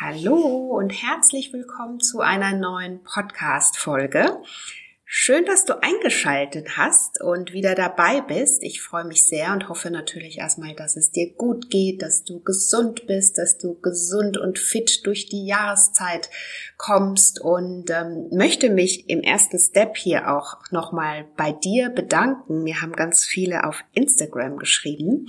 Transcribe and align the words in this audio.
Hallo 0.00 0.76
und 0.76 0.90
herzlich 0.90 1.52
willkommen 1.52 2.00
zu 2.00 2.18
einer 2.18 2.52
neuen 2.52 3.04
Podcast-Folge. 3.04 4.42
Schön, 5.04 5.44
dass 5.44 5.66
du 5.66 5.80
eingeschaltet 5.80 6.76
hast 6.76 7.22
und 7.22 7.52
wieder 7.52 7.76
dabei 7.76 8.20
bist. 8.20 8.64
Ich 8.64 8.82
freue 8.82 9.04
mich 9.04 9.24
sehr 9.28 9.52
und 9.52 9.68
hoffe 9.68 9.92
natürlich 9.92 10.38
erstmal, 10.38 10.74
dass 10.74 10.96
es 10.96 11.12
dir 11.12 11.32
gut 11.34 11.70
geht, 11.70 12.02
dass 12.02 12.24
du 12.24 12.40
gesund 12.40 13.06
bist, 13.06 13.38
dass 13.38 13.56
du 13.56 13.78
gesund 13.80 14.36
und 14.36 14.58
fit 14.58 15.06
durch 15.06 15.26
die 15.26 15.46
Jahreszeit 15.46 16.28
kommst 16.76 17.40
und 17.40 17.88
ähm, 17.90 18.30
möchte 18.32 18.70
mich 18.70 19.08
im 19.08 19.20
ersten 19.20 19.60
Step 19.60 19.96
hier 19.96 20.34
auch 20.34 20.56
nochmal 20.72 21.28
bei 21.36 21.52
dir 21.52 21.90
bedanken. 21.90 22.64
Mir 22.64 22.82
haben 22.82 22.94
ganz 22.94 23.22
viele 23.22 23.62
auf 23.62 23.84
Instagram 23.92 24.56
geschrieben. 24.56 25.28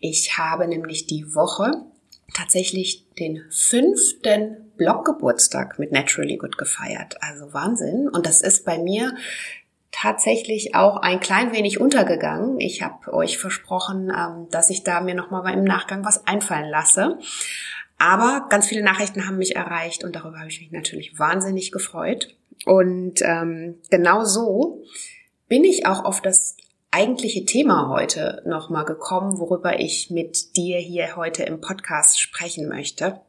Ich 0.00 0.36
habe 0.36 0.68
nämlich 0.68 1.06
die 1.06 1.34
Woche 1.34 1.86
tatsächlich 2.34 3.06
den 3.18 3.44
fünften 3.50 4.72
Bloggeburtstag 4.76 5.78
mit 5.78 5.92
Naturally 5.92 6.36
Good 6.36 6.58
gefeiert. 6.58 7.16
Also 7.20 7.52
Wahnsinn. 7.52 8.08
Und 8.08 8.26
das 8.26 8.40
ist 8.40 8.64
bei 8.64 8.78
mir 8.78 9.14
tatsächlich 9.90 10.74
auch 10.74 10.96
ein 10.96 11.20
klein 11.20 11.52
wenig 11.52 11.80
untergegangen. 11.80 12.58
Ich 12.58 12.82
habe 12.82 13.12
euch 13.12 13.38
versprochen, 13.38 14.10
ähm, 14.10 14.48
dass 14.50 14.70
ich 14.70 14.82
da 14.82 15.00
mir 15.00 15.14
nochmal 15.14 15.52
im 15.52 15.64
Nachgang 15.64 16.04
was 16.04 16.26
einfallen 16.26 16.70
lasse. 16.70 17.18
Aber 17.98 18.46
ganz 18.48 18.66
viele 18.66 18.82
Nachrichten 18.82 19.26
haben 19.26 19.38
mich 19.38 19.54
erreicht 19.54 20.02
und 20.02 20.16
darüber 20.16 20.38
habe 20.38 20.48
ich 20.48 20.60
mich 20.60 20.72
natürlich 20.72 21.18
wahnsinnig 21.18 21.70
gefreut. 21.70 22.34
Und 22.64 23.22
ähm, 23.22 23.78
genau 23.90 24.24
so 24.24 24.82
bin 25.48 25.64
ich 25.64 25.86
auch 25.86 26.04
auf 26.04 26.20
das 26.20 26.56
eigentliche 26.92 27.44
Thema 27.44 27.88
heute 27.88 28.42
nochmal 28.46 28.84
gekommen, 28.84 29.38
worüber 29.38 29.80
ich 29.80 30.10
mit 30.10 30.56
dir 30.56 30.78
hier 30.78 31.16
heute 31.16 31.42
im 31.42 31.60
Podcast 31.60 32.20
sprechen 32.20 32.68
möchte. 32.68 33.20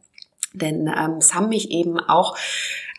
Denn 0.53 0.87
ähm, 0.87 1.17
es 1.17 1.33
haben 1.33 1.49
mich 1.49 1.71
eben 1.71 1.99
auch 1.99 2.37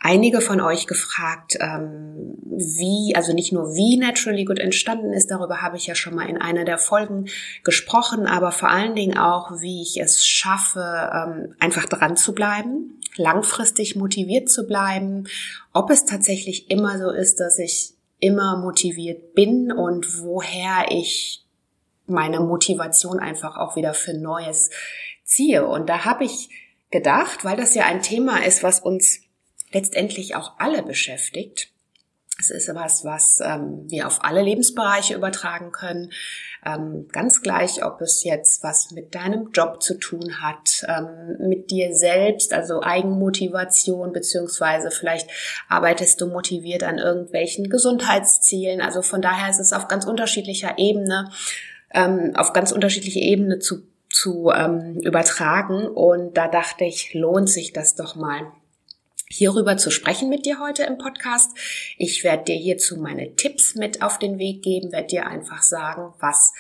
einige 0.01 0.41
von 0.41 0.61
euch 0.61 0.87
gefragt, 0.87 1.56
ähm, 1.61 2.37
wie, 2.43 3.15
also 3.15 3.33
nicht 3.33 3.53
nur 3.53 3.75
wie 3.75 3.97
Naturally 3.97 4.45
Good 4.45 4.59
entstanden 4.59 5.12
ist, 5.12 5.31
darüber 5.31 5.62
habe 5.62 5.77
ich 5.77 5.87
ja 5.87 5.95
schon 5.95 6.15
mal 6.15 6.29
in 6.29 6.41
einer 6.41 6.65
der 6.65 6.78
Folgen 6.78 7.27
gesprochen, 7.62 8.27
aber 8.27 8.51
vor 8.51 8.71
allen 8.71 8.97
Dingen 8.97 9.17
auch, 9.17 9.61
wie 9.61 9.83
ich 9.83 10.01
es 10.01 10.27
schaffe, 10.27 11.11
ähm, 11.12 11.55
einfach 11.61 11.87
dran 11.87 12.17
zu 12.17 12.34
bleiben, 12.34 13.01
langfristig 13.17 13.97
motiviert 13.97 14.49
zu 14.49 14.67
bleiben, 14.67 15.28
ob 15.73 15.91
es 15.91 16.05
tatsächlich 16.05 16.71
immer 16.71 16.99
so 16.99 17.11
ist, 17.11 17.39
dass 17.39 17.59
ich 17.59 17.94
immer 18.19 18.57
motiviert 18.57 19.34
bin 19.34 19.73
und 19.73 20.23
woher 20.23 20.87
ich 20.91 21.45
meine 22.07 22.41
Motivation 22.41 23.19
einfach 23.19 23.56
auch 23.56 23.77
wieder 23.77 23.95
für 23.95 24.15
Neues 24.15 24.71
ziehe. 25.25 25.67
Und 25.67 25.89
da 25.89 26.05
habe 26.05 26.25
ich 26.25 26.51
gedacht, 26.91 27.45
weil 27.45 27.56
das 27.56 27.75
ja 27.75 27.84
ein 27.84 28.03
Thema 28.03 28.45
ist, 28.45 28.62
was 28.62 28.81
uns 28.81 29.21
letztendlich 29.73 30.37
auch 30.37 30.59
alle 30.59 30.83
beschäftigt. 30.83 31.73
Es 32.37 32.51
ist 32.51 32.75
was, 32.75 33.05
was 33.05 33.41
ähm, 33.41 33.85
wir 33.89 34.09
auf 34.09 34.25
alle 34.25 34.43
Lebensbereiche 34.43 35.15
übertragen 35.15 35.71
können. 35.71 36.11
Ähm, 36.67 37.07
ganz 37.13 37.43
gleich, 37.43 37.85
ob 37.85 38.01
es 38.01 38.25
jetzt 38.25 38.65
was 38.65 38.91
mit 38.91 39.15
deinem 39.15 39.51
Job 39.53 39.81
zu 39.81 39.95
tun 39.95 40.43
hat, 40.43 40.85
ähm, 40.89 41.37
mit 41.49 41.71
dir 41.71 41.95
selbst, 41.95 42.53
also 42.53 42.83
Eigenmotivation, 42.83 44.12
beziehungsweise 44.12 44.91
vielleicht 44.91 45.31
arbeitest 45.69 46.21
du 46.21 46.27
motiviert 46.27 46.83
an 46.83 46.99
irgendwelchen 46.99 47.71
Gesundheitszielen. 47.71 48.81
Also 48.81 49.03
von 49.03 49.23
daher 49.23 49.49
ist 49.49 49.61
es 49.61 49.73
auf 49.73 49.87
ganz 49.87 50.05
unterschiedlicher 50.05 50.75
Ebene, 50.77 51.31
ähm, 51.93 52.33
auf 52.35 52.53
ganz 52.53 52.73
unterschiedliche 52.73 53.21
Ebene 53.21 53.61
zu, 53.61 53.83
zu 54.11 54.51
ähm, 54.51 54.99
übertragen. 55.05 55.87
Und 55.87 56.37
da 56.37 56.49
dachte 56.49 56.85
ich, 56.85 57.15
lohnt 57.15 57.49
sich 57.49 57.73
das 57.73 57.95
doch 57.95 58.17
mal 58.17 58.41
hierüber 59.35 59.77
zu 59.77 59.91
sprechen 59.91 60.29
mit 60.29 60.47
dir 60.47 60.61
heute 60.61 60.85
im 60.85 60.97
Podcast. 60.97 61.51
Ich 61.99 62.23
werde 62.23 62.45
dir 62.45 62.57
hierzu 62.57 62.97
meine 62.97 63.35
Tipps 63.35 63.75
mit 63.75 64.01
auf 64.01 64.19
den 64.19 64.39
Weg 64.39 64.63
geben, 64.63 64.93
werde 64.93 65.09
dir 65.09 65.27
einfach 65.27 65.62
sagen, 65.62 66.15
was 66.21 66.53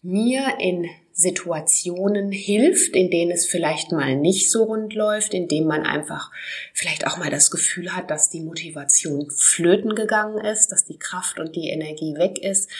mir 0.00 0.56
in 0.58 0.88
Situationen 1.12 2.32
hilft, 2.32 2.96
in 2.96 3.10
denen 3.10 3.32
es 3.32 3.46
vielleicht 3.46 3.92
mal 3.92 4.16
nicht 4.16 4.50
so 4.50 4.64
rund 4.64 4.94
läuft, 4.94 5.34
in 5.34 5.46
denen 5.46 5.66
man 5.66 5.82
einfach 5.82 6.30
vielleicht 6.72 7.06
auch 7.06 7.18
mal 7.18 7.30
das 7.30 7.50
Gefühl 7.50 7.94
hat, 7.94 8.10
dass 8.10 8.30
die 8.30 8.40
Motivation 8.40 9.30
flöten 9.30 9.94
gegangen 9.94 10.42
ist, 10.42 10.72
dass 10.72 10.86
die 10.86 10.98
Kraft 10.98 11.38
und 11.38 11.54
die 11.54 11.68
Energie 11.68 12.14
weg 12.16 12.38
ist 12.38 12.70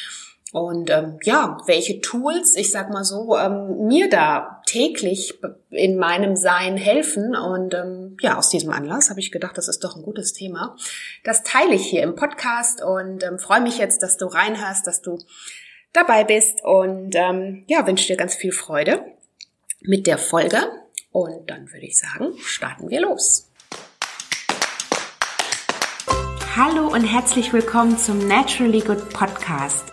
und 0.53 0.91
ähm, 0.91 1.19
ja, 1.23 1.57
welche 1.65 2.03
Tools, 2.03 2.57
ich 2.57 2.71
sag 2.71 2.91
mal 2.91 3.05
so, 3.05 3.39
ähm, 3.39 3.87
mir 3.87 4.11
da 4.11 4.61
täglich 4.67 5.41
in 5.71 5.97
meinem 5.97 6.37
Sein 6.37 6.77
helfen. 6.77 7.35
Und 7.35 7.73
ähm, 7.73 8.19
ja, 8.21 8.37
aus 8.37 8.51
diesem 8.51 8.71
Anlass 8.71 9.09
habe 9.09 9.19
ich 9.19 9.33
gedacht, 9.33 9.57
das 9.57 9.69
ist 9.69 9.83
doch 9.83 9.97
ein 9.97 10.03
gutes 10.03 10.35
Thema. 10.35 10.77
Das 11.25 11.43
teile 11.43 11.75
ich 11.75 11.87
hier 11.87 12.03
im 12.03 12.17
Podcast 12.17 12.83
und 12.83 13.25
ähm, 13.25 13.39
freue 13.39 13.63
mich 13.63 13.79
jetzt, 13.79 14.03
dass 14.03 14.19
du 14.19 14.27
reinhörst, 14.27 14.87
dass 14.87 15.01
du 15.01 15.19
dabei 15.95 16.23
bist 16.23 16.63
und 16.63 17.15
ähm, 17.15 17.65
ja, 17.67 17.87
wünsche 17.87 18.09
dir 18.09 18.19
ganz 18.19 18.35
viel 18.35 18.53
Freude 18.53 19.03
mit 19.81 20.07
der 20.07 20.19
Folge. 20.19 20.59
Und 21.13 21.49
dann 21.49 21.73
würde 21.73 21.87
ich 21.87 21.99
sagen, 21.99 22.35
starten 22.45 22.91
wir 22.91 23.01
los. 23.01 23.49
Hallo 26.55 26.89
und 26.89 27.05
herzlich 27.05 27.55
willkommen 27.55 27.97
zum 27.97 28.29
Naturally 28.29 28.81
Good 28.81 29.09
Podcast 29.09 29.93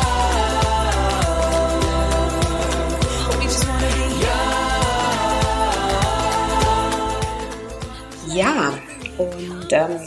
Ja, 8.33 8.73
und 9.17 9.73
ähm, 9.73 9.99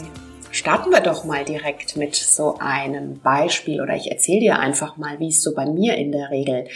starten 0.49 0.89
wir 0.89 1.01
doch 1.01 1.25
mal 1.25 1.45
direkt 1.45 1.95
mit 1.95 2.15
so 2.15 2.57
einem 2.59 3.19
Beispiel 3.19 3.81
oder 3.81 3.95
ich 3.95 4.09
erzähle 4.09 4.39
dir 4.39 4.59
einfach 4.59 4.97
mal, 4.97 5.19
wie 5.19 5.27
es 5.27 5.43
so 5.43 5.53
bei 5.53 5.67
mir 5.67 5.95
in 5.95 6.11
der 6.11 6.31
Regel 6.31 6.67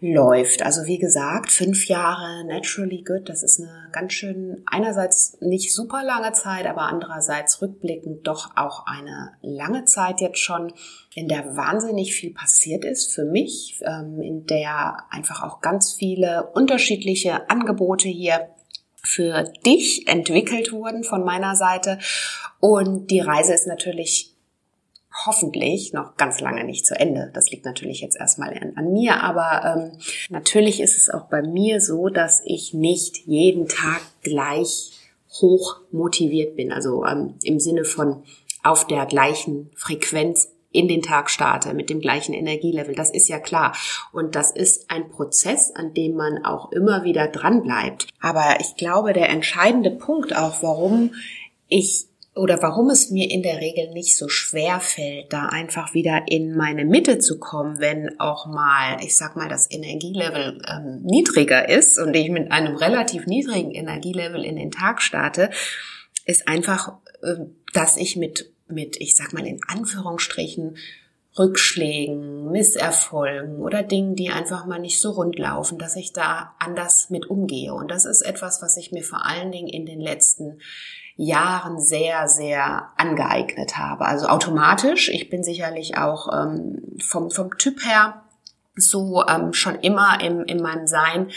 läuft. 0.00 0.64
Also 0.64 0.84
wie 0.86 0.98
gesagt, 0.98 1.52
fünf 1.52 1.86
Jahre 1.86 2.44
Naturally 2.46 3.04
Good, 3.06 3.28
das 3.28 3.44
ist 3.44 3.60
eine 3.60 3.88
ganz 3.92 4.12
schön, 4.12 4.64
einerseits 4.66 5.38
nicht 5.40 5.72
super 5.72 6.02
lange 6.02 6.32
Zeit, 6.32 6.66
aber 6.66 6.82
andererseits 6.82 7.62
rückblickend 7.62 8.26
doch 8.26 8.56
auch 8.56 8.84
eine 8.86 9.34
lange 9.40 9.84
Zeit 9.84 10.20
jetzt 10.20 10.40
schon, 10.40 10.72
in 11.14 11.28
der 11.28 11.56
wahnsinnig 11.56 12.14
viel 12.14 12.34
passiert 12.34 12.84
ist 12.84 13.14
für 13.14 13.24
mich, 13.24 13.78
ähm, 13.82 14.20
in 14.20 14.46
der 14.46 15.04
einfach 15.10 15.44
auch 15.44 15.60
ganz 15.60 15.92
viele 15.92 16.50
unterschiedliche 16.54 17.48
Angebote 17.48 18.08
hier 18.08 18.48
für 19.04 19.52
dich 19.66 20.06
entwickelt 20.08 20.72
wurden 20.72 21.04
von 21.04 21.24
meiner 21.24 21.56
Seite. 21.56 21.98
Und 22.60 23.10
die 23.10 23.20
Reise 23.20 23.52
ist 23.54 23.66
natürlich 23.66 24.32
hoffentlich 25.26 25.92
noch 25.92 26.16
ganz 26.16 26.40
lange 26.40 26.64
nicht 26.64 26.86
zu 26.86 26.98
Ende. 26.98 27.30
Das 27.34 27.50
liegt 27.50 27.64
natürlich 27.64 28.00
jetzt 28.00 28.16
erstmal 28.16 28.56
an, 28.56 28.72
an 28.76 28.92
mir, 28.92 29.22
aber 29.22 29.92
ähm, 29.92 29.98
natürlich 30.30 30.80
ist 30.80 30.96
es 30.96 31.10
auch 31.10 31.24
bei 31.24 31.42
mir 31.42 31.80
so, 31.80 32.08
dass 32.08 32.42
ich 32.44 32.72
nicht 32.72 33.18
jeden 33.26 33.68
Tag 33.68 34.00
gleich 34.22 34.92
hoch 35.40 35.80
motiviert 35.90 36.56
bin. 36.56 36.72
Also 36.72 37.04
ähm, 37.04 37.34
im 37.42 37.60
Sinne 37.60 37.84
von 37.84 38.22
auf 38.62 38.86
der 38.86 39.06
gleichen 39.06 39.70
Frequenz 39.74 40.48
in 40.72 40.88
den 40.88 41.02
Tag 41.02 41.30
starte 41.30 41.74
mit 41.74 41.90
dem 41.90 42.00
gleichen 42.00 42.34
Energielevel. 42.34 42.94
Das 42.94 43.10
ist 43.10 43.28
ja 43.28 43.38
klar. 43.38 43.76
Und 44.12 44.34
das 44.34 44.50
ist 44.50 44.90
ein 44.90 45.10
Prozess, 45.10 45.70
an 45.74 45.94
dem 45.94 46.14
man 46.14 46.44
auch 46.44 46.72
immer 46.72 47.04
wieder 47.04 47.28
dran 47.28 47.62
bleibt. 47.62 48.08
Aber 48.20 48.58
ich 48.60 48.76
glaube, 48.76 49.12
der 49.12 49.28
entscheidende 49.30 49.90
Punkt 49.90 50.36
auch, 50.36 50.62
warum 50.62 51.14
ich 51.68 52.06
oder 52.34 52.62
warum 52.62 52.88
es 52.88 53.10
mir 53.10 53.30
in 53.30 53.42
der 53.42 53.60
Regel 53.60 53.90
nicht 53.92 54.16
so 54.16 54.28
schwer 54.28 54.80
fällt, 54.80 55.32
da 55.32 55.46
einfach 55.46 55.92
wieder 55.92 56.22
in 56.28 56.56
meine 56.56 56.86
Mitte 56.86 57.18
zu 57.18 57.38
kommen, 57.38 57.78
wenn 57.78 58.18
auch 58.18 58.46
mal, 58.46 58.96
ich 59.02 59.16
sag 59.16 59.36
mal, 59.36 59.50
das 59.50 59.70
Energielevel 59.70 60.62
ähm, 60.66 61.02
niedriger 61.02 61.68
ist 61.68 61.98
und 61.98 62.14
ich 62.14 62.30
mit 62.30 62.50
einem 62.50 62.76
relativ 62.76 63.26
niedrigen 63.26 63.72
Energielevel 63.72 64.44
in 64.44 64.56
den 64.56 64.70
Tag 64.70 65.02
starte, 65.02 65.50
ist 66.24 66.48
einfach, 66.48 66.94
äh, 67.22 67.34
dass 67.74 67.98
ich 67.98 68.16
mit 68.16 68.50
mit, 68.72 69.00
ich 69.00 69.16
sag 69.16 69.32
mal 69.32 69.46
in 69.46 69.60
Anführungsstrichen, 69.66 70.76
Rückschlägen, 71.38 72.50
Misserfolgen 72.50 73.56
oder 73.56 73.82
Dingen, 73.82 74.16
die 74.16 74.30
einfach 74.30 74.66
mal 74.66 74.78
nicht 74.78 75.00
so 75.00 75.12
rund 75.12 75.38
laufen, 75.38 75.78
dass 75.78 75.96
ich 75.96 76.12
da 76.12 76.54
anders 76.58 77.08
mit 77.08 77.30
umgehe. 77.30 77.72
Und 77.72 77.90
das 77.90 78.04
ist 78.04 78.20
etwas, 78.20 78.60
was 78.60 78.76
ich 78.76 78.92
mir 78.92 79.02
vor 79.02 79.24
allen 79.24 79.50
Dingen 79.50 79.68
in 79.68 79.86
den 79.86 80.00
letzten 80.00 80.60
Jahren 81.16 81.80
sehr, 81.80 82.28
sehr 82.28 82.90
angeeignet 82.96 83.78
habe. 83.78 84.04
Also 84.04 84.26
automatisch. 84.26 85.08
Ich 85.08 85.30
bin 85.30 85.42
sicherlich 85.42 85.96
auch 85.96 86.28
ähm, 86.32 86.82
vom, 87.00 87.30
vom 87.30 87.56
Typ 87.56 87.82
her 87.84 88.22
so 88.74 89.24
ähm, 89.26 89.52
schon 89.52 89.76
immer 89.76 90.20
im, 90.22 90.44
in 90.44 90.62
meinem 90.62 90.86
Sein 90.86 91.30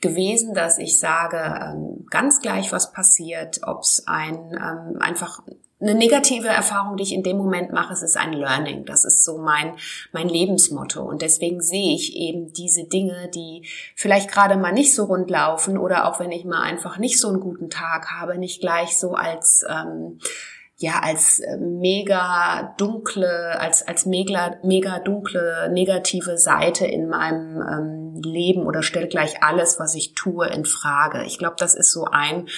gewesen, 0.00 0.54
dass 0.54 0.78
ich 0.78 0.98
sage, 0.98 1.38
ähm, 1.38 2.06
ganz 2.10 2.40
gleich 2.40 2.72
was 2.72 2.92
passiert, 2.92 3.60
ob 3.66 3.80
es 3.80 4.06
ein 4.06 4.52
ähm, 4.52 4.98
einfach 5.00 5.42
eine 5.80 5.94
negative 5.94 6.48
Erfahrung, 6.48 6.96
die 6.96 7.02
ich 7.02 7.12
in 7.12 7.22
dem 7.22 7.36
Moment 7.36 7.72
mache, 7.72 7.92
es 7.92 8.02
ist 8.02 8.16
ein 8.16 8.32
Learning. 8.32 8.84
Das 8.84 9.04
ist 9.04 9.24
so 9.24 9.38
mein, 9.38 9.74
mein 10.12 10.28
Lebensmotto. 10.28 11.02
Und 11.02 11.20
deswegen 11.20 11.60
sehe 11.60 11.94
ich 11.94 12.16
eben 12.16 12.52
diese 12.52 12.84
Dinge, 12.84 13.28
die 13.34 13.66
vielleicht 13.96 14.30
gerade 14.30 14.56
mal 14.56 14.72
nicht 14.72 14.94
so 14.94 15.04
rund 15.04 15.30
laufen 15.30 15.76
oder 15.76 16.08
auch 16.08 16.20
wenn 16.20 16.32
ich 16.32 16.44
mal 16.44 16.62
einfach 16.62 16.98
nicht 16.98 17.20
so 17.20 17.28
einen 17.28 17.40
guten 17.40 17.70
Tag 17.70 18.10
habe, 18.12 18.38
nicht 18.38 18.60
gleich 18.60 18.96
so 18.98 19.14
als, 19.14 19.64
ähm, 19.68 20.20
ja, 20.76 21.00
als 21.00 21.40
äh, 21.40 21.56
mega 21.56 22.74
dunkle, 22.78 23.58
als, 23.60 23.86
als 23.86 24.06
mega, 24.06 24.56
mega 24.62 25.00
dunkle, 25.00 25.70
negative 25.72 26.38
Seite 26.38 26.86
in 26.86 27.08
meinem 27.08 27.60
ähm, 27.60 28.22
Leben 28.22 28.66
oder 28.66 28.82
stelle 28.82 29.08
gleich 29.08 29.42
alles, 29.42 29.78
was 29.78 29.94
ich 29.94 30.14
tue, 30.14 30.46
in 30.46 30.64
Frage. 30.64 31.24
Ich 31.24 31.38
glaube, 31.38 31.56
das 31.58 31.74
ist 31.74 31.92
so 31.92 32.06
ein 32.06 32.48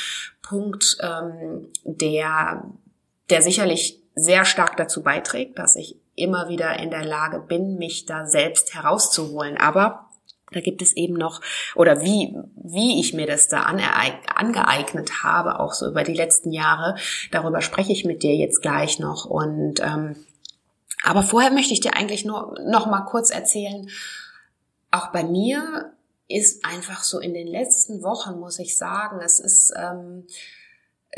Punkt, 0.43 0.99
ähm, 1.03 1.69
der 1.85 2.63
der 3.31 3.43
sicherlich 3.43 4.03
sehr 4.15 4.45
stark 4.45 4.77
dazu 4.77 5.03
beiträgt, 5.03 5.59
dass 5.59 5.77
ich 5.77 5.97
immer 6.15 6.49
wieder 6.49 6.79
in 6.79 6.91
der 6.91 7.05
Lage 7.05 7.41
bin, 7.41 7.77
mich 7.77 8.07
da 8.07 8.27
selbst 8.27 8.75
herauszuholen. 8.75 9.59
Aber 9.59 10.09
da 10.53 10.61
gibt 10.61 10.81
es 10.81 10.97
eben 10.97 11.15
noch, 11.15 11.41
oder 11.75 12.01
wie, 12.03 12.35
wie 12.55 13.01
ich 13.01 13.13
mir 13.13 13.27
das 13.27 13.49
da 13.49 13.63
angeeignet 13.63 15.23
habe, 15.23 15.61
auch 15.61 15.75
so 15.75 15.89
über 15.89 16.05
die 16.05 16.15
letzten 16.15 16.53
Jahre, 16.53 16.97
darüber 17.31 17.61
spreche 17.61 17.93
ich 17.93 18.05
mit 18.05 18.23
dir 18.23 18.35
jetzt 18.35 18.63
gleich 18.63 18.99
noch. 18.99 19.25
Und 19.27 19.81
ähm, 19.81 20.17
aber 21.03 21.23
vorher 21.23 21.51
möchte 21.51 21.73
ich 21.73 21.81
dir 21.81 21.95
eigentlich 21.95 22.25
nur 22.25 22.59
noch 22.67 22.87
mal 22.87 23.03
kurz 23.03 23.31
erzählen, 23.31 23.89
auch 24.91 25.09
bei 25.13 25.25
mir 25.25 25.93
ist 26.29 26.65
einfach 26.65 27.05
so 27.05 27.21
in 27.21 27.35
den 27.35 27.47
letzten 27.47 28.03
Wochen, 28.03 28.41
muss 28.41 28.59
ich 28.59 28.77
sagen, 28.77 29.21
es 29.23 29.39
ist 29.39 29.73
ähm, 29.77 30.27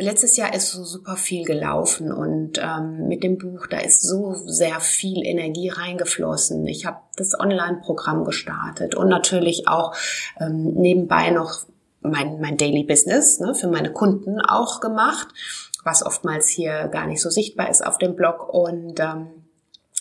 Letztes 0.00 0.36
Jahr 0.36 0.54
ist 0.54 0.70
so 0.70 0.84
super 0.84 1.16
viel 1.16 1.44
gelaufen 1.44 2.12
und 2.12 2.58
ähm, 2.62 3.08
mit 3.08 3.24
dem 3.24 3.36
Buch, 3.36 3.66
da 3.66 3.80
ist 3.80 4.00
so 4.00 4.32
sehr 4.46 4.78
viel 4.78 5.26
Energie 5.26 5.70
reingeflossen. 5.70 6.64
Ich 6.68 6.86
habe 6.86 6.98
das 7.16 7.38
Online-Programm 7.38 8.24
gestartet 8.24 8.94
und 8.94 9.08
natürlich 9.08 9.66
auch 9.66 9.96
ähm, 10.38 10.74
nebenbei 10.74 11.30
noch 11.30 11.66
mein, 12.00 12.40
mein 12.40 12.56
Daily 12.56 12.84
Business 12.84 13.40
ne, 13.40 13.56
für 13.56 13.66
meine 13.66 13.92
Kunden 13.92 14.40
auch 14.40 14.80
gemacht, 14.80 15.26
was 15.82 16.06
oftmals 16.06 16.46
hier 16.46 16.86
gar 16.86 17.08
nicht 17.08 17.20
so 17.20 17.28
sichtbar 17.28 17.68
ist 17.68 17.84
auf 17.84 17.98
dem 17.98 18.14
Blog. 18.14 18.54
Und 18.54 19.00
ähm, 19.00 19.26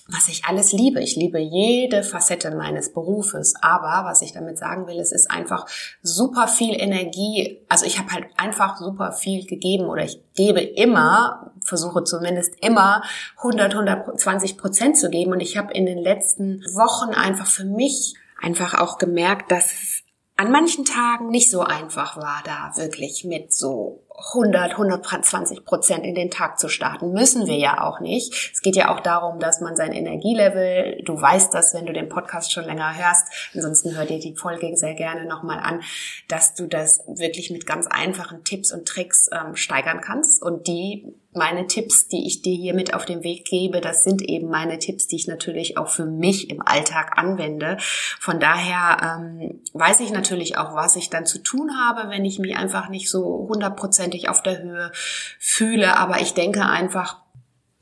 was 0.09 0.29
ich 0.29 0.45
alles 0.45 0.71
liebe. 0.71 1.01
Ich 1.01 1.15
liebe 1.15 1.39
jede 1.39 2.03
Facette 2.03 2.51
meines 2.51 2.93
Berufes. 2.93 3.55
Aber 3.61 4.07
was 4.07 4.21
ich 4.21 4.31
damit 4.31 4.57
sagen 4.57 4.87
will, 4.87 4.99
es 4.99 5.11
ist 5.11 5.29
einfach 5.29 5.67
super 6.01 6.47
viel 6.47 6.73
Energie. 6.79 7.61
Also 7.67 7.85
ich 7.85 7.99
habe 7.99 8.11
halt 8.11 8.25
einfach 8.37 8.77
super 8.77 9.11
viel 9.11 9.45
gegeben 9.45 9.85
oder 9.85 10.03
ich 10.03 10.21
gebe 10.35 10.61
immer, 10.61 11.51
versuche 11.61 12.03
zumindest 12.03 12.53
immer 12.61 13.03
100, 13.37 13.73
120 13.73 14.57
Prozent 14.57 14.97
zu 14.97 15.09
geben. 15.09 15.31
Und 15.33 15.41
ich 15.41 15.57
habe 15.57 15.73
in 15.73 15.85
den 15.85 15.99
letzten 15.99 16.61
Wochen 16.73 17.13
einfach 17.13 17.47
für 17.47 17.65
mich 17.65 18.15
einfach 18.41 18.79
auch 18.79 18.97
gemerkt, 18.97 19.51
dass 19.51 19.65
es 19.65 20.03
an 20.37 20.51
manchen 20.51 20.85
Tagen 20.85 21.29
nicht 21.29 21.49
so 21.49 21.61
einfach 21.61 22.15
war, 22.15 22.43
da 22.45 22.71
wirklich 22.77 23.25
mit 23.25 23.51
so 23.51 24.03
100, 24.17 24.71
120 24.71 25.63
Prozent 25.63 26.03
in 26.03 26.15
den 26.15 26.31
Tag 26.31 26.59
zu 26.59 26.69
starten. 26.69 27.11
Müssen 27.11 27.45
wir 27.45 27.57
ja 27.57 27.87
auch 27.87 27.99
nicht. 27.99 28.51
Es 28.51 28.61
geht 28.61 28.75
ja 28.75 28.93
auch 28.93 28.99
darum, 28.99 29.39
dass 29.39 29.61
man 29.61 29.75
sein 29.75 29.93
Energielevel, 29.93 31.03
du 31.03 31.21
weißt 31.21 31.53
das, 31.53 31.75
wenn 31.75 31.85
du 31.85 31.93
den 31.93 32.09
Podcast 32.09 32.51
schon 32.51 32.65
länger 32.65 32.97
hörst, 32.97 33.27
ansonsten 33.53 33.95
hör 33.95 34.05
dir 34.05 34.19
die 34.19 34.35
Folge 34.35 34.75
sehr 34.75 34.95
gerne 34.95 35.25
nochmal 35.25 35.59
an, 35.59 35.83
dass 36.27 36.55
du 36.55 36.65
das 36.65 37.03
wirklich 37.07 37.51
mit 37.51 37.67
ganz 37.67 37.85
einfachen 37.85 38.43
Tipps 38.43 38.71
und 38.71 38.87
Tricks 38.87 39.29
ähm, 39.31 39.55
steigern 39.55 40.01
kannst 40.01 40.41
und 40.41 40.67
die 40.67 41.13
meine 41.37 41.67
Tipps, 41.67 42.07
die 42.07 42.25
ich 42.25 42.41
dir 42.41 42.55
hier 42.55 42.73
mit 42.73 42.93
auf 42.93 43.05
den 43.05 43.23
Weg 43.23 43.45
gebe, 43.45 43.79
das 43.79 44.03
sind 44.03 44.21
eben 44.21 44.49
meine 44.49 44.79
Tipps, 44.79 45.07
die 45.07 45.15
ich 45.15 45.27
natürlich 45.27 45.77
auch 45.77 45.87
für 45.87 46.05
mich 46.05 46.49
im 46.49 46.61
Alltag 46.61 47.17
anwende. 47.17 47.77
Von 48.19 48.39
daher 48.39 49.19
ähm, 49.21 49.61
weiß 49.73 49.99
ich 50.01 50.11
natürlich 50.11 50.57
auch, 50.57 50.75
was 50.75 50.95
ich 50.95 51.09
dann 51.09 51.25
zu 51.25 51.39
tun 51.39 51.71
habe, 51.77 52.09
wenn 52.09 52.25
ich 52.25 52.39
mich 52.39 52.57
einfach 52.57 52.89
nicht 52.89 53.09
so 53.09 53.47
hundertprozentig 53.49 54.06
hundertprozentig 54.07 54.29
auf 54.29 54.41
der 54.41 54.61
Höhe 54.61 54.91
fühle. 55.39 55.97
Aber 55.97 56.21
ich 56.21 56.33
denke 56.33 56.65
einfach, 56.65 57.21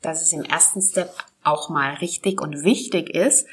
dass 0.02 0.22
es 0.22 0.32
im 0.32 0.42
ersten 0.42 0.82
Step 0.82 1.12
auch 1.42 1.68
mal 1.68 1.94
richtig 1.94 2.40
und 2.40 2.64
wichtig 2.64 3.10
ist, 3.10 3.46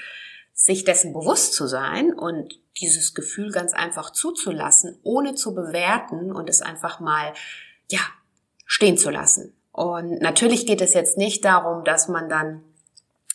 sich 0.53 0.83
dessen 0.83 1.13
bewusst 1.13 1.53
zu 1.53 1.67
sein 1.67 2.13
und 2.13 2.59
dieses 2.79 3.13
Gefühl 3.13 3.51
ganz 3.51 3.73
einfach 3.73 4.11
zuzulassen, 4.11 4.97
ohne 5.03 5.35
zu 5.35 5.53
bewerten 5.53 6.31
und 6.31 6.49
es 6.49 6.61
einfach 6.61 6.99
mal, 6.99 7.33
ja, 7.89 7.99
stehen 8.65 8.97
zu 8.97 9.09
lassen. 9.09 9.53
Und 9.71 10.21
natürlich 10.21 10.65
geht 10.65 10.81
es 10.81 10.93
jetzt 10.93 11.17
nicht 11.17 11.43
darum, 11.45 11.83
dass 11.83 12.07
man 12.07 12.29
dann 12.29 12.63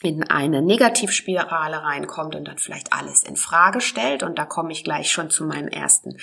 in 0.03 0.23
eine 0.31 0.63
Negativspirale 0.63 1.83
reinkommt 1.83 2.37
und 2.37 2.47
dann 2.47 2.59
vielleicht 2.59 2.93
alles 2.93 3.25
in 3.25 3.37
Frage 3.37 3.81
stellt. 3.81 4.23
Und 4.23 4.39
da 4.39 4.45
komme 4.45 4.73
ich 4.73 4.85
gleich 4.85 5.11
schon 5.11 5.31
zu 5.31 5.45
meinem 5.45 5.69
ersten 5.69 6.17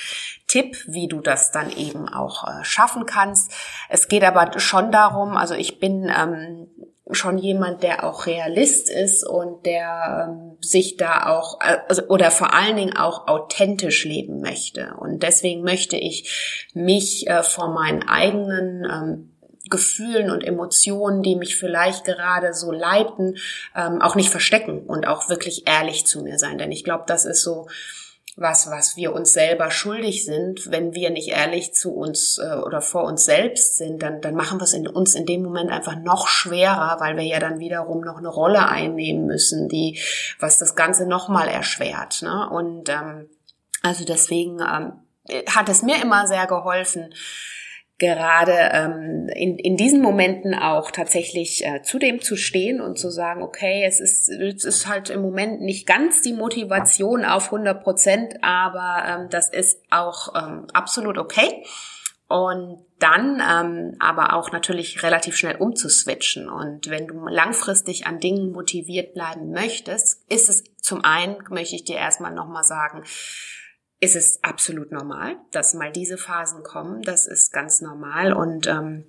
Tipp, 0.48 0.78
wie 0.88 1.08
du 1.08 1.20
das 1.20 1.52
dann 1.52 1.72
eben 1.72 2.08
auch 2.08 2.48
äh, 2.48 2.64
schaffen 2.64 3.06
kannst. 3.06 3.52
Es 3.90 4.08
geht 4.08 4.24
aber 4.24 4.60
schon 4.60 4.92
darum, 4.92 5.36
also 5.36 5.56
ich 5.56 5.80
bin 5.80 6.10
ähm, 6.10 6.68
schon 7.12 7.38
jemand, 7.38 7.84
der 7.84 8.04
auch 8.04 8.26
Realist 8.26 8.90
ist 8.90 9.28
und 9.28 9.66
der 9.66 10.28
ähm, 10.28 10.58
sich 10.62 10.98
da 10.98 11.28
auch 11.28 11.60
äh, 11.62 11.78
also, 11.88 12.04
oder 12.08 12.32
vor 12.32 12.54
allen 12.54 12.78
Dingen 12.78 12.98
auch 12.98 13.28
authentisch 13.28 14.06
leben 14.06 14.42
möchte. 14.42 14.96
Und 14.98 15.22
deswegen 15.22 15.62
möchte 15.62 15.98
ich 15.98 16.70
mich 16.74 17.28
äh, 17.28 17.44
vor 17.44 17.70
meinen 17.74 18.08
eigenen 18.08 18.86
ähm, 18.86 19.35
Gefühlen 19.70 20.30
und 20.30 20.44
Emotionen, 20.44 21.24
die 21.24 21.36
mich 21.36 21.56
vielleicht 21.56 22.06
gerade 22.06 22.54
so 22.54 22.72
leiten, 22.72 23.38
ähm, 23.76 24.02
auch 24.02 24.16
nicht 24.16 24.30
verstecken 24.30 24.82
und 24.86 25.08
auch 25.08 25.30
wirklich 25.30 25.68
ehrlich 25.68 26.06
zu 26.06 26.22
mir 26.22 26.38
sein. 26.38 26.58
Denn 26.58 26.72
ich 26.72 26.84
glaube, 26.84 27.06
das 27.08 27.26
ist 27.26 27.44
so 27.44 27.68
was, 28.38 28.70
was 28.70 28.98
wir 28.98 29.14
uns 29.14 29.32
selber 29.32 29.72
schuldig 29.72 30.26
sind, 30.26 30.70
wenn 30.70 30.94
wir 30.94 31.10
nicht 31.10 31.30
ehrlich 31.30 31.74
zu 31.74 31.94
uns 31.94 32.38
äh, 32.38 32.56
oder 32.58 32.82
vor 32.82 33.06
uns 33.06 33.24
selbst 33.24 33.78
sind, 33.78 34.04
dann, 34.04 34.20
dann 34.20 34.36
machen 34.36 34.60
wir 34.60 34.66
es 34.66 34.74
in 34.74 34.88
uns 34.88 35.16
in 35.16 35.26
dem 35.26 35.42
Moment 35.42 35.72
einfach 35.72 35.96
noch 35.96 36.28
schwerer, 36.28 36.98
weil 37.00 37.16
wir 37.16 37.24
ja 37.24 37.40
dann 37.40 37.60
wiederum 37.60 38.02
noch 38.02 38.18
eine 38.18 38.28
Rolle 38.28 38.68
einnehmen 38.68 39.26
müssen, 39.26 39.70
die, 39.70 40.00
was 40.40 40.60
das 40.60 40.76
Ganze 40.76 41.06
nochmal 41.06 41.48
erschwert. 41.48 42.22
Ne? 42.24 42.50
Und 42.50 42.90
ähm, 42.90 43.30
also 43.82 44.04
deswegen 44.04 44.60
ähm, 44.60 45.46
hat 45.48 45.70
es 45.70 45.82
mir 45.82 46.02
immer 46.02 46.28
sehr 46.28 46.46
geholfen, 46.46 47.14
gerade 47.98 48.54
ähm, 48.74 49.30
in, 49.34 49.58
in 49.58 49.78
diesen 49.78 50.02
Momenten 50.02 50.54
auch 50.54 50.92
tatsächlich 50.92 51.66
äh, 51.66 51.82
zu 51.82 51.98
dem 51.98 52.22
zu 52.22 52.36
stehen 52.36 52.82
und 52.82 53.00
zu 53.00 53.10
sagen, 53.10 53.42
okay, 53.42 53.84
es 53.86 54.02
ist, 54.02 54.28
es 54.30 54.66
ist 54.66 54.88
halt 54.88 55.10
im 55.10 55.22
Moment 55.22 55.62
nicht 55.62 55.88
ganz 55.88 56.22
die 56.22 56.34
Motivation 56.34 57.24
auf 57.24 57.46
100 57.46 57.84
Prozent, 57.84 58.44
aber 58.44 59.04
ähm, 59.08 59.30
das 59.30 59.50
ist 59.50 59.82
auch 59.92 60.36
ähm, 60.36 60.68
absolut 60.74 61.18
okay. 61.18 61.64
Und 62.28 62.84
dann 63.00 63.40
ähm, 63.40 63.96
aber 64.00 64.34
auch 64.34 64.52
natürlich 64.52 65.04
relativ 65.04 65.38
schnell 65.38 65.58
umzuswitchen. 65.58 66.50
Und 66.50 66.90
wenn 66.90 67.08
du 67.08 67.28
langfristig 67.28 68.08
an 68.08 68.20
Dingen 68.20 68.52
motiviert 68.52 69.14
bleiben 69.14 69.52
möchtest, 69.52 70.26
ist 70.30 70.50
es 70.50 70.64
zum 70.82 71.06
einen, 71.06 71.38
möchte 71.50 71.76
ich 71.76 71.84
dir 71.84 71.98
erstmal 71.98 72.34
nochmal 72.34 72.64
sagen, 72.64 73.04
ist 74.00 74.16
es 74.16 74.44
absolut 74.44 74.92
normal, 74.92 75.38
dass 75.52 75.74
mal 75.74 75.92
diese 75.92 76.18
Phasen 76.18 76.64
kommen. 76.64 77.02
Das 77.02 77.28
ist 77.28 77.52
ganz 77.52 77.82
normal 77.82 78.34
und 78.34 78.68
ähm, 78.68 79.06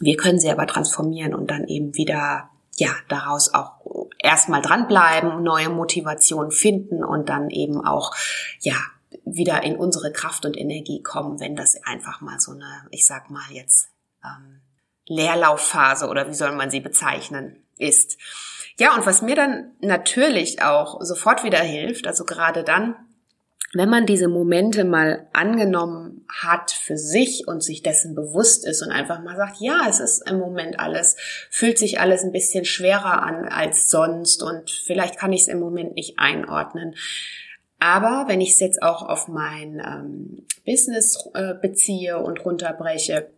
wir 0.00 0.16
können 0.16 0.40
sie 0.40 0.50
aber 0.50 0.66
transformieren 0.66 1.34
und 1.34 1.50
dann 1.50 1.66
eben 1.68 1.94
wieder 1.94 2.50
ja 2.76 2.90
daraus 3.08 3.52
auch 3.52 4.08
erstmal 4.18 4.62
dranbleiben, 4.62 5.42
neue 5.42 5.68
Motivation 5.68 6.50
finden 6.50 7.04
und 7.04 7.28
dann 7.28 7.50
eben 7.50 7.84
auch 7.84 8.14
ja 8.60 8.76
wieder 9.24 9.62
in 9.62 9.76
unsere 9.76 10.12
Kraft 10.12 10.46
und 10.46 10.56
Energie 10.56 11.02
kommen, 11.02 11.38
wenn 11.38 11.54
das 11.54 11.82
einfach 11.84 12.20
mal 12.20 12.40
so 12.40 12.52
eine, 12.52 12.86
ich 12.90 13.06
sag 13.06 13.30
mal 13.30 13.44
jetzt 13.50 13.88
ähm, 14.24 14.60
Leerlaufphase 15.06 16.08
oder 16.08 16.28
wie 16.28 16.34
soll 16.34 16.52
man 16.52 16.70
sie 16.70 16.80
bezeichnen 16.80 17.62
ist. 17.76 18.16
Ja, 18.78 18.94
und 18.94 19.04
was 19.04 19.22
mir 19.22 19.36
dann 19.36 19.72
natürlich 19.80 20.62
auch 20.62 21.02
sofort 21.02 21.44
wieder 21.44 21.60
hilft, 21.60 22.06
also 22.06 22.24
gerade 22.24 22.64
dann, 22.64 22.96
wenn 23.74 23.88
man 23.88 24.04
diese 24.04 24.28
Momente 24.28 24.84
mal 24.84 25.26
angenommen 25.32 26.26
hat 26.28 26.70
für 26.70 26.98
sich 26.98 27.48
und 27.48 27.62
sich 27.62 27.82
dessen 27.82 28.14
bewusst 28.14 28.66
ist 28.66 28.82
und 28.82 28.90
einfach 28.90 29.22
mal 29.22 29.36
sagt, 29.36 29.56
ja, 29.60 29.86
es 29.88 29.98
ist 29.98 30.28
im 30.28 30.38
Moment 30.38 30.78
alles, 30.78 31.16
fühlt 31.50 31.78
sich 31.78 31.98
alles 31.98 32.22
ein 32.22 32.32
bisschen 32.32 32.66
schwerer 32.66 33.22
an 33.22 33.48
als 33.48 33.88
sonst 33.88 34.42
und 34.42 34.70
vielleicht 34.70 35.18
kann 35.18 35.32
ich 35.32 35.42
es 35.42 35.48
im 35.48 35.58
Moment 35.58 35.94
nicht 35.94 36.18
einordnen. 36.18 36.94
Aber 37.78 38.28
wenn 38.28 38.40
ich 38.40 38.50
es 38.50 38.60
jetzt 38.60 38.82
auch 38.82 39.02
auf 39.02 39.26
mein 39.26 39.82
ähm, 39.84 40.46
Business 40.64 41.18
äh, 41.34 41.54
beziehe 41.54 42.18
und 42.18 42.44
runterbreche, 42.44 43.28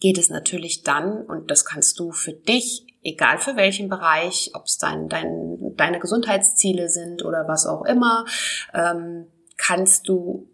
geht 0.00 0.18
es 0.18 0.28
natürlich 0.28 0.82
dann, 0.82 1.22
und 1.22 1.50
das 1.50 1.64
kannst 1.64 1.98
du 1.98 2.10
für 2.12 2.32
dich, 2.32 2.86
egal 3.02 3.38
für 3.38 3.56
welchen 3.56 3.88
Bereich, 3.88 4.50
ob 4.54 4.64
es 4.64 4.78
dein, 4.78 5.08
dein, 5.08 5.76
deine 5.76 6.00
Gesundheitsziele 6.00 6.88
sind 6.88 7.24
oder 7.24 7.46
was 7.48 7.66
auch 7.66 7.84
immer, 7.84 8.26
ähm, 8.74 9.28
kannst 9.56 10.08
du 10.08 10.48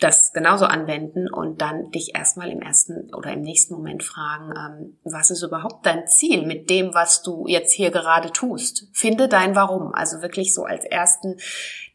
das 0.00 0.32
genauso 0.32 0.64
anwenden 0.66 1.32
und 1.32 1.60
dann 1.60 1.90
dich 1.90 2.14
erstmal 2.14 2.50
im 2.50 2.60
ersten 2.60 3.14
oder 3.14 3.32
im 3.32 3.42
nächsten 3.42 3.74
Moment 3.74 4.02
fragen, 4.02 4.52
ähm, 4.56 4.98
was 5.04 5.30
ist 5.30 5.42
überhaupt 5.42 5.86
dein 5.86 6.06
Ziel 6.08 6.44
mit 6.46 6.68
dem, 6.68 6.94
was 6.94 7.22
du 7.22 7.46
jetzt 7.46 7.72
hier 7.72 7.90
gerade 7.90 8.32
tust? 8.32 8.88
Finde 8.92 9.28
dein 9.28 9.54
Warum. 9.54 9.94
Also 9.94 10.20
wirklich 10.20 10.52
so 10.52 10.64
als 10.64 10.84
ersten 10.84 11.38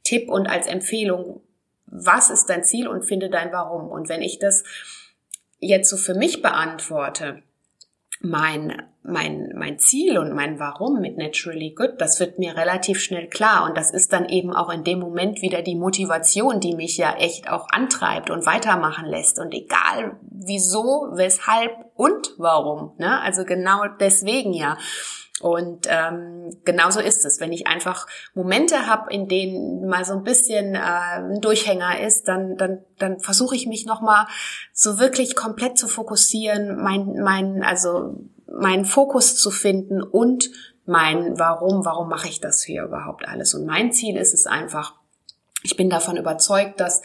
Tipp 0.03 0.29
und 0.29 0.47
als 0.47 0.67
Empfehlung, 0.67 1.41
was 1.85 2.29
ist 2.29 2.45
dein 2.45 2.63
Ziel 2.63 2.87
und 2.87 3.03
finde 3.03 3.29
dein 3.29 3.51
Warum. 3.51 3.89
Und 3.89 4.07
wenn 4.09 4.21
ich 4.21 4.39
das 4.39 4.63
jetzt 5.59 5.89
so 5.89 5.97
für 5.97 6.13
mich 6.13 6.41
beantworte, 6.41 7.43
mein, 8.21 8.81
mein, 9.03 9.53
mein 9.55 9.79
Ziel 9.79 10.17
und 10.17 10.33
mein 10.33 10.59
Warum 10.59 10.99
mit 10.99 11.17
Naturally 11.17 11.73
Good, 11.73 11.93
das 11.99 12.19
wird 12.19 12.37
mir 12.37 12.55
relativ 12.57 12.99
schnell 12.99 13.27
klar. 13.27 13.65
Und 13.65 13.77
das 13.77 13.91
ist 13.91 14.11
dann 14.11 14.27
eben 14.27 14.53
auch 14.53 14.69
in 14.69 14.83
dem 14.83 14.99
Moment 14.99 15.41
wieder 15.41 15.61
die 15.61 15.75
Motivation, 15.75 16.59
die 16.59 16.75
mich 16.75 16.97
ja 16.97 17.15
echt 17.15 17.49
auch 17.49 17.67
antreibt 17.71 18.29
und 18.29 18.45
weitermachen 18.45 19.05
lässt. 19.05 19.39
Und 19.39 19.53
egal 19.53 20.17
wieso, 20.21 21.07
weshalb 21.13 21.71
und 21.95 22.33
warum. 22.37 22.93
Ne? 22.97 23.21
Also 23.21 23.45
genau 23.45 23.85
deswegen 23.99 24.53
ja. 24.53 24.77
Und 25.41 25.87
ähm, 25.89 26.57
genauso 26.65 26.99
ist 26.99 27.25
es. 27.25 27.39
Wenn 27.39 27.53
ich 27.53 27.67
einfach 27.67 28.07
Momente 28.33 28.87
habe, 28.87 29.11
in 29.13 29.27
denen 29.27 29.87
mal 29.87 30.03
so 30.03 30.13
ein 30.13 30.23
bisschen 30.23 30.75
äh, 30.75 30.79
ein 30.79 31.41
Durchhänger 31.41 32.01
ist, 32.01 32.27
dann, 32.27 32.57
dann, 32.57 32.79
dann 32.97 33.19
versuche 33.19 33.55
ich 33.55 33.67
mich 33.67 33.85
nochmal 33.85 34.27
so 34.73 34.99
wirklich 34.99 35.35
komplett 35.35 35.77
zu 35.77 35.87
fokussieren, 35.87 36.81
mein, 36.81 37.13
mein, 37.21 37.63
also 37.63 38.17
meinen 38.47 38.85
Fokus 38.85 39.35
zu 39.35 39.51
finden 39.51 40.01
und 40.01 40.49
mein 40.85 41.37
Warum, 41.37 41.85
warum 41.85 42.09
mache 42.09 42.27
ich 42.27 42.41
das 42.41 42.63
hier 42.63 42.83
überhaupt 42.83 43.27
alles? 43.27 43.53
Und 43.53 43.65
mein 43.65 43.91
Ziel 43.91 44.17
ist 44.17 44.33
es 44.33 44.47
einfach, 44.47 44.95
ich 45.63 45.77
bin 45.77 45.89
davon 45.89 46.17
überzeugt, 46.17 46.79
dass 46.79 47.01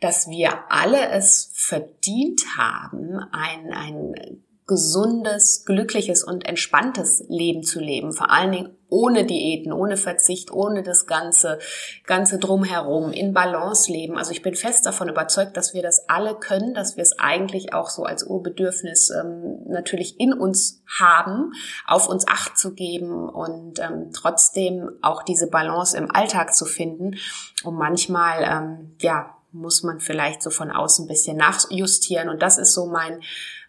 dass 0.00 0.28
wir 0.28 0.70
alle 0.70 1.08
es 1.08 1.50
verdient 1.54 2.42
haben, 2.58 3.18
ein, 3.32 3.72
ein 3.72 4.44
gesundes, 4.66 5.64
glückliches 5.64 6.24
und 6.24 6.44
entspanntes 6.44 7.24
Leben 7.28 7.62
zu 7.62 7.78
leben. 7.78 8.12
Vor 8.12 8.30
allen 8.30 8.50
Dingen 8.50 8.76
ohne 8.88 9.24
Diäten, 9.24 9.72
ohne 9.72 9.96
Verzicht, 9.96 10.50
ohne 10.50 10.82
das 10.82 11.06
ganze, 11.06 11.58
ganze 12.04 12.38
drumherum, 12.38 13.12
in 13.12 13.32
Balance 13.32 13.90
leben. 13.90 14.16
Also 14.16 14.32
ich 14.32 14.42
bin 14.42 14.54
fest 14.54 14.84
davon 14.84 15.08
überzeugt, 15.08 15.56
dass 15.56 15.72
wir 15.74 15.82
das 15.82 16.08
alle 16.08 16.34
können, 16.34 16.74
dass 16.74 16.96
wir 16.96 17.02
es 17.02 17.18
eigentlich 17.18 17.74
auch 17.74 17.90
so 17.90 18.04
als 18.04 18.24
Urbedürfnis 18.24 19.10
ähm, 19.10 19.60
natürlich 19.66 20.18
in 20.18 20.32
uns 20.32 20.82
haben, 20.98 21.52
auf 21.86 22.08
uns 22.08 22.26
Acht 22.26 22.58
zu 22.58 22.74
geben 22.74 23.28
und 23.28 23.78
ähm, 23.78 24.10
trotzdem 24.12 24.90
auch 25.00 25.22
diese 25.22 25.48
Balance 25.48 25.96
im 25.96 26.10
Alltag 26.10 26.54
zu 26.54 26.64
finden. 26.64 27.16
Und 27.62 27.76
manchmal, 27.76 28.42
ähm, 28.42 28.96
ja, 29.00 29.32
muss 29.52 29.82
man 29.82 30.00
vielleicht 30.00 30.42
so 30.42 30.50
von 30.50 30.70
außen 30.70 31.04
ein 31.04 31.08
bisschen 31.08 31.36
nachjustieren. 31.36 32.28
Und 32.28 32.42
das 32.42 32.58
ist 32.58 32.74
so 32.74 32.86
mein, 32.86 33.20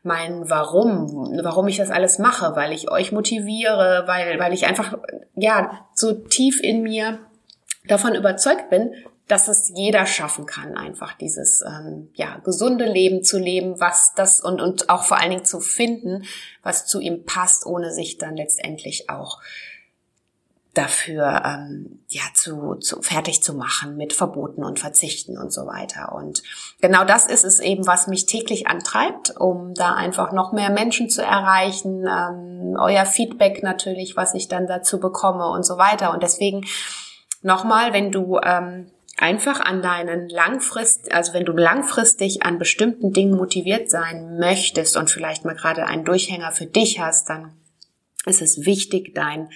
mein 0.07 0.49
Warum, 0.49 1.37
warum 1.43 1.67
ich 1.67 1.77
das 1.77 1.91
alles 1.91 2.17
mache, 2.17 2.55
weil 2.55 2.71
ich 2.71 2.89
euch 2.89 3.11
motiviere, 3.11 4.03
weil, 4.07 4.39
weil 4.39 4.53
ich 4.53 4.65
einfach, 4.65 4.97
ja, 5.35 5.85
so 5.93 6.13
tief 6.13 6.59
in 6.61 6.81
mir 6.81 7.19
davon 7.87 8.15
überzeugt 8.15 8.69
bin, 8.69 8.93
dass 9.27 9.49
es 9.49 9.71
jeder 9.75 10.05
schaffen 10.05 10.45
kann, 10.45 10.77
einfach 10.77 11.13
dieses 11.13 11.61
ähm, 11.61 12.09
ja 12.13 12.37
gesunde 12.43 12.85
Leben 12.85 13.23
zu 13.23 13.37
leben, 13.37 13.79
was 13.79 14.13
das 14.15 14.39
und 14.39 14.61
und 14.61 14.89
auch 14.89 15.03
vor 15.03 15.19
allen 15.19 15.31
Dingen 15.31 15.45
zu 15.45 15.59
finden, 15.59 16.23
was 16.63 16.85
zu 16.85 17.01
ihm 17.01 17.25
passt, 17.25 17.65
ohne 17.65 17.91
sich 17.91 18.17
dann 18.17 18.37
letztendlich 18.37 19.09
auch 19.09 19.41
dafür 20.77 21.41
ähm, 21.43 21.99
ja 22.07 22.21
zu, 22.33 22.75
zu 22.75 23.01
fertig 23.01 23.41
zu 23.41 23.53
machen 23.53 23.97
mit 23.97 24.13
Verboten 24.13 24.63
und 24.63 24.79
Verzichten 24.79 25.37
und 25.37 25.51
so 25.51 25.65
weiter. 25.65 26.13
Und 26.13 26.43
genau 26.81 27.03
das 27.03 27.25
ist 27.25 27.43
es 27.43 27.59
eben, 27.59 27.87
was 27.87 28.07
mich 28.07 28.25
täglich 28.25 28.67
antreibt, 28.67 29.35
um 29.37 29.73
da 29.73 29.93
einfach 29.93 30.31
noch 30.31 30.53
mehr 30.53 30.69
Menschen 30.69 31.09
zu 31.09 31.23
erreichen. 31.23 32.05
Ähm, 32.05 32.77
euer 32.79 33.05
Feedback 33.05 33.63
natürlich, 33.63 34.15
was 34.15 34.33
ich 34.33 34.47
dann 34.47 34.67
dazu 34.67 34.99
bekomme 34.99 35.49
und 35.49 35.65
so 35.65 35.77
weiter. 35.77 36.13
Und 36.13 36.21
deswegen 36.21 36.65
nochmal, 37.41 37.93
wenn 37.93 38.11
du 38.11 38.39
ähm, 38.43 38.91
einfach 39.17 39.59
an 39.59 39.81
deinen 39.81 40.29
langfrist, 40.29 41.11
also 41.11 41.33
wenn 41.33 41.45
du 41.45 41.53
langfristig 41.53 42.43
an 42.43 42.59
bestimmten 42.59 43.13
Dingen 43.13 43.35
motiviert 43.35 43.89
sein 43.89 44.37
möchtest 44.37 44.95
und 44.95 45.09
vielleicht 45.09 45.43
mal 45.43 45.55
gerade 45.55 45.87
einen 45.87 46.05
Durchhänger 46.05 46.51
für 46.51 46.67
dich 46.67 46.99
hast, 46.99 47.29
dann 47.29 47.53
ist 48.25 48.41
es 48.41 48.65
wichtig, 48.65 49.15
dein 49.15 49.49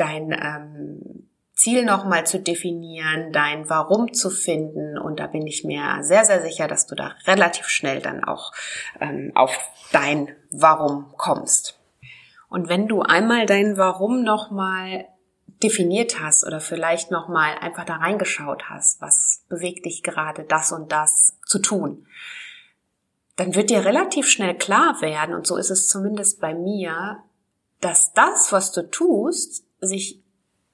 dein 0.00 0.32
ähm, 0.32 1.28
Ziel 1.60 1.84
nochmal 1.84 2.26
zu 2.26 2.40
definieren, 2.40 3.32
dein 3.32 3.68
Warum 3.68 4.14
zu 4.14 4.30
finden. 4.30 4.98
Und 4.98 5.20
da 5.20 5.26
bin 5.26 5.46
ich 5.46 5.62
mir 5.62 5.98
sehr, 6.00 6.24
sehr 6.24 6.40
sicher, 6.40 6.68
dass 6.68 6.86
du 6.86 6.94
da 6.94 7.14
relativ 7.26 7.66
schnell 7.68 8.00
dann 8.00 8.24
auch 8.24 8.52
ähm, 8.98 9.32
auf 9.34 9.58
dein 9.92 10.34
Warum 10.50 11.12
kommst. 11.16 11.78
Und 12.48 12.68
wenn 12.68 12.88
du 12.88 13.02
einmal 13.02 13.44
dein 13.44 13.76
Warum 13.76 14.22
nochmal 14.22 15.06
definiert 15.62 16.18
hast 16.20 16.46
oder 16.46 16.60
vielleicht 16.60 17.10
nochmal 17.10 17.58
einfach 17.60 17.84
da 17.84 17.96
reingeschaut 17.96 18.70
hast, 18.70 19.02
was 19.02 19.44
bewegt 19.50 19.84
dich 19.84 20.02
gerade, 20.02 20.44
das 20.44 20.72
und 20.72 20.90
das 20.90 21.36
zu 21.44 21.58
tun, 21.58 22.06
dann 23.36 23.54
wird 23.54 23.68
dir 23.68 23.84
relativ 23.84 24.28
schnell 24.28 24.56
klar 24.56 25.00
werden, 25.02 25.34
und 25.34 25.46
so 25.46 25.56
ist 25.56 25.70
es 25.70 25.88
zumindest 25.88 26.40
bei 26.40 26.54
mir, 26.54 27.18
dass 27.80 28.12
das, 28.14 28.52
was 28.52 28.72
du 28.72 28.90
tust, 28.90 29.64
sich 29.80 30.22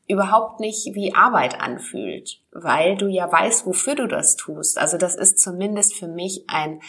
überhaupt 0.09 0.61
nicht 0.61 0.95
wie 0.95 1.15
Arbeit 1.15 1.61
anfühlt, 1.61 2.41
weil 2.53 2.97
du 2.97 3.09
ja 3.09 3.31
weißt, 3.31 3.67
wofür 3.67 3.95
du 3.95 4.07
das 4.07 4.37
tust. 4.37 4.79
Also 4.79 4.99
das 4.99 5.17
ist 5.17 5.41
zumindest 5.41 5.95
für 5.95 6.09
mich 6.09 6.45
ein, 6.49 6.81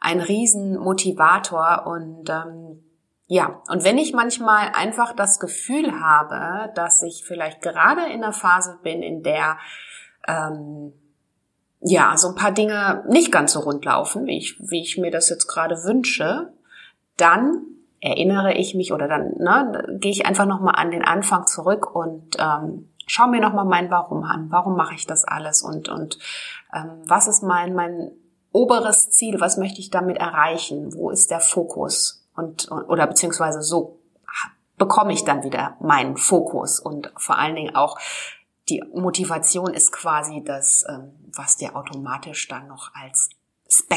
ein 0.00 0.20
Riesenmotivator 0.20 1.86
und 1.86 2.28
ähm, 2.28 2.82
ja, 3.28 3.60
und 3.68 3.82
wenn 3.82 3.98
ich 3.98 4.12
manchmal 4.12 4.70
einfach 4.72 5.12
das 5.12 5.40
Gefühl 5.40 6.00
habe, 6.00 6.72
dass 6.74 7.02
ich 7.02 7.24
vielleicht 7.24 7.60
gerade 7.60 8.02
in 8.06 8.22
einer 8.22 8.32
Phase 8.32 8.78
bin, 8.82 9.02
in 9.02 9.22
der 9.22 9.58
ähm, 10.28 10.92
ja 11.80 12.16
so 12.16 12.28
ein 12.28 12.34
paar 12.36 12.52
Dinge 12.52 13.04
nicht 13.08 13.32
ganz 13.32 13.52
so 13.52 13.60
rund 13.60 13.84
laufen, 13.84 14.26
wie 14.26 14.38
ich, 14.38 14.56
wie 14.60 14.80
ich 14.80 14.96
mir 14.96 15.10
das 15.10 15.28
jetzt 15.28 15.48
gerade 15.48 15.74
wünsche, 15.84 16.52
dann 17.16 17.75
erinnere 18.06 18.54
ich 18.54 18.74
mich 18.74 18.92
oder 18.92 19.08
dann 19.08 19.34
ne, 19.38 19.98
gehe 20.00 20.10
ich 20.10 20.26
einfach 20.26 20.46
nochmal 20.46 20.74
an 20.76 20.90
den 20.90 21.04
Anfang 21.04 21.46
zurück 21.46 21.94
und 21.94 22.36
ähm, 22.38 22.88
schaue 23.06 23.30
mir 23.30 23.40
nochmal 23.40 23.64
mein 23.64 23.90
Warum 23.90 24.24
an. 24.24 24.46
Warum 24.50 24.76
mache 24.76 24.94
ich 24.94 25.06
das 25.06 25.24
alles 25.24 25.62
und, 25.62 25.88
und 25.88 26.18
ähm, 26.74 27.02
was 27.06 27.26
ist 27.26 27.42
mein, 27.42 27.74
mein 27.74 28.12
oberes 28.52 29.10
Ziel? 29.10 29.40
Was 29.40 29.56
möchte 29.56 29.80
ich 29.80 29.90
damit 29.90 30.18
erreichen? 30.18 30.94
Wo 30.94 31.10
ist 31.10 31.30
der 31.30 31.40
Fokus? 31.40 32.26
Und, 32.34 32.70
oder 32.70 33.06
beziehungsweise 33.06 33.62
so 33.62 33.98
bekomme 34.76 35.12
ich 35.12 35.24
dann 35.24 35.42
wieder 35.42 35.76
meinen 35.80 36.16
Fokus 36.16 36.78
und 36.80 37.10
vor 37.16 37.38
allen 37.38 37.56
Dingen 37.56 37.74
auch 37.74 37.98
die 38.68 38.82
Motivation 38.92 39.72
ist 39.72 39.92
quasi 39.92 40.42
das, 40.44 40.84
ähm, 40.88 41.12
was 41.34 41.56
dir 41.56 41.76
automatisch 41.76 42.48
dann 42.48 42.66
noch 42.66 42.90
als 42.94 43.30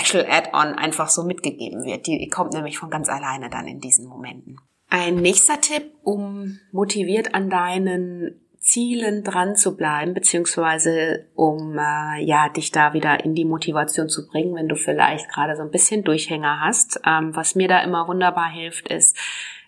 Special 0.10 0.26
Add-on 0.30 0.76
einfach 0.76 1.10
so 1.10 1.24
mitgegeben 1.24 1.84
wird. 1.86 2.08
Die 2.08 2.28
kommt 2.28 2.54
nämlich 2.54 2.78
von 2.78 2.90
ganz 2.90 3.10
alleine 3.10 3.50
dann 3.50 3.68
in 3.68 3.80
diesen 3.80 4.08
Momenten. 4.08 4.58
Ein 4.90 5.16
nächster 5.16 5.62
Tipp, 5.62 5.94
um 6.04 6.60
motiviert 6.72 7.36
an 7.36 7.50
deinen 7.50 8.42
Zielen 8.60 9.24
dran 9.24 9.56
zu 9.56 9.78
bleiben, 9.78 10.14
beziehungsweise 10.14 11.28
um 11.34 11.78
äh, 11.78 12.24
ja 12.24 12.50
dich 12.50 12.72
da 12.72 12.94
wieder 12.94 13.24
in 13.24 13.34
die 13.34 13.46
Motivation 13.46 14.10
zu 14.10 14.28
bringen, 14.28 14.56
wenn 14.56 14.68
du 14.68 14.76
vielleicht 14.76 15.30
gerade 15.30 15.56
so 15.56 15.62
ein 15.62 15.72
bisschen 15.72 16.04
Durchhänger 16.04 16.60
hast. 16.60 17.00
Ähm, 17.06 17.36
was 17.36 17.56
mir 17.56 17.68
da 17.68 17.82
immer 17.82 18.08
wunderbar 18.08 18.50
hilft, 18.50 18.90
ist, 18.90 19.16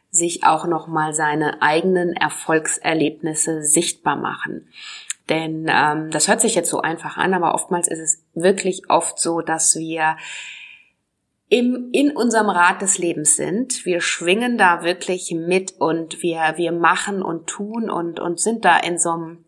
sich 0.09 0.43
auch 0.43 0.67
nochmal 0.67 1.13
seine 1.13 1.61
eigenen 1.61 2.13
Erfolgserlebnisse 2.13 3.63
sichtbar 3.63 4.17
machen. 4.17 4.67
Denn 5.31 5.65
ähm, 5.73 6.11
das 6.11 6.27
hört 6.27 6.41
sich 6.41 6.55
jetzt 6.55 6.69
so 6.69 6.81
einfach 6.81 7.15
an, 7.15 7.33
aber 7.33 7.55
oftmals 7.55 7.87
ist 7.87 7.99
es 7.99 8.23
wirklich 8.33 8.89
oft 8.89 9.17
so, 9.17 9.39
dass 9.39 9.77
wir 9.77 10.17
im, 11.47 11.89
in 11.93 12.11
unserem 12.11 12.49
Rad 12.49 12.81
des 12.81 12.97
Lebens 12.97 13.37
sind. 13.37 13.85
Wir 13.85 14.01
schwingen 14.01 14.57
da 14.57 14.83
wirklich 14.83 15.31
mit 15.31 15.79
und 15.79 16.21
wir, 16.21 16.53
wir 16.57 16.73
machen 16.73 17.23
und 17.23 17.47
tun 17.47 17.89
und, 17.89 18.19
und 18.19 18.41
sind 18.41 18.65
da 18.65 18.77
in 18.77 18.99
so 18.99 19.11
einem, 19.11 19.45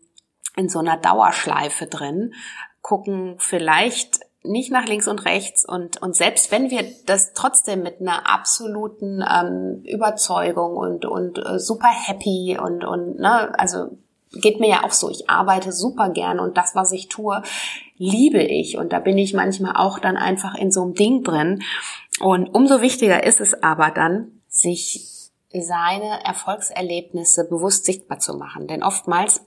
in 0.56 0.70
so 0.70 0.78
einer 0.78 0.96
Dauerschleife 0.96 1.86
drin 1.86 2.32
gucken 2.80 3.36
vielleicht 3.38 4.20
nicht 4.42 4.70
nach 4.70 4.86
links 4.86 5.08
und 5.08 5.24
rechts 5.24 5.66
und, 5.66 6.00
und 6.02 6.14
selbst 6.14 6.50
wenn 6.50 6.70
wir 6.70 6.84
das 7.06 7.32
trotzdem 7.32 7.82
mit 7.82 8.00
einer 8.00 8.30
absoluten 8.30 9.22
ähm, 9.22 9.82
Überzeugung 9.84 10.76
und, 10.76 11.06
und 11.06 11.38
äh, 11.38 11.58
super 11.58 11.88
happy 11.88 12.58
und, 12.62 12.84
und 12.84 13.18
ne, 13.18 13.58
also 13.58 13.98
geht 14.40 14.60
mir 14.60 14.68
ja 14.68 14.84
auch 14.84 14.92
so, 14.92 15.10
ich 15.10 15.28
arbeite 15.28 15.72
super 15.72 16.10
gern 16.10 16.40
und 16.40 16.56
das, 16.56 16.74
was 16.74 16.92
ich 16.92 17.08
tue, 17.08 17.42
liebe 17.96 18.42
ich. 18.42 18.76
Und 18.76 18.92
da 18.92 18.98
bin 18.98 19.18
ich 19.18 19.34
manchmal 19.34 19.76
auch 19.76 19.98
dann 19.98 20.16
einfach 20.16 20.54
in 20.54 20.70
so 20.70 20.82
einem 20.82 20.94
Ding 20.94 21.22
drin. 21.22 21.62
Und 22.20 22.48
umso 22.48 22.80
wichtiger 22.80 23.24
ist 23.24 23.40
es 23.40 23.62
aber 23.62 23.90
dann, 23.90 24.40
sich 24.48 25.30
seine 25.52 26.24
Erfolgserlebnisse 26.24 27.48
bewusst 27.48 27.84
sichtbar 27.84 28.18
zu 28.18 28.34
machen, 28.34 28.66
denn 28.66 28.82
oftmals 28.82 29.44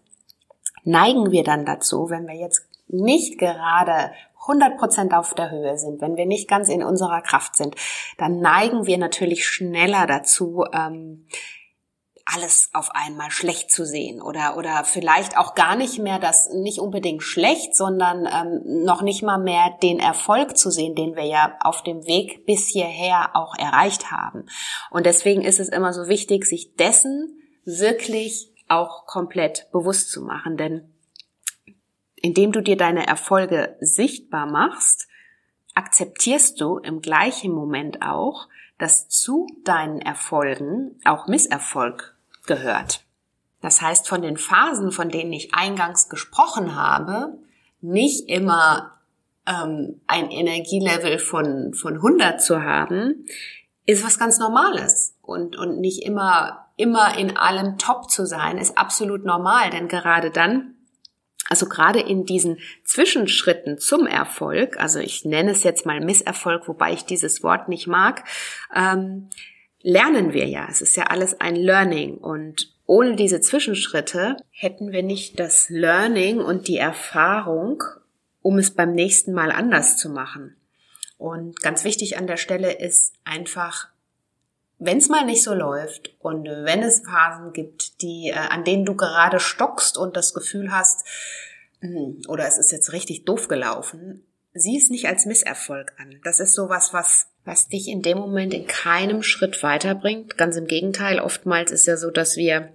neigen 0.83 1.31
wir 1.31 1.43
dann 1.43 1.65
dazu, 1.65 2.09
wenn 2.09 2.27
wir 2.27 2.35
jetzt 2.35 2.65
nicht 2.87 3.37
gerade 3.37 4.11
100% 4.47 5.13
auf 5.13 5.33
der 5.33 5.51
Höhe 5.51 5.77
sind, 5.77 6.01
wenn 6.01 6.15
wir 6.15 6.25
nicht 6.25 6.47
ganz 6.47 6.69
in 6.69 6.81
unserer 6.81 7.21
Kraft 7.21 7.57
sind, 7.57 7.75
dann 8.17 8.39
neigen 8.39 8.85
wir 8.85 8.97
natürlich 8.97 9.45
schneller 9.45 10.07
dazu, 10.07 10.63
ähm, 10.71 11.27
alles 12.33 12.69
auf 12.73 12.91
einmal 12.93 13.31
schlecht 13.31 13.71
zu 13.71 13.85
sehen 13.85 14.21
oder 14.21 14.57
oder 14.57 14.83
vielleicht 14.83 15.37
auch 15.37 15.55
gar 15.55 15.75
nicht 15.75 15.97
mehr 15.97 16.19
das 16.19 16.49
nicht 16.49 16.79
unbedingt 16.79 17.23
schlecht, 17.23 17.75
sondern 17.75 18.25
ähm, 18.25 18.83
noch 18.83 19.01
nicht 19.01 19.23
mal 19.23 19.37
mehr 19.37 19.77
den 19.81 19.99
Erfolg 19.99 20.57
zu 20.57 20.69
sehen, 20.69 20.95
den 20.95 21.15
wir 21.15 21.25
ja 21.25 21.57
auf 21.61 21.83
dem 21.83 22.05
Weg 22.05 22.45
bis 22.45 22.67
hierher 22.67 23.35
auch 23.35 23.57
erreicht 23.57 24.11
haben. 24.11 24.45
Und 24.91 25.05
deswegen 25.05 25.41
ist 25.41 25.59
es 25.59 25.69
immer 25.69 25.93
so 25.93 26.07
wichtig, 26.07 26.45
sich 26.45 26.75
dessen 26.75 27.41
wirklich 27.63 28.51
auch 28.67 29.05
komplett 29.05 29.71
bewusst 29.71 30.11
zu 30.11 30.21
machen, 30.21 30.57
denn 30.57 30.93
indem 32.15 32.51
du 32.51 32.61
dir 32.61 32.75
deine 32.75 33.07
Erfolge 33.07 33.77
sichtbar 33.79 34.47
machst, 34.47 35.07
akzeptierst 35.75 36.59
du 36.59 36.77
im 36.77 37.01
gleichen 37.01 37.53
Moment 37.53 38.01
auch, 38.01 38.49
dass 38.79 39.07
zu 39.07 39.47
deinen 39.63 40.01
Erfolgen 40.01 40.99
auch 41.05 41.27
Misserfolg 41.27 42.16
gehört. 42.47 43.03
Das 43.61 43.81
heißt, 43.81 44.07
von 44.07 44.21
den 44.21 44.37
Phasen, 44.37 44.91
von 44.91 45.09
denen 45.09 45.33
ich 45.33 45.53
eingangs 45.53 46.09
gesprochen 46.09 46.75
habe, 46.75 47.37
nicht 47.81 48.29
immer 48.29 48.97
ähm, 49.47 50.01
ein 50.07 50.29
Energielevel 50.29 51.19
von, 51.19 51.73
von 51.73 51.95
100 51.95 52.41
zu 52.41 52.63
haben, 52.63 53.25
ist 53.85 54.05
was 54.05 54.19
ganz 54.19 54.37
Normales. 54.37 55.15
Und, 55.21 55.55
und 55.55 55.79
nicht 55.79 56.03
immer, 56.03 56.67
immer 56.75 57.17
in 57.17 57.35
allem 57.35 57.77
top 57.77 58.11
zu 58.11 58.25
sein, 58.25 58.57
ist 58.57 58.77
absolut 58.77 59.25
normal, 59.25 59.69
denn 59.71 59.87
gerade 59.87 60.29
dann, 60.29 60.75
also 61.49 61.67
gerade 61.67 61.99
in 61.99 62.25
diesen 62.25 62.59
Zwischenschritten 62.83 63.79
zum 63.79 64.05
Erfolg, 64.05 64.79
also 64.79 64.99
ich 64.99 65.25
nenne 65.25 65.51
es 65.51 65.63
jetzt 65.63 65.85
mal 65.85 66.01
Misserfolg, 66.01 66.67
wobei 66.67 66.93
ich 66.93 67.05
dieses 67.05 67.41
Wort 67.43 67.69
nicht 67.69 67.87
mag, 67.87 68.23
ähm, 68.75 69.29
lernen 69.81 70.33
wir 70.33 70.47
ja. 70.47 70.67
Es 70.69 70.81
ist 70.81 70.95
ja 70.95 71.05
alles 71.05 71.39
ein 71.39 71.55
Learning 71.55 72.17
und 72.17 72.73
ohne 72.85 73.15
diese 73.15 73.41
Zwischenschritte 73.41 74.37
hätten 74.51 74.91
wir 74.91 75.03
nicht 75.03 75.39
das 75.39 75.69
Learning 75.69 76.39
und 76.39 76.67
die 76.67 76.77
Erfahrung, 76.77 77.83
um 78.41 78.57
es 78.57 78.71
beim 78.71 78.93
nächsten 78.93 79.33
Mal 79.33 79.51
anders 79.51 79.97
zu 79.97 80.09
machen. 80.09 80.55
Und 81.17 81.61
ganz 81.61 81.83
wichtig 81.83 82.17
an 82.17 82.27
der 82.27 82.37
Stelle 82.37 82.71
ist 82.71 83.13
einfach 83.25 83.89
wenn 84.79 84.97
es 84.97 85.09
mal 85.09 85.25
nicht 85.25 85.43
so 85.43 85.53
läuft 85.53 86.15
und 86.19 86.45
wenn 86.45 86.83
es 86.83 87.01
Phasen 87.01 87.53
gibt, 87.53 88.01
die, 88.01 88.29
äh, 88.29 88.35
an 88.35 88.63
denen 88.63 88.85
du 88.85 88.95
gerade 88.95 89.39
stockst 89.39 89.97
und 89.97 90.15
das 90.15 90.33
Gefühl 90.33 90.71
hast, 90.71 91.05
hm, 91.79 92.21
oder 92.27 92.47
es 92.47 92.57
ist 92.57 92.71
jetzt 92.71 92.93
richtig 92.93 93.25
doof 93.25 93.47
gelaufen, 93.47 94.26
sieh 94.59 94.77
es 94.77 94.89
nicht 94.89 95.07
als 95.07 95.25
Misserfolg 95.25 95.93
an. 95.97 96.19
Das 96.23 96.39
ist 96.39 96.53
sowas, 96.53 96.93
was, 96.93 97.27
was 97.45 97.67
dich 97.67 97.87
in 97.87 98.01
dem 98.01 98.17
Moment 98.17 98.53
in 98.53 98.67
keinem 98.67 99.23
Schritt 99.23 99.63
weiterbringt. 99.63 100.37
Ganz 100.37 100.55
im 100.55 100.67
Gegenteil, 100.67 101.19
oftmals 101.19 101.71
ist 101.71 101.87
ja 101.87 101.97
so, 101.97 102.11
dass 102.11 102.37
wir 102.37 102.73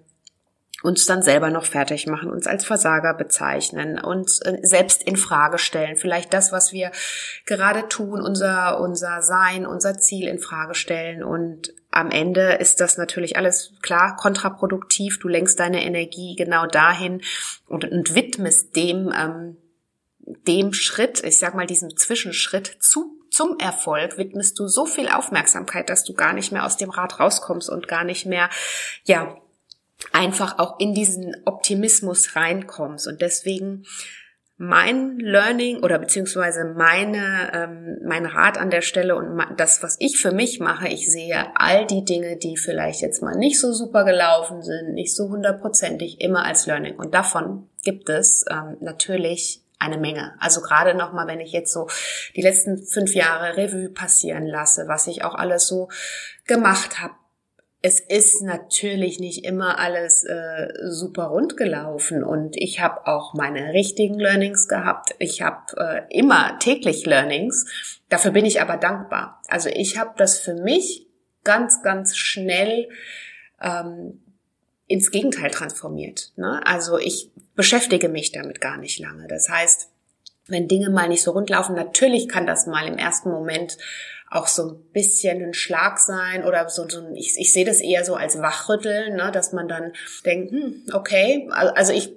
uns 0.83 1.07
dann 1.07 1.23
selber 1.23 1.51
noch 1.51 1.65
fertig 1.65 2.07
machen, 2.07 2.31
uns 2.31 2.47
als 2.47 2.65
Versager 2.65 3.15
bezeichnen, 3.15 4.01
uns 4.01 4.41
äh, 4.41 4.59
selbst 4.63 5.03
in 5.05 5.17
Frage 5.17 5.59
stellen, 5.59 5.97
vielleicht 5.97 6.35
das, 6.35 6.53
was 6.53 6.73
wir 6.73 6.91
gerade 7.47 7.89
tun, 7.89 8.21
unser, 8.21 8.81
unser 8.81 9.23
Sein, 9.23 9.65
unser 9.65 9.99
Ziel 9.99 10.29
in 10.29 10.39
Frage 10.39 10.75
stellen 10.75 11.23
und 11.23 11.73
am 11.93 12.11
Ende 12.11 12.55
ist 12.55 12.81
das 12.81 12.97
natürlich 12.97 13.37
alles 13.37 13.75
klar 13.83 14.17
kontraproduktiv. 14.17 15.19
Du 15.21 15.29
lenkst 15.29 15.61
deine 15.61 15.85
Energie 15.85 16.35
genau 16.37 16.67
dahin 16.67 17.21
und, 17.69 17.85
und 17.85 18.15
widmest 18.15 18.75
dem, 18.75 19.13
ähm, 19.15 19.59
dem 20.47 20.73
Schritt, 20.73 21.23
ich 21.25 21.39
sag 21.39 21.55
mal 21.55 21.67
diesem 21.67 21.97
Zwischenschritt 21.97 22.77
zu 22.81 23.19
zum 23.33 23.59
Erfolg 23.59 24.19
widmest 24.19 24.59
du 24.59 24.69
so 24.69 24.85
viel 24.85 25.09
Aufmerksamkeit, 25.09 25.89
dass 25.89 26.05
du 26.05 26.13
gar 26.13 26.35
nicht 26.35 26.53
mehr 26.53 26.67
aus 26.67 26.77
dem 26.77 26.91
Rad 26.91 27.19
rauskommst 27.19 27.71
und 27.71 27.89
gar 27.89 28.05
nicht 28.05 28.27
mehr, 28.27 28.51
ja, 29.05 29.37
einfach 30.13 30.59
auch 30.59 30.79
in 30.79 30.93
diesen 30.93 31.35
Optimismus 31.47 32.37
reinkommst. 32.37 33.07
Und 33.07 33.23
deswegen 33.23 33.87
mein 34.59 35.19
Learning 35.19 35.83
oder 35.83 35.99
beziehungsweise 35.99 36.65
meine, 36.77 37.53
ähm, 37.55 37.99
mein 38.05 38.27
Rat 38.27 38.59
an 38.59 38.69
der 38.69 38.83
Stelle 38.83 39.17
und 39.17 39.43
das, 39.57 39.83
was 39.83 39.97
ich 39.99 40.21
für 40.21 40.33
mich 40.33 40.61
mache, 40.61 40.89
ich 40.89 41.11
sehe 41.11 41.47
all 41.55 41.87
die 41.87 42.05
Dinge, 42.05 42.37
die 42.37 42.59
vielleicht 42.59 43.01
jetzt 43.01 43.23
mal 43.23 43.35
nicht 43.35 43.59
so 43.59 43.73
super 43.73 44.05
gelaufen 44.05 44.63
sind, 44.63 44.93
nicht 44.93 45.17
so 45.17 45.31
hundertprozentig, 45.31 46.21
immer 46.21 46.45
als 46.45 46.67
Learning. 46.67 46.97
Und 46.97 47.15
davon 47.15 47.69
gibt 47.83 48.11
es 48.11 48.45
ähm, 48.51 48.77
natürlich 48.81 49.62
eine 49.83 49.99
Menge. 49.99 50.35
Also 50.39 50.61
gerade 50.61 50.95
nochmal, 50.95 51.27
wenn 51.27 51.41
ich 51.41 51.53
jetzt 51.53 51.73
so 51.73 51.89
die 52.37 52.43
letzten 52.43 52.79
fünf 52.79 53.15
Jahre 53.15 53.57
Revue 53.57 53.89
passieren 53.89 54.47
lasse, 54.47 54.89
was 54.89 55.07
ich 55.07 55.25
auch 55.25 55.35
alles 55.35 55.67
so 55.67 55.89
gemacht 56.47 57.01
habe, 57.01 57.15
es 57.85 57.99
ist 57.99 58.43
natürlich 58.43 59.19
nicht 59.19 59.45
immer 59.45 59.81
alles 59.81 60.23
äh, 60.23 60.69
super 60.85 61.25
rund 61.25 61.57
gelaufen 61.57 62.23
und 62.23 62.57
ich 62.57 62.81
habe 62.81 63.09
auch 63.09 63.35
meine 63.35 63.73
richtigen 63.73 64.21
Learnings 64.21 64.69
gehabt. 64.69 65.17
Ich 65.19 65.43
habe 65.43 65.77
äh, 65.77 66.03
immer 66.17 66.61
täglich 66.61 67.05
Learnings. 67.07 67.67
Dafür 68.09 68.31
bin 68.31 68.45
ich 68.45 68.61
aber 68.61 68.77
dankbar. 68.77 69.43
Also 69.49 69.69
ich 69.69 69.99
habe 69.99 70.13
das 70.17 70.39
für 70.39 70.55
mich 70.55 71.09
ganz, 71.43 71.83
ganz 71.83 72.17
schnell 72.17 72.89
ähm, 73.61 74.23
ins 74.87 75.11
Gegenteil 75.11 75.51
transformiert. 75.51 76.33
Ne? 76.37 76.61
Also 76.65 76.99
ich 76.99 77.31
beschäftige 77.55 78.09
mich 78.09 78.33
damit 78.33 78.61
gar 78.61 78.79
nicht 78.79 78.99
lange. 78.99 79.27
Das 79.29 79.49
heißt, 79.49 79.89
wenn 80.49 80.69
Dinge 80.69 80.91
mal 80.91 81.09
nicht 81.09 81.23
so 81.23 81.33
rund 81.33 81.51
laufen, 81.51 81.75
natürlich 81.75 82.29
kann 82.29 82.47
das 82.47 82.67
mal 82.67 82.87
im 82.87 82.99
ersten 82.99 83.31
Moment 83.31 83.79
auch 84.31 84.47
so 84.47 84.71
ein 84.71 84.93
bisschen 84.93 85.43
ein 85.43 85.55
Schlag 85.55 85.99
sein 85.99 86.45
oder 86.45 86.69
so, 86.69 86.89
so 86.89 87.01
ein, 87.01 87.15
ich, 87.15 87.35
ich 87.39 87.53
sehe 87.53 87.67
das 87.67 87.81
eher 87.81 88.05
so 88.05 88.15
als 88.15 88.39
Wachrütteln, 88.41 89.17
ne, 89.17 89.31
dass 89.31 89.53
man 89.53 89.69
dann 89.69 89.93
denkt, 90.25 90.53
hm, 90.53 90.85
okay, 90.93 91.49
also 91.51 91.93
ich 91.93 92.15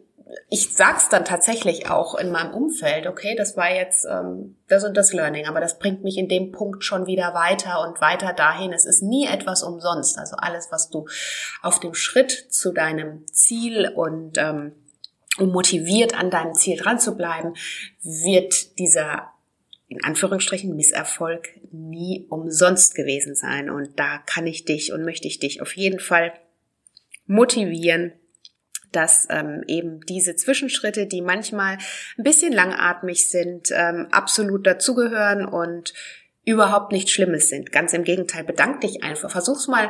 ich 0.49 0.73
sag's 0.73 1.09
dann 1.09 1.23
tatsächlich 1.23 1.89
auch 1.89 2.15
in 2.15 2.31
meinem 2.31 2.53
Umfeld, 2.53 3.05
okay, 3.05 3.35
das 3.35 3.55
war 3.57 3.73
jetzt 3.73 4.05
ähm, 4.09 4.57
das 4.67 4.83
und 4.83 4.95
das 4.97 5.13
Learning, 5.13 5.45
aber 5.45 5.59
das 5.59 5.77
bringt 5.77 6.03
mich 6.03 6.17
in 6.17 6.27
dem 6.27 6.51
Punkt 6.51 6.83
schon 6.83 7.05
wieder 7.05 7.33
weiter 7.33 7.81
und 7.87 8.01
weiter 8.01 8.33
dahin. 8.33 8.73
Es 8.73 8.85
ist 8.85 9.03
nie 9.03 9.27
etwas 9.27 9.61
umsonst. 9.61 10.17
Also 10.17 10.35
alles, 10.37 10.69
was 10.71 10.89
du 10.89 11.05
auf 11.61 11.79
dem 11.79 11.93
Schritt 11.93 12.31
zu 12.31 12.71
deinem 12.71 13.27
Ziel 13.27 13.91
und 13.93 14.37
ähm, 14.37 14.73
um 15.37 15.51
motiviert 15.51 16.17
an 16.17 16.31
deinem 16.31 16.53
Ziel 16.53 16.77
dran 16.77 16.99
zu 16.99 17.15
bleiben, 17.15 17.53
wird 18.01 18.79
dieser 18.79 19.31
in 19.87 20.03
Anführungsstrichen 20.03 20.75
Misserfolg 20.75 21.49
nie 21.71 22.25
umsonst 22.29 22.95
gewesen 22.95 23.35
sein. 23.35 23.69
Und 23.69 23.99
da 23.99 24.17
kann 24.25 24.47
ich 24.47 24.65
dich 24.65 24.91
und 24.91 25.03
möchte 25.03 25.27
ich 25.27 25.39
dich 25.39 25.61
auf 25.61 25.75
jeden 25.75 25.99
Fall 25.99 26.33
motivieren, 27.27 28.13
dass 28.95 29.27
ähm, 29.29 29.63
eben 29.67 30.01
diese 30.01 30.35
Zwischenschritte, 30.35 31.05
die 31.05 31.21
manchmal 31.21 31.77
ein 32.17 32.23
bisschen 32.23 32.53
langatmig 32.53 33.29
sind, 33.29 33.69
ähm, 33.71 34.07
absolut 34.11 34.65
dazugehören 34.65 35.45
und 35.45 35.93
überhaupt 36.45 36.91
nichts 36.91 37.11
Schlimmes 37.11 37.49
sind. 37.49 37.71
Ganz 37.71 37.93
im 37.93 38.03
Gegenteil, 38.03 38.43
bedank 38.43 38.81
dich 38.81 39.03
einfach. 39.03 39.31
Versuch's 39.31 39.67
mal 39.67 39.89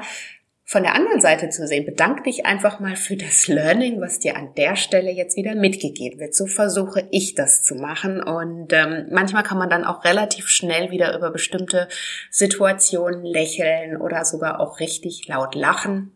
von 0.68 0.82
der 0.82 0.96
anderen 0.96 1.22
Seite 1.22 1.50
zu 1.50 1.68
sehen. 1.68 1.86
Bedank 1.86 2.24
dich 2.24 2.48
einfach 2.48 2.80
mal 2.80 2.96
für 2.96 3.15
das 3.15 3.48
Learning, 3.48 4.02
was 4.02 4.18
dir 4.18 4.36
an 4.36 4.56
der 4.56 4.76
Stelle 4.76 5.12
jetzt 5.12 5.38
wieder 5.38 5.54
mitgegeben 5.54 6.20
wird. 6.20 6.34
So 6.34 6.48
versuche 6.48 7.08
ich 7.12 7.36
das 7.36 7.62
zu 7.62 7.76
machen. 7.76 8.22
Und 8.22 8.74
ähm, 8.74 9.06
manchmal 9.12 9.44
kann 9.44 9.60
man 9.60 9.70
dann 9.70 9.86
auch 9.86 10.04
relativ 10.04 10.48
schnell 10.48 10.89
wieder 10.89 11.15
über 11.15 11.30
bestimmte 11.30 11.88
Situationen 12.32 13.24
lächeln 13.24 13.98
oder 13.98 14.26
sogar 14.26 14.60
auch 14.60 14.80
richtig 14.80 15.28
laut 15.28 15.54
lachen. 15.54 16.12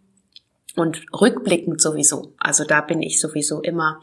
Und 0.80 1.06
rückblickend 1.14 1.82
sowieso. 1.82 2.34
Also 2.40 2.64
da 2.64 2.80
bin 2.82 3.02
ich 3.02 3.20
sowieso 3.20 3.62
immer 3.62 4.00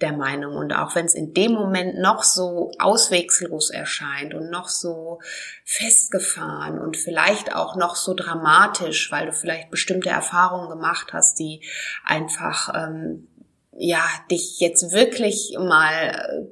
der 0.00 0.12
Meinung. 0.12 0.56
Und 0.56 0.72
auch 0.72 0.94
wenn 0.94 1.06
es 1.06 1.14
in 1.14 1.32
dem 1.32 1.52
Moment 1.52 1.98
noch 1.98 2.22
so 2.22 2.70
auswegslos 2.78 3.70
erscheint 3.70 4.34
und 4.34 4.50
noch 4.50 4.68
so 4.68 5.20
festgefahren 5.64 6.78
und 6.78 6.96
vielleicht 6.96 7.54
auch 7.54 7.76
noch 7.76 7.96
so 7.96 8.14
dramatisch, 8.14 9.10
weil 9.10 9.26
du 9.26 9.32
vielleicht 9.32 9.70
bestimmte 9.70 10.10
Erfahrungen 10.10 10.68
gemacht 10.68 11.12
hast, 11.12 11.38
die 11.38 11.62
einfach 12.04 12.72
ähm, 12.74 13.28
ja 13.72 14.04
dich 14.30 14.60
jetzt 14.60 14.92
wirklich 14.92 15.56
mal 15.58 16.46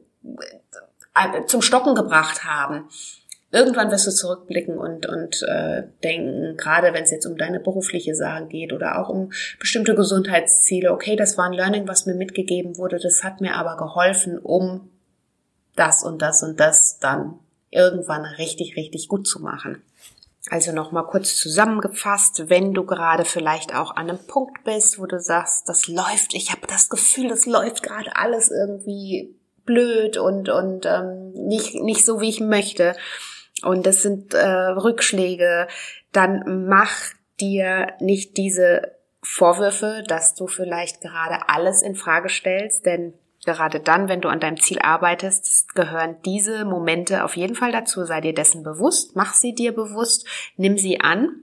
äh, 1.14 1.38
äh, 1.38 1.46
zum 1.46 1.62
Stocken 1.62 1.94
gebracht 1.94 2.44
haben. 2.44 2.88
Irgendwann 3.54 3.92
wirst 3.92 4.08
du 4.08 4.10
zurückblicken 4.10 4.78
und, 4.78 5.06
und 5.06 5.44
äh, 5.44 5.84
denken, 6.02 6.56
gerade 6.56 6.92
wenn 6.92 7.04
es 7.04 7.12
jetzt 7.12 7.24
um 7.24 7.36
deine 7.38 7.60
berufliche 7.60 8.16
Sache 8.16 8.46
geht 8.46 8.72
oder 8.72 8.98
auch 8.98 9.08
um 9.08 9.30
bestimmte 9.60 9.94
Gesundheitsziele, 9.94 10.90
okay, 10.90 11.14
das 11.14 11.38
war 11.38 11.44
ein 11.44 11.52
Learning, 11.52 11.86
was 11.86 12.04
mir 12.04 12.16
mitgegeben 12.16 12.78
wurde, 12.78 12.98
das 12.98 13.22
hat 13.22 13.40
mir 13.40 13.54
aber 13.54 13.76
geholfen, 13.76 14.40
um 14.40 14.90
das 15.76 16.02
und 16.02 16.20
das 16.20 16.42
und 16.42 16.58
das 16.58 16.98
dann 16.98 17.38
irgendwann 17.70 18.24
richtig, 18.24 18.74
richtig 18.76 19.06
gut 19.06 19.28
zu 19.28 19.40
machen. 19.40 19.80
Also 20.50 20.72
nochmal 20.72 21.06
kurz 21.06 21.36
zusammengefasst, 21.36 22.50
wenn 22.50 22.74
du 22.74 22.84
gerade 22.84 23.24
vielleicht 23.24 23.72
auch 23.72 23.94
an 23.94 24.10
einem 24.10 24.26
Punkt 24.26 24.64
bist, 24.64 24.98
wo 24.98 25.06
du 25.06 25.20
sagst, 25.20 25.68
das 25.68 25.86
läuft, 25.86 26.34
ich 26.34 26.50
habe 26.50 26.66
das 26.66 26.88
Gefühl, 26.88 27.28
das 27.28 27.46
läuft 27.46 27.84
gerade 27.84 28.16
alles 28.16 28.50
irgendwie 28.50 29.32
blöd 29.64 30.16
und, 30.16 30.48
und 30.48 30.86
ähm, 30.86 31.30
nicht, 31.34 31.76
nicht 31.76 32.04
so, 32.04 32.20
wie 32.20 32.28
ich 32.30 32.40
möchte. 32.40 32.96
Und 33.62 33.86
das 33.86 34.02
sind 34.02 34.34
äh, 34.34 34.46
Rückschläge, 34.46 35.68
dann 36.12 36.66
mach 36.68 36.92
dir 37.40 37.92
nicht 38.00 38.36
diese 38.36 38.92
Vorwürfe, 39.22 40.04
dass 40.06 40.34
du 40.34 40.46
vielleicht 40.46 41.00
gerade 41.00 41.48
alles 41.48 41.82
in 41.82 41.94
Frage 41.94 42.28
stellst, 42.28 42.84
denn 42.84 43.14
Gerade 43.44 43.78
dann, 43.78 44.08
wenn 44.08 44.22
du 44.22 44.28
an 44.28 44.40
deinem 44.40 44.58
Ziel 44.58 44.78
arbeitest, 44.78 45.74
gehören 45.74 46.16
diese 46.24 46.64
Momente 46.64 47.24
auf 47.24 47.36
jeden 47.36 47.54
Fall 47.54 47.72
dazu. 47.72 48.04
Sei 48.04 48.20
dir 48.20 48.34
dessen 48.34 48.62
bewusst, 48.62 49.16
mach 49.16 49.34
sie 49.34 49.54
dir 49.54 49.72
bewusst, 49.72 50.26
nimm 50.56 50.78
sie 50.78 51.00
an 51.00 51.40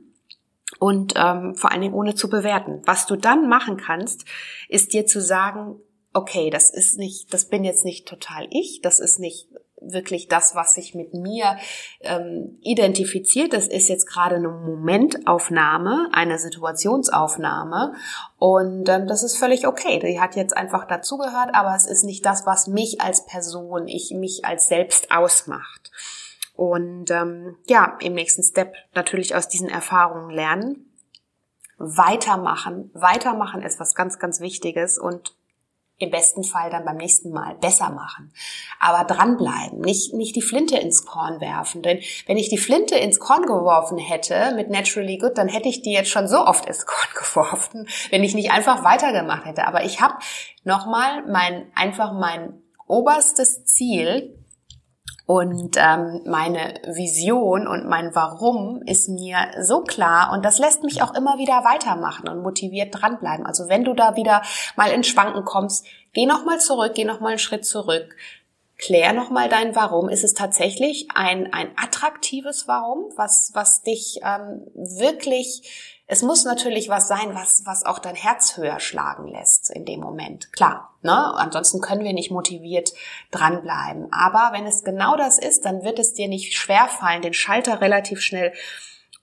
und 0.80 1.13
ähm, 1.15 1.56
vor 1.56 1.71
allen 1.71 1.82
Dingen 1.82 1.93
ohne 1.93 2.15
zu 2.15 2.30
bewerten. 2.30 2.82
Was 2.86 3.06
du 3.06 3.15
dann 3.15 3.47
machen 3.47 3.78
kannst, 3.78 4.26
ist 4.67 4.93
dir 4.93 5.06
zu 5.06 5.21
sagen, 5.21 5.80
okay, 6.13 6.50
das 6.50 6.71
ist 6.71 6.97
nicht, 6.97 7.32
das 7.34 7.45
bin 7.45 7.63
jetzt 7.63 7.86
nicht 7.86 8.08
total 8.08 8.47
ich, 8.50 8.82
das 8.82 9.00
ist 9.00 9.19
nicht 9.19 9.47
wirklich 9.82 10.28
das, 10.28 10.56
was 10.56 10.76
sich 10.76 10.96
mit 10.96 11.13
mir 11.13 11.58
ähm, 12.02 12.58
identifiziert. 12.62 13.54
Das 13.54 13.67
ist 13.67 13.89
jetzt 13.89 14.06
gerade 14.06 14.36
eine 14.36 14.50
Momentaufnahme, 14.50 16.10
eine 16.13 16.38
Situationsaufnahme 16.38 17.94
und 18.38 18.88
ähm, 18.88 19.08
das 19.08 19.24
ist 19.24 19.38
völlig 19.38 19.67
okay. 19.67 20.00
Die 20.00 20.22
hat 20.22 20.36
jetzt 20.36 20.56
einfach 20.56 20.86
dazugehört, 20.86 21.54
aber 21.54 21.76
es 21.76 21.88
ist 21.88 22.04
nicht 22.04 22.26
das, 22.26 22.46
was 22.46 22.67
mich 22.67 23.02
als 23.02 23.26
Person, 23.26 23.88
ich 23.88 24.12
mich 24.12 24.46
als 24.46 24.67
selbst 24.67 25.12
ausmacht. 25.12 25.91
Und 26.56 27.10
ähm, 27.12 27.58
ja, 27.67 27.98
im 28.02 28.13
nächsten 28.13 28.44
Step 28.44 28.76
natürlich 28.94 29.36
aus 29.36 29.48
diesen 29.48 29.70
Erfahrungen 29.70 30.30
lernen 30.30 30.86
weitermachen. 31.82 32.91
Weitermachen 32.94 33.63
ist 33.63 33.80
was 33.80 33.96
ganz, 33.96 34.20
ganz 34.20 34.39
Wichtiges 34.39 35.00
und 35.00 35.36
im 36.02 36.10
besten 36.10 36.44
Fall 36.44 36.70
dann 36.70 36.86
beim 36.86 36.98
nächsten 36.98 37.32
Mal 37.32 37.56
besser 37.56 37.90
machen. 37.90 38.32
Aber 38.80 39.04
dranbleiben, 39.04 39.80
nicht, 39.80 40.14
nicht 40.14 40.36
die 40.36 40.42
Flinte 40.42 40.78
ins 40.78 41.06
Korn 41.06 41.40
werfen. 41.42 41.82
Denn 41.82 42.00
wenn 42.28 42.38
ich 42.38 42.50
die 42.50 42.58
Flinte 42.58 42.96
ins 42.96 43.20
Korn 43.20 43.44
geworfen 43.44 43.98
hätte 43.98 44.54
mit 44.56 44.70
Naturally 44.70 45.18
Good, 45.18 45.38
dann 45.38 45.48
hätte 45.48 45.70
ich 45.70 45.82
die 45.82 45.94
jetzt 45.94 46.10
schon 46.10 46.28
so 46.28 46.46
oft 46.46 46.66
ins 46.66 46.86
Korn 46.86 47.10
geworfen, 47.14 47.88
wenn 48.10 48.24
ich 48.24 48.36
nicht 48.36 48.52
einfach 48.52 48.84
weitergemacht 48.84 49.46
hätte. 49.46 49.68
Aber 49.68 49.84
ich 49.84 50.02
habe 50.02 50.16
nochmal 50.64 51.26
mein, 51.28 51.72
einfach 51.76 52.14
mein 52.14 52.62
oberstes 52.88 53.64
Ziel 53.66 54.38
und 55.32 55.78
ähm, 55.78 56.24
meine 56.26 56.74
Vision 56.86 57.65
und 57.65 57.88
mein 57.88 58.13
Warum 58.13 58.82
ist 58.86 59.08
mir 59.08 59.38
so 59.62 59.80
klar 59.80 60.34
und 60.34 60.44
das 60.44 60.60
lässt 60.60 60.84
mich 60.84 61.02
auch 61.02 61.13
immer 61.13 61.38
wieder 61.38 61.63
weitermachen 61.63 62.28
und 62.28 62.41
motiviert 62.41 62.89
dranbleiben. 62.91 63.46
Also 63.46 63.70
wenn 63.70 63.86
du 63.86 63.94
da 63.94 64.17
wieder 64.17 64.41
mal 64.76 64.91
in 64.91 65.06
Schwanken 65.06 65.46
kommst, 65.46 65.86
geh 66.12 66.26
nochmal 66.26 66.60
zurück, 66.60 66.96
geh 66.96 67.06
nochmal 67.06 67.30
einen 67.30 67.39
Schritt 67.39 67.65
zurück. 67.65 68.13
Klär 68.78 69.13
nochmal 69.13 69.48
dein 69.48 69.74
Warum. 69.74 70.10
Ist 70.10 70.26
es 70.26 70.34
tatsächlich 70.34 71.08
ein, 71.15 71.54
ein 71.54 71.70
attraktives 71.82 72.67
Warum, 72.67 73.06
was, 73.15 73.52
was 73.54 73.84
dich 73.84 74.20
ähm, 74.26 74.67
wirklich 74.76 76.01
es 76.12 76.24
muss 76.24 76.43
natürlich 76.43 76.89
was 76.89 77.08
sein, 77.08 77.34
was, 77.36 77.62
was 77.63 77.86
auch 77.86 77.97
dein 77.97 78.15
Herz 78.15 78.58
höher 78.58 78.82
schlagen 78.82 79.30
lässt 79.30 79.69
in 79.69 79.86
dem 79.86 80.02
Moment. 80.02 80.52
Klar, 80.52 80.93
ne? 81.02 81.34
Ansonsten 81.36 81.80
können 81.80 82.04
wir 82.04 82.12
nicht 82.12 82.32
motiviert 82.32 82.91
dranbleiben. 83.32 84.12
Aber 84.12 84.50
wenn 84.52 84.65
es 84.65 84.84
genau 84.84 85.15
das 85.15 85.39
ist, 85.39 85.63
dann 85.63 85.86
wird 85.86 86.00
es 86.00 86.13
dir 86.13 86.28
nicht 86.28 86.58
schwerfallen, 86.58 87.21
den 87.21 87.34
Schalter 87.34 87.80
relativ 87.80 88.19
schnell 88.19 88.52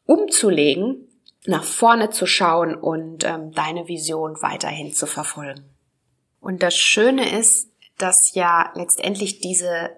umzulegen, 0.06 1.06
nach 1.44 1.62
vorne 1.62 2.08
zu 2.08 2.24
schauen 2.24 2.74
und 2.74 3.22
ähm, 3.22 3.52
deine 3.52 3.86
Vision 3.86 4.40
weiterhin 4.40 4.94
zu 4.94 5.04
verfolgen. 5.04 5.68
Und 6.40 6.62
das 6.62 6.74
Schöne 6.74 7.38
ist, 7.38 7.68
dass 7.98 8.32
ja 8.32 8.72
letztendlich 8.74 9.40
diese 9.40 9.90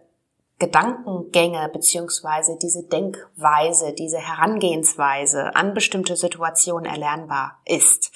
Gedankengänge 0.61 1.69
beziehungsweise 1.73 2.57
diese 2.61 2.85
Denkweise, 2.85 3.93
diese 3.95 4.19
Herangehensweise 4.19 5.57
an 5.57 5.75
bestimmte 5.75 6.17
Situationen 6.17 6.85
erlernbar 6.85 7.59
ist. 7.65 8.13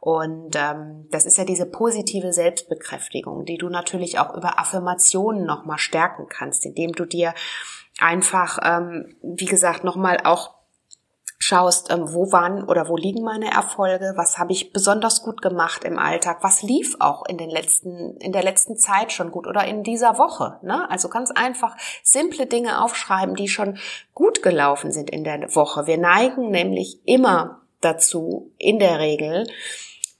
Und 0.00 0.56
ähm, 0.56 1.06
das 1.12 1.26
ist 1.26 1.38
ja 1.38 1.44
diese 1.44 1.66
positive 1.66 2.32
Selbstbekräftigung, 2.32 3.44
die 3.44 3.58
du 3.58 3.68
natürlich 3.68 4.18
auch 4.18 4.34
über 4.34 4.58
Affirmationen 4.58 5.44
nochmal 5.44 5.78
stärken 5.78 6.26
kannst, 6.28 6.66
indem 6.66 6.92
du 6.92 7.04
dir 7.04 7.34
einfach, 8.00 8.58
ähm, 8.64 9.14
wie 9.22 9.44
gesagt, 9.44 9.84
nochmal 9.84 10.18
auch 10.24 10.61
schaust, 11.42 11.90
ähm, 11.90 12.12
wo 12.12 12.30
waren 12.30 12.62
oder 12.62 12.88
wo 12.88 12.96
liegen 12.96 13.22
meine 13.22 13.50
Erfolge, 13.50 14.12
was 14.14 14.38
habe 14.38 14.52
ich 14.52 14.72
besonders 14.72 15.24
gut 15.24 15.42
gemacht 15.42 15.82
im 15.82 15.98
Alltag, 15.98 16.38
was 16.42 16.62
lief 16.62 16.94
auch 17.00 17.26
in 17.26 17.36
den 17.36 17.50
letzten, 17.50 18.16
in 18.18 18.30
der 18.30 18.44
letzten 18.44 18.76
Zeit 18.76 19.10
schon 19.10 19.32
gut 19.32 19.48
oder 19.48 19.64
in 19.66 19.82
dieser 19.82 20.18
Woche. 20.18 20.60
Ne? 20.62 20.88
Also 20.88 21.08
ganz 21.08 21.32
einfach 21.32 21.76
simple 22.04 22.46
Dinge 22.46 22.80
aufschreiben, 22.80 23.34
die 23.34 23.48
schon 23.48 23.78
gut 24.14 24.44
gelaufen 24.44 24.92
sind 24.92 25.10
in 25.10 25.24
der 25.24 25.52
Woche. 25.56 25.88
Wir 25.88 25.98
neigen 25.98 26.50
nämlich 26.50 27.00
immer 27.06 27.62
dazu, 27.80 28.52
in 28.56 28.78
der 28.78 29.00
Regel, 29.00 29.48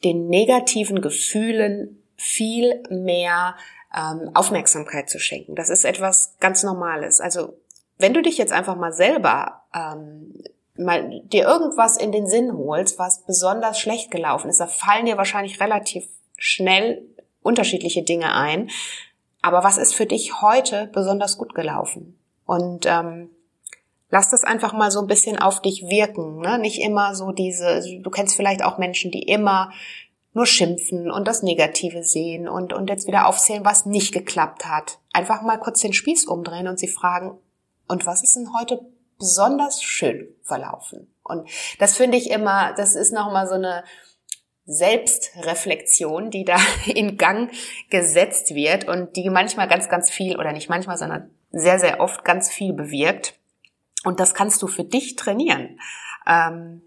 den 0.02 0.26
negativen 0.26 1.00
Gefühlen 1.00 2.02
viel 2.16 2.82
mehr 2.90 3.54
ähm, 3.96 4.32
Aufmerksamkeit 4.35 5.08
zu 5.08 5.20
schenken. 5.20 5.54
Das 5.54 5.70
ist 5.70 5.85
etwas 5.85 6.35
ganz 6.40 6.64
Normales. 6.64 7.20
Also 7.20 7.54
wenn 7.98 8.12
du 8.12 8.22
dich 8.22 8.38
jetzt 8.38 8.52
einfach 8.52 8.74
mal 8.74 8.92
selber 8.92 9.62
ähm, 9.72 10.42
mal 10.76 11.20
dir 11.24 11.44
irgendwas 11.44 11.96
in 11.96 12.12
den 12.12 12.26
Sinn 12.26 12.52
holst, 12.56 12.98
was 12.98 13.24
besonders 13.24 13.78
schlecht 13.78 14.11
gelaufen 14.11 14.48
ist, 14.48 14.61
da 14.61 14.66
fallen 14.66 15.06
dir 15.06 15.16
wahrscheinlich 15.16 15.61
relativ 15.61 16.08
schnell 16.37 17.02
unterschiedliche 17.42 18.02
Dinge 18.02 18.35
ein. 18.35 18.70
Aber 19.42 19.64
was 19.64 19.76
ist 19.76 19.94
für 19.94 20.06
dich 20.06 20.40
heute 20.40 20.88
besonders 20.92 21.37
gut 21.37 21.54
gelaufen? 21.54 22.18
Und 22.46 22.87
ähm, 22.87 23.30
lass 24.11 24.30
das 24.30 24.44
einfach 24.44 24.72
mal 24.72 24.90
so 24.90 25.00
ein 25.00 25.08
bisschen 25.08 25.38
auf 25.38 25.61
dich 25.61 25.88
wirken. 25.88 26.40
Ne? 26.40 26.58
Nicht 26.58 26.80
immer 26.80 27.14
so 27.14 27.32
diese, 27.32 27.82
du 28.00 28.11
kennst 28.11 28.37
vielleicht 28.37 28.64
auch 28.64 28.78
Menschen, 28.78 29.11
die 29.11 29.22
immer 29.22 29.72
nur 30.35 30.46
schimpfen 30.46 31.11
und 31.11 31.28
das 31.28 31.42
Negative 31.42 32.04
sehen 32.04 32.48
und, 32.48 32.72
und 32.72 32.88
jetzt 32.88 33.06
wieder 33.06 33.26
aufzählen, 33.26 33.64
was 33.64 33.85
nicht 33.85 34.12
geklappt 34.12 34.64
hat. 34.64 34.98
Einfach 35.12 35.42
mal 35.42 35.58
kurz 35.58 35.80
den 35.80 35.92
Spieß 35.92 36.26
umdrehen 36.26 36.68
und 36.68 36.78
sie 36.78 36.88
fragen, 36.88 37.38
und 37.88 38.06
was 38.06 38.22
ist 38.22 38.37
denn 38.37 38.54
heute 38.58 38.80
besonders 39.22 39.80
schön 39.80 40.35
verlaufen. 40.42 41.14
Und 41.22 41.48
das 41.78 41.96
finde 41.96 42.18
ich 42.18 42.28
immer, 42.30 42.72
das 42.74 42.96
ist 42.96 43.12
nochmal 43.12 43.46
so 43.46 43.54
eine 43.54 43.85
Selbstreflexion, 44.64 46.30
die 46.30 46.44
da 46.44 46.56
in 46.87 47.16
Gang 47.16 47.52
gesetzt 47.88 48.56
wird 48.56 48.88
und 48.88 49.14
die 49.14 49.30
manchmal 49.30 49.68
ganz, 49.68 49.88
ganz 49.88 50.11
viel 50.11 50.37
oder 50.37 50.52
nicht 50.52 50.68
manchmal, 50.68 50.98
sondern 50.98 51.30
sehr, 51.52 51.78
sehr 51.78 52.00
oft 52.00 52.24
ganz 52.24 52.50
viel 52.50 52.72
bewirkt. 52.72 53.38
Und 54.02 54.18
das 54.18 54.35
kannst 54.35 54.61
du 54.61 54.66
für 54.66 54.82
dich 54.82 55.14
trainieren. 55.14 55.78
Ähm, 56.26 56.82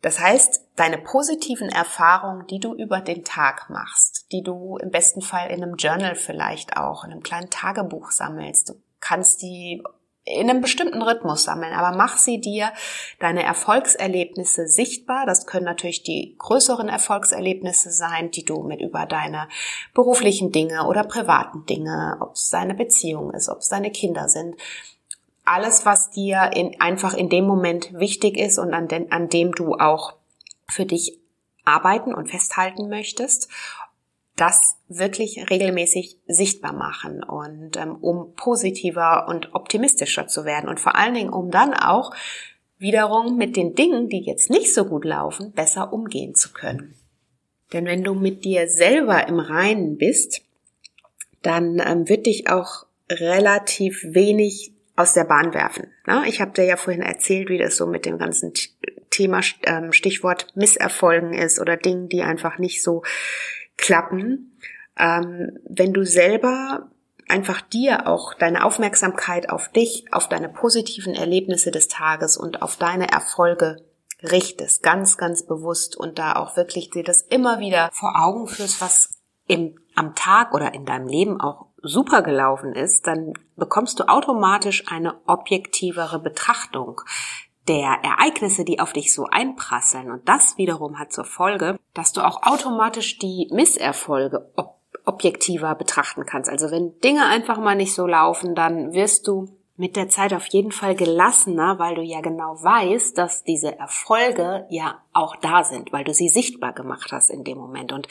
das 0.00 0.20
heißt, 0.20 0.62
deine 0.76 0.96
positiven 0.96 1.68
Erfahrungen, 1.68 2.46
die 2.46 2.60
du 2.60 2.74
über 2.74 3.00
den 3.00 3.22
Tag 3.22 3.68
machst, 3.68 4.32
die 4.32 4.42
du 4.42 4.78
im 4.78 4.90
besten 4.90 5.20
Fall 5.20 5.50
in 5.50 5.62
einem 5.62 5.76
Journal 5.76 6.14
vielleicht 6.14 6.78
auch, 6.78 7.04
in 7.04 7.12
einem 7.12 7.22
kleinen 7.22 7.50
Tagebuch 7.50 8.10
sammelst, 8.10 8.70
du 8.70 8.74
kannst 9.00 9.42
die 9.42 9.82
in 10.24 10.48
einem 10.48 10.62
bestimmten 10.62 11.02
Rhythmus 11.02 11.44
sammeln, 11.44 11.74
aber 11.74 11.96
mach 11.96 12.16
sie 12.16 12.40
dir 12.40 12.72
deine 13.20 13.42
Erfolgserlebnisse 13.42 14.66
sichtbar. 14.66 15.26
Das 15.26 15.46
können 15.46 15.66
natürlich 15.66 16.02
die 16.02 16.34
größeren 16.38 16.88
Erfolgserlebnisse 16.88 17.90
sein, 17.90 18.30
die 18.30 18.44
du 18.44 18.62
mit 18.62 18.80
über 18.80 19.04
deine 19.04 19.48
beruflichen 19.92 20.50
Dinge 20.50 20.86
oder 20.86 21.04
privaten 21.04 21.66
Dinge, 21.66 22.16
ob 22.20 22.32
es 22.34 22.48
deine 22.48 22.74
Beziehung 22.74 23.32
ist, 23.32 23.50
ob 23.50 23.58
es 23.58 23.68
deine 23.68 23.90
Kinder 23.90 24.28
sind. 24.28 24.56
Alles, 25.44 25.84
was 25.84 26.10
dir 26.10 26.50
in, 26.54 26.80
einfach 26.80 27.12
in 27.12 27.28
dem 27.28 27.44
Moment 27.44 27.92
wichtig 27.92 28.38
ist 28.38 28.58
und 28.58 28.72
an, 28.72 28.88
den, 28.88 29.12
an 29.12 29.28
dem 29.28 29.52
du 29.52 29.74
auch 29.74 30.14
für 30.66 30.86
dich 30.86 31.18
arbeiten 31.66 32.14
und 32.14 32.30
festhalten 32.30 32.88
möchtest 32.88 33.50
das 34.36 34.76
wirklich 34.88 35.48
regelmäßig 35.48 36.18
sichtbar 36.26 36.72
machen 36.72 37.22
und 37.22 37.76
ähm, 37.76 37.96
um 37.96 38.34
positiver 38.34 39.28
und 39.28 39.54
optimistischer 39.54 40.26
zu 40.26 40.44
werden 40.44 40.68
und 40.68 40.80
vor 40.80 40.96
allen 40.96 41.14
Dingen 41.14 41.32
um 41.32 41.50
dann 41.50 41.72
auch 41.74 42.12
wiederum 42.78 43.36
mit 43.36 43.56
den 43.56 43.74
Dingen, 43.74 44.08
die 44.08 44.24
jetzt 44.24 44.50
nicht 44.50 44.74
so 44.74 44.84
gut 44.86 45.04
laufen, 45.04 45.52
besser 45.52 45.92
umgehen 45.92 46.34
zu 46.34 46.52
können. 46.52 46.96
Denn 47.72 47.86
wenn 47.86 48.04
du 48.04 48.14
mit 48.14 48.44
dir 48.44 48.68
selber 48.68 49.26
im 49.28 49.38
Reinen 49.38 49.96
bist, 49.96 50.42
dann 51.42 51.80
ähm, 51.84 52.08
wird 52.08 52.26
dich 52.26 52.48
auch 52.50 52.86
relativ 53.10 54.04
wenig 54.04 54.72
aus 54.96 55.12
der 55.12 55.24
Bahn 55.24 55.54
werfen. 55.54 55.88
Ich 56.26 56.40
habe 56.40 56.52
dir 56.52 56.64
ja 56.64 56.76
vorhin 56.76 57.02
erzählt, 57.02 57.48
wie 57.48 57.58
das 57.58 57.76
so 57.76 57.86
mit 57.86 58.06
dem 58.06 58.18
ganzen 58.18 58.52
Thema 59.10 59.40
ähm, 59.64 59.92
Stichwort 59.92 60.54
Misserfolgen 60.54 61.34
ist 61.34 61.60
oder 61.60 61.76
Dingen, 61.76 62.08
die 62.08 62.22
einfach 62.22 62.58
nicht 62.58 62.82
so 62.82 63.02
klappen. 63.76 64.58
Ähm, 64.96 65.58
wenn 65.68 65.92
du 65.92 66.04
selber 66.04 66.90
einfach 67.28 67.60
dir 67.60 68.06
auch 68.06 68.34
deine 68.34 68.64
Aufmerksamkeit 68.64 69.50
auf 69.50 69.68
dich, 69.68 70.04
auf 70.12 70.28
deine 70.28 70.48
positiven 70.48 71.14
Erlebnisse 71.14 71.70
des 71.70 71.88
Tages 71.88 72.36
und 72.36 72.62
auf 72.62 72.76
deine 72.76 73.10
Erfolge 73.10 73.82
richtest, 74.22 74.82
ganz, 74.82 75.16
ganz 75.16 75.44
bewusst 75.44 75.96
und 75.96 76.18
da 76.18 76.36
auch 76.36 76.56
wirklich 76.56 76.90
dir 76.90 77.04
das 77.04 77.22
immer 77.22 77.58
wieder 77.58 77.90
vor 77.92 78.14
Augen 78.16 78.46
führst, 78.46 78.80
was 78.80 79.20
im, 79.46 79.78
am 79.94 80.14
Tag 80.14 80.54
oder 80.54 80.74
in 80.74 80.86
deinem 80.86 81.06
Leben 81.06 81.40
auch 81.40 81.66
super 81.82 82.22
gelaufen 82.22 82.74
ist, 82.74 83.06
dann 83.06 83.34
bekommst 83.56 84.00
du 84.00 84.04
automatisch 84.04 84.84
eine 84.90 85.20
objektivere 85.26 86.18
Betrachtung 86.18 87.02
der 87.68 87.98
Ereignisse, 88.02 88.64
die 88.64 88.80
auf 88.80 88.92
dich 88.92 89.14
so 89.14 89.26
einprasseln. 89.30 90.10
Und 90.10 90.28
das 90.28 90.58
wiederum 90.58 90.98
hat 90.98 91.12
zur 91.12 91.24
Folge, 91.24 91.78
dass 91.94 92.12
du 92.12 92.20
auch 92.20 92.42
automatisch 92.42 93.18
die 93.18 93.48
Misserfolge 93.52 94.50
ob 94.56 94.74
objektiver 95.06 95.74
betrachten 95.74 96.24
kannst. 96.24 96.48
Also 96.48 96.70
wenn 96.70 96.98
Dinge 97.00 97.26
einfach 97.26 97.58
mal 97.58 97.74
nicht 97.74 97.94
so 97.94 98.06
laufen, 98.06 98.54
dann 98.54 98.94
wirst 98.94 99.26
du 99.26 99.48
mit 99.76 99.96
der 99.96 100.08
Zeit 100.08 100.32
auf 100.32 100.46
jeden 100.46 100.72
Fall 100.72 100.94
gelassener, 100.94 101.78
weil 101.78 101.96
du 101.96 102.02
ja 102.02 102.20
genau 102.20 102.62
weißt, 102.62 103.18
dass 103.18 103.42
diese 103.42 103.76
Erfolge 103.76 104.66
ja 104.70 105.02
auch 105.12 105.36
da 105.36 105.64
sind, 105.64 105.92
weil 105.92 106.04
du 106.04 106.14
sie 106.14 106.28
sichtbar 106.28 106.72
gemacht 106.72 107.10
hast 107.12 107.28
in 107.28 107.44
dem 107.44 107.58
Moment. 107.58 107.92
Und 107.92 108.08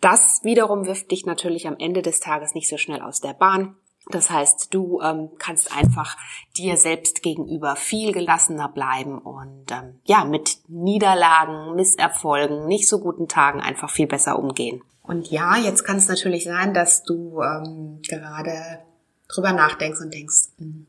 das 0.00 0.40
wiederum 0.42 0.86
wirft 0.86 1.10
dich 1.12 1.24
natürlich 1.24 1.68
am 1.68 1.76
Ende 1.78 2.02
des 2.02 2.20
Tages 2.20 2.54
nicht 2.54 2.68
so 2.68 2.76
schnell 2.76 3.00
aus 3.00 3.20
der 3.20 3.32
Bahn. 3.32 3.76
Das 4.10 4.28
heißt, 4.30 4.72
du 4.74 5.00
ähm, 5.00 5.30
kannst 5.38 5.74
einfach 5.74 6.16
dir 6.56 6.76
selbst 6.76 7.22
gegenüber 7.22 7.74
viel 7.74 8.12
gelassener 8.12 8.68
bleiben 8.68 9.18
und 9.18 9.70
ähm, 9.70 9.98
ja, 10.04 10.24
mit 10.24 10.58
Niederlagen, 10.68 11.74
Misserfolgen, 11.74 12.66
nicht 12.66 12.88
so 12.88 13.00
guten 13.00 13.28
Tagen 13.28 13.60
einfach 13.60 13.90
viel 13.90 14.06
besser 14.06 14.38
umgehen. 14.38 14.82
Und 15.02 15.30
ja, 15.30 15.56
jetzt 15.56 15.84
kann 15.84 15.96
es 15.96 16.08
natürlich 16.08 16.44
sein, 16.44 16.74
dass 16.74 17.02
du 17.02 17.40
ähm, 17.42 18.00
gerade 18.08 18.80
drüber 19.28 19.52
nachdenkst 19.52 20.00
und 20.00 20.12
denkst, 20.12 20.48
hm, 20.58 20.86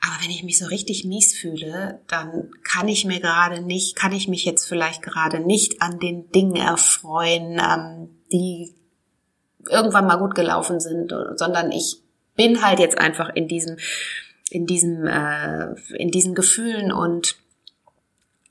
aber 0.00 0.22
wenn 0.22 0.30
ich 0.30 0.44
mich 0.44 0.58
so 0.58 0.66
richtig 0.66 1.04
mies 1.04 1.36
fühle, 1.36 2.00
dann 2.06 2.50
kann 2.62 2.88
ich 2.88 3.04
mir 3.04 3.20
gerade 3.20 3.62
nicht, 3.62 3.96
kann 3.96 4.12
ich 4.12 4.28
mich 4.28 4.44
jetzt 4.44 4.66
vielleicht 4.66 5.02
gerade 5.02 5.40
nicht 5.40 5.82
an 5.82 5.98
den 5.98 6.30
Dingen 6.30 6.56
erfreuen, 6.56 7.60
ähm, 7.60 8.08
die 8.32 8.74
irgendwann 9.68 10.06
mal 10.06 10.16
gut 10.16 10.34
gelaufen 10.34 10.80
sind, 10.80 11.12
sondern 11.34 11.72
ich 11.72 12.02
bin 12.38 12.64
halt 12.64 12.78
jetzt 12.78 12.96
einfach 12.96 13.28
in 13.34 13.48
diesem, 13.48 13.76
in 14.48 14.64
diesem, 14.66 15.06
äh, 15.06 15.74
in 15.96 16.10
diesen 16.10 16.34
Gefühlen 16.34 16.90
und 16.90 17.36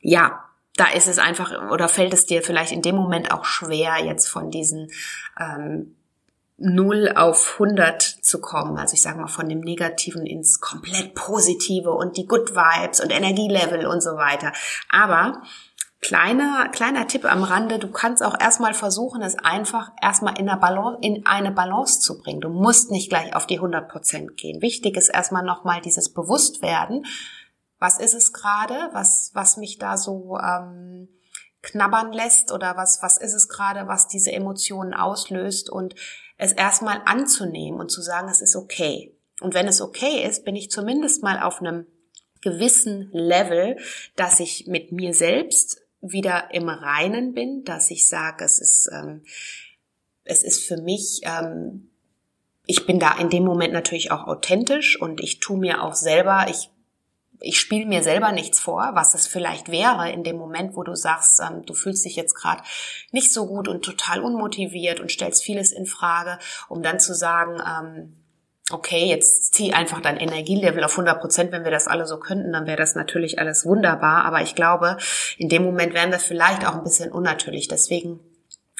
ja, 0.01 0.43
da 0.75 0.89
ist 0.89 1.07
es 1.07 1.17
einfach 1.17 1.71
oder 1.71 1.87
fällt 1.87 2.13
es 2.13 2.27
dir 2.27 2.43
vielleicht 2.43 2.71
in 2.71 2.83
dem 2.83 2.95
Moment 2.95 3.31
auch 3.31 3.45
schwer, 3.45 3.95
jetzt 4.03 4.27
von 4.27 4.51
diesen 4.51 4.91
ähm, 5.39 5.95
0 6.57 7.13
auf 7.15 7.53
100 7.53 8.01
zu 8.01 8.41
kommen. 8.41 8.77
Also 8.77 8.93
ich 8.93 9.01
sage 9.01 9.19
mal 9.19 9.27
von 9.27 9.47
dem 9.47 9.61
Negativen 9.61 10.25
ins 10.25 10.59
komplett 10.59 11.15
Positive 11.15 11.91
und 11.91 12.17
die 12.17 12.27
Good 12.27 12.55
Vibes 12.55 12.99
und 12.99 13.11
Energielevel 13.11 13.87
und 13.87 14.01
so 14.01 14.11
weiter. 14.17 14.51
Aber 14.89 15.41
kleiner, 16.01 16.69
kleiner 16.69 17.07
Tipp 17.07 17.25
am 17.25 17.43
Rande, 17.43 17.79
du 17.79 17.91
kannst 17.91 18.23
auch 18.23 18.39
erstmal 18.39 18.73
versuchen, 18.73 19.21
es 19.21 19.35
einfach 19.35 19.91
erstmal 20.01 20.39
in, 20.39 20.45
Balance, 20.45 20.99
in 21.01 21.25
eine 21.25 21.51
Balance 21.51 21.99
zu 21.99 22.19
bringen. 22.19 22.41
Du 22.41 22.49
musst 22.49 22.91
nicht 22.91 23.09
gleich 23.09 23.35
auf 23.35 23.47
die 23.47 23.55
100 23.55 23.89
Prozent 23.89 24.37
gehen. 24.37 24.61
Wichtig 24.61 24.95
ist 24.97 25.09
erstmal 25.09 25.43
nochmal 25.43 25.81
dieses 25.81 26.13
Bewusstwerden. 26.13 27.05
Was 27.79 27.99
ist 27.99 28.13
es 28.13 28.33
gerade, 28.33 28.89
was, 28.93 29.31
was 29.33 29.57
mich 29.57 29.77
da 29.77 29.97
so 29.97 30.37
ähm, 30.37 31.09
knabbern 31.61 32.11
lässt 32.11 32.51
oder 32.51 32.77
was, 32.77 33.01
was 33.01 33.17
ist 33.17 33.33
es 33.33 33.49
gerade, 33.49 33.87
was 33.87 34.07
diese 34.07 34.31
Emotionen 34.31 34.93
auslöst 34.93 35.69
und 35.69 35.95
es 36.37 36.53
erstmal 36.53 37.01
anzunehmen 37.05 37.79
und 37.79 37.89
zu 37.89 38.01
sagen, 38.01 38.29
es 38.29 38.41
ist 38.41 38.55
okay. 38.55 39.15
Und 39.41 39.53
wenn 39.53 39.67
es 39.67 39.81
okay 39.81 40.25
ist, 40.27 40.45
bin 40.45 40.55
ich 40.55 40.71
zumindest 40.71 41.23
mal 41.23 41.41
auf 41.41 41.59
einem 41.59 41.85
gewissen 42.41 43.09
Level, 43.11 43.77
dass 44.15 44.39
ich 44.39 44.67
mit 44.67 44.91
mir 44.91 45.13
selbst 45.13 45.81
wieder 46.11 46.53
im 46.53 46.69
Reinen 46.69 47.33
bin, 47.33 47.63
dass 47.63 47.91
ich 47.91 48.07
sage, 48.07 48.45
es 48.45 48.59
ist, 48.59 48.89
ähm, 48.91 49.23
es 50.23 50.43
ist 50.43 50.65
für 50.65 50.77
mich, 50.77 51.21
ähm, 51.23 51.89
ich 52.65 52.85
bin 52.85 52.99
da 52.99 53.17
in 53.17 53.29
dem 53.29 53.43
Moment 53.43 53.73
natürlich 53.73 54.11
auch 54.11 54.27
authentisch 54.27 54.99
und 54.99 55.21
ich 55.21 55.39
tu 55.39 55.55
mir 55.55 55.83
auch 55.83 55.95
selber, 55.95 56.47
ich 56.49 56.69
ich 57.39 57.59
spiele 57.59 57.85
mir 57.85 58.03
selber 58.03 58.31
nichts 58.31 58.59
vor, 58.59 58.91
was 58.93 59.13
es 59.13 59.27
vielleicht 59.27 59.69
wäre 59.69 60.11
in 60.11 60.23
dem 60.23 60.37
Moment, 60.37 60.75
wo 60.75 60.83
du 60.83 60.95
sagst, 60.95 61.39
ähm, 61.39 61.63
du 61.65 61.73
fühlst 61.73 62.05
dich 62.05 62.15
jetzt 62.15 62.33
gerade 62.33 62.63
nicht 63.11 63.31
so 63.31 63.45
gut 63.45 63.67
und 63.67 63.83
total 63.83 64.21
unmotiviert 64.21 64.99
und 64.99 65.11
stellst 65.11 65.43
vieles 65.43 65.71
in 65.71 65.85
Frage, 65.85 66.39
um 66.67 66.81
dann 66.81 66.99
zu 66.99 67.13
sagen, 67.13 67.61
ähm, 67.61 68.26
okay, 68.71 69.05
jetzt 69.05 69.53
zieh 69.53 69.73
einfach 69.73 70.01
dein 70.01 70.17
Energielevel 70.17 70.83
auf 70.83 70.91
100 70.91 71.19
Prozent. 71.19 71.51
Wenn 71.51 71.63
wir 71.63 71.71
das 71.71 71.87
alle 71.87 72.05
so 72.05 72.19
könnten, 72.19 72.51
dann 72.51 72.67
wäre 72.67 72.77
das 72.77 72.95
natürlich 72.95 73.39
alles 73.39 73.65
wunderbar. 73.65 74.25
Aber 74.25 74.41
ich 74.41 74.55
glaube, 74.55 74.97
in 75.37 75.49
dem 75.49 75.63
Moment 75.63 75.93
wären 75.93 76.11
wir 76.11 76.19
vielleicht 76.19 76.67
auch 76.67 76.75
ein 76.75 76.83
bisschen 76.83 77.11
unnatürlich. 77.11 77.67
Deswegen 77.67 78.19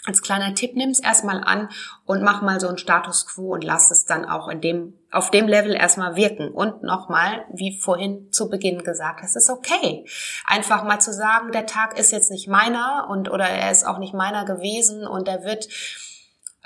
als 0.08 0.22
kleiner 0.22 0.56
Tipp 0.56 0.76
nimm 0.76 0.90
es 0.90 1.00
erstmal 1.00 1.44
an 1.44 1.70
und 2.06 2.24
mach 2.24 2.42
mal 2.42 2.62
so 2.62 2.68
einen 2.70 2.78
Status 2.78 3.28
quo 3.28 3.54
und 3.54 3.64
lass 3.66 3.92
es 3.92 4.06
dann 4.06 4.24
auch 4.24 4.48
in 4.48 4.62
dem, 4.62 4.94
auf 5.12 5.32
dem 5.32 5.48
Level 5.48 5.74
erstmal 5.74 6.16
wirken. 6.16 6.50
Und 6.50 6.82
nochmal, 6.82 7.46
wie 7.52 7.78
vorhin 7.78 8.32
zu 8.32 8.50
Beginn 8.50 8.84
gesagt, 8.84 9.22
es 9.24 9.36
ist 9.36 9.50
okay. 9.50 10.06
Einfach 10.46 10.86
mal 10.86 11.00
zu 11.00 11.12
sagen, 11.12 11.52
der 11.52 11.66
Tag 11.66 12.00
ist 12.00 12.12
jetzt 12.12 12.32
nicht 12.32 12.48
meiner 12.48 13.08
und, 13.10 13.30
oder 13.30 13.46
er 13.46 13.70
ist 13.70 13.86
auch 13.86 13.98
nicht 13.98 14.14
meiner 14.14 14.46
gewesen 14.46 15.06
und 15.06 15.28
er 15.28 15.44
wird 15.44 15.68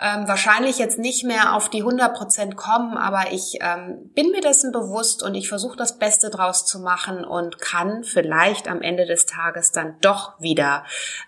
ähm, 0.02 0.28
wahrscheinlich 0.28 0.80
jetzt 0.80 0.98
nicht 0.98 1.24
mehr 1.24 1.56
auf 1.56 1.70
die 1.70 1.82
100 1.82 2.16
Prozent 2.16 2.56
kommen, 2.56 2.98
aber 2.98 3.32
ich 3.32 3.60
ähm, 3.62 4.10
bin 4.16 4.32
mir 4.32 4.42
dessen 4.42 4.72
bewusst 4.72 5.22
und 5.22 5.36
ich 5.36 5.48
versuche 5.48 5.78
das 5.78 6.00
Beste 6.00 6.32
draus 6.32 6.66
zu 6.66 6.80
machen 6.80 7.24
und 7.24 7.60
kann 7.60 8.04
vielleicht 8.04 8.68
am 8.68 8.82
Ende 8.82 9.06
des 9.06 9.28
Tages 9.28 9.72
dann 9.72 9.96
doch 10.02 10.40
wieder 10.40 10.86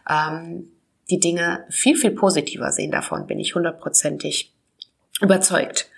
ähm, 0.10 0.72
die 1.12 1.20
Dinge 1.20 1.66
viel, 1.70 1.96
viel 1.96 2.12
positiver 2.12 2.72
sehen. 2.72 2.92
Davon 2.92 3.28
bin 3.28 3.40
ich 3.40 3.54
hundertprozentig 3.54 4.54
überzeugt. 5.22 5.90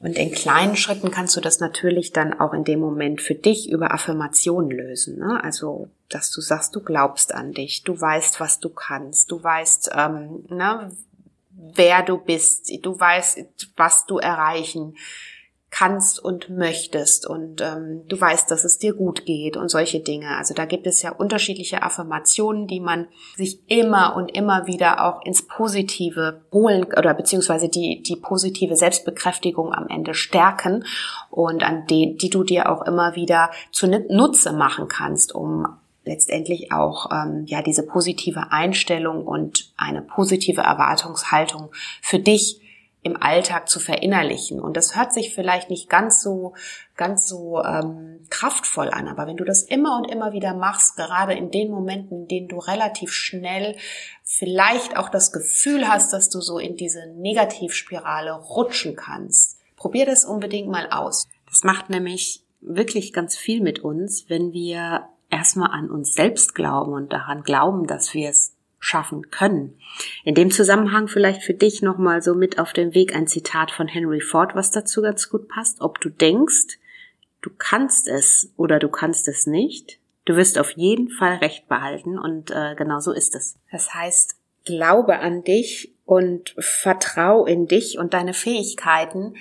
Und 0.00 0.18
in 0.18 0.30
kleinen 0.30 0.76
Schritten 0.76 1.10
kannst 1.10 1.36
du 1.36 1.40
das 1.40 1.58
natürlich 1.58 2.12
dann 2.12 2.38
auch 2.38 2.52
in 2.52 2.64
dem 2.64 2.80
Moment 2.80 3.22
für 3.22 3.34
dich 3.34 3.70
über 3.70 3.94
Affirmationen 3.94 4.70
lösen. 4.70 5.18
Ne? 5.18 5.42
Also, 5.42 5.88
dass 6.10 6.30
du 6.30 6.42
sagst, 6.42 6.76
du 6.76 6.80
glaubst 6.80 7.34
an 7.34 7.52
dich, 7.52 7.82
du 7.82 7.98
weißt, 7.98 8.38
was 8.38 8.60
du 8.60 8.68
kannst, 8.68 9.30
du 9.30 9.42
weißt, 9.42 9.90
ähm, 9.96 10.44
ne, 10.50 10.92
wer 11.56 12.02
du 12.02 12.18
bist, 12.18 12.70
du 12.82 12.98
weißt, 12.98 13.38
was 13.76 14.06
du 14.06 14.18
erreichen 14.18 14.94
kannst 15.70 16.24
und 16.24 16.48
möchtest 16.48 17.26
und 17.26 17.60
ähm, 17.60 18.04
du 18.08 18.18
weißt, 18.18 18.50
dass 18.50 18.64
es 18.64 18.78
dir 18.78 18.94
gut 18.94 19.26
geht 19.26 19.58
und 19.58 19.68
solche 19.68 20.00
Dinge. 20.00 20.38
Also 20.38 20.54
da 20.54 20.64
gibt 20.64 20.86
es 20.86 21.02
ja 21.02 21.12
unterschiedliche 21.12 21.82
Affirmationen, 21.82 22.66
die 22.66 22.80
man 22.80 23.08
sich 23.36 23.60
immer 23.66 24.16
und 24.16 24.34
immer 24.34 24.66
wieder 24.66 25.04
auch 25.04 25.22
ins 25.24 25.46
Positive 25.46 26.40
holen 26.50 26.84
oder 26.84 27.12
beziehungsweise 27.12 27.68
die, 27.68 28.02
die 28.02 28.16
positive 28.16 28.76
Selbstbekräftigung 28.76 29.74
am 29.74 29.88
Ende 29.88 30.14
stärken 30.14 30.84
und 31.30 31.62
an 31.62 31.86
die, 31.86 32.16
die 32.16 32.30
du 32.30 32.42
dir 32.42 32.70
auch 32.70 32.86
immer 32.86 33.14
wieder 33.14 33.50
zu 33.70 33.86
Nutze 33.86 34.52
machen 34.52 34.88
kannst, 34.88 35.34
um 35.34 35.66
letztendlich 36.06 36.72
auch 36.72 37.10
ähm, 37.10 37.44
ja 37.46 37.60
diese 37.62 37.84
positive 37.84 38.52
Einstellung 38.52 39.26
und 39.26 39.72
eine 39.76 40.02
positive 40.02 40.62
Erwartungshaltung 40.62 41.70
für 42.00 42.18
dich 42.18 42.62
im 43.06 43.16
Alltag 43.22 43.68
zu 43.68 43.78
verinnerlichen. 43.78 44.60
Und 44.60 44.76
das 44.76 44.96
hört 44.96 45.12
sich 45.12 45.32
vielleicht 45.32 45.70
nicht 45.70 45.88
ganz 45.88 46.20
so, 46.22 46.54
ganz 46.96 47.28
so 47.28 47.62
ähm, 47.62 48.26
kraftvoll 48.30 48.90
an, 48.90 49.06
aber 49.06 49.28
wenn 49.28 49.36
du 49.36 49.44
das 49.44 49.62
immer 49.62 49.96
und 49.96 50.10
immer 50.10 50.32
wieder 50.32 50.54
machst, 50.54 50.96
gerade 50.96 51.34
in 51.34 51.52
den 51.52 51.70
Momenten, 51.70 52.22
in 52.22 52.28
denen 52.28 52.48
du 52.48 52.58
relativ 52.58 53.12
schnell 53.12 53.76
vielleicht 54.24 54.96
auch 54.96 55.08
das 55.08 55.32
Gefühl 55.32 55.86
hast, 55.86 56.12
dass 56.12 56.30
du 56.30 56.40
so 56.40 56.58
in 56.58 56.76
diese 56.76 57.06
Negativspirale 57.16 58.32
rutschen 58.32 58.96
kannst, 58.96 59.60
probier 59.76 60.04
das 60.04 60.24
unbedingt 60.24 60.68
mal 60.68 60.88
aus. 60.90 61.28
Das 61.48 61.62
macht 61.62 61.90
nämlich 61.90 62.42
wirklich 62.60 63.12
ganz 63.12 63.36
viel 63.36 63.60
mit 63.60 63.78
uns, 63.78 64.28
wenn 64.28 64.52
wir 64.52 65.08
erstmal 65.46 65.70
an 65.70 65.90
uns 65.90 66.12
selbst 66.12 66.56
glauben 66.56 66.92
und 66.92 67.12
daran 67.12 67.44
glauben, 67.44 67.86
dass 67.86 68.14
wir 68.14 68.28
es 68.28 68.56
schaffen 68.80 69.30
können. 69.30 69.78
In 70.24 70.34
dem 70.34 70.50
Zusammenhang 70.50 71.06
vielleicht 71.06 71.42
für 71.42 71.54
dich 71.54 71.82
nochmal 71.82 72.20
so 72.20 72.34
mit 72.34 72.58
auf 72.58 72.72
dem 72.72 72.94
Weg 72.94 73.14
ein 73.14 73.28
Zitat 73.28 73.70
von 73.70 73.86
Henry 73.86 74.20
Ford, 74.20 74.56
was 74.56 74.72
dazu 74.72 75.02
ganz 75.02 75.30
gut 75.30 75.48
passt. 75.48 75.80
Ob 75.80 76.00
du 76.00 76.08
denkst, 76.08 76.78
du 77.42 77.50
kannst 77.56 78.08
es 78.08 78.52
oder 78.56 78.80
du 78.80 78.88
kannst 78.88 79.28
es 79.28 79.46
nicht, 79.46 80.00
du 80.24 80.34
wirst 80.34 80.58
auf 80.58 80.72
jeden 80.72 81.10
Fall 81.10 81.36
Recht 81.36 81.68
behalten 81.68 82.18
und 82.18 82.50
äh, 82.50 82.74
genau 82.76 82.98
so 82.98 83.12
ist 83.12 83.36
es. 83.36 83.56
Das 83.70 83.94
heißt, 83.94 84.36
glaube 84.64 85.20
an 85.20 85.44
dich 85.44 85.94
und 86.04 86.56
vertrau 86.58 87.46
in 87.46 87.68
dich 87.68 87.98
und 87.98 88.14
deine 88.14 88.34
Fähigkeiten 88.34 89.36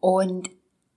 und 0.00 0.48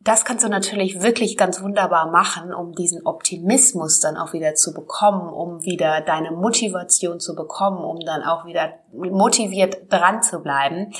das 0.04 0.26
kannst 0.26 0.44
du 0.44 0.50
natürlich 0.50 1.02
wirklich 1.02 1.38
ganz 1.38 1.62
wunderbar 1.62 2.12
machen, 2.12 2.54
um 2.54 2.74
diesen 2.74 3.06
Optimismus 3.06 4.00
dann 4.00 4.18
auch 4.18 4.34
wieder 4.34 4.54
zu 4.56 4.74
bekommen, 4.74 5.30
um 5.30 5.64
wieder 5.64 6.02
deine 6.02 6.32
Motivation 6.32 7.20
zu 7.20 7.36
bekommen, 7.36 7.84
um 7.84 8.00
dann 8.02 8.24
auch 8.24 8.46
wieder 8.46 8.74
motiviert 8.92 9.92
dran 9.92 10.22
zu 10.22 10.40
bleiben, 10.40 10.94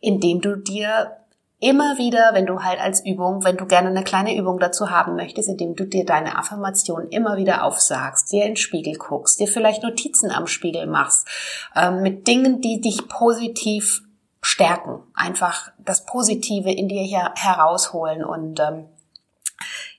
indem 0.00 0.40
du 0.40 0.56
dir 0.56 1.18
immer 1.60 1.98
wieder, 1.98 2.30
wenn 2.32 2.46
du 2.46 2.60
halt 2.62 2.80
als 2.80 3.04
Übung, 3.04 3.44
wenn 3.44 3.56
du 3.56 3.66
gerne 3.66 3.88
eine 3.88 4.04
kleine 4.04 4.36
Übung 4.36 4.58
dazu 4.60 4.90
haben 4.90 5.16
möchtest, 5.16 5.48
indem 5.48 5.74
du 5.74 5.84
dir 5.84 6.06
deine 6.06 6.38
Affirmation 6.38 7.08
immer 7.08 7.36
wieder 7.36 7.64
aufsagst, 7.64 8.32
dir 8.32 8.44
in 8.44 8.50
den 8.50 8.56
Spiegel 8.56 8.94
guckst, 8.94 9.40
dir 9.40 9.48
vielleicht 9.48 9.82
Notizen 9.82 10.30
am 10.30 10.46
Spiegel 10.46 10.86
machst, 10.86 11.26
äh, 11.74 11.90
mit 11.90 12.28
Dingen, 12.28 12.60
die 12.60 12.80
dich 12.80 13.08
positiv 13.08 14.02
stärken, 14.40 15.02
einfach 15.14 15.70
das 15.78 16.04
Positive 16.06 16.70
in 16.70 16.88
dir 16.88 17.02
her 17.02 17.32
herausholen 17.36 18.24
und 18.24 18.60
ähm, 18.60 18.88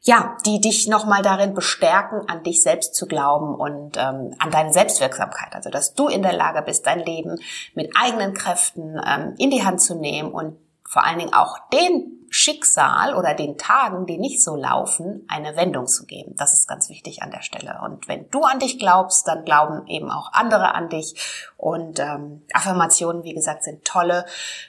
ja, 0.02 0.38
die 0.46 0.62
dich 0.62 0.88
nochmal 0.88 1.22
darin 1.22 1.54
bestärken, 1.54 2.28
an 2.30 2.44
dich 2.44 2.64
selbst 2.64 2.96
zu 2.96 3.06
glauben 3.06 3.54
und 3.54 3.98
ähm, 3.98 4.34
an 4.40 4.52
deine 4.52 4.72
Selbstwirksamkeit. 4.72 5.54
Also, 5.54 5.70
dass 5.70 5.94
du 5.94 6.08
in 6.08 6.22
der 6.22 6.34
Lage 6.34 6.62
bist, 6.62 6.88
dein 6.88 7.00
Leben 7.00 7.38
mit 7.76 7.92
eigenen 8.00 8.34
Kräften 8.34 9.00
ähm, 9.06 9.36
in 9.38 9.52
die 9.52 9.66
Hand 9.66 9.82
zu 9.82 9.96
nehmen 9.96 10.32
und 10.32 10.58
vor 10.88 11.06
allen 11.06 11.20
Dingen 11.20 11.34
auch 11.34 11.58
den 11.74 12.19
Schicksal 12.30 13.16
oder 13.16 13.34
den 13.34 13.58
Tagen, 13.58 14.06
die 14.06 14.18
nicht 14.18 14.44
so 14.44 14.56
laufen, 14.56 15.26
eine 15.28 15.56
Wendung 15.56 15.88
zu 15.88 16.06
geben. 16.06 16.36
Das 16.38 16.54
ist 16.54 16.68
ganz 16.68 16.90
wichtig 16.90 17.22
an 17.22 17.32
der 17.32 17.42
Stelle. 17.42 17.80
Und 17.84 18.08
wenn 18.08 18.30
du 18.30 18.42
an 18.42 18.60
dich 18.60 18.80
glaubst, 18.80 19.28
dann 19.28 19.46
glauben 19.46 19.88
eben 19.88 20.12
auch 20.12 20.32
andere 20.34 20.76
an 20.76 20.90
dich. 20.90 21.16
Und 21.58 22.00
ähm, 22.00 22.44
Affirmationen, 22.54 23.24
wie 23.24 23.34
gesagt, 23.34 23.64
sind 23.64 23.86
tolle 23.86 24.26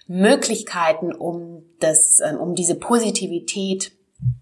Möglichkeiten, 0.07 1.13
um 1.13 1.63
das, 1.81 2.21
ähm, 2.21 2.39
um 2.39 2.55
diese 2.55 2.75
Positivität 2.75 3.93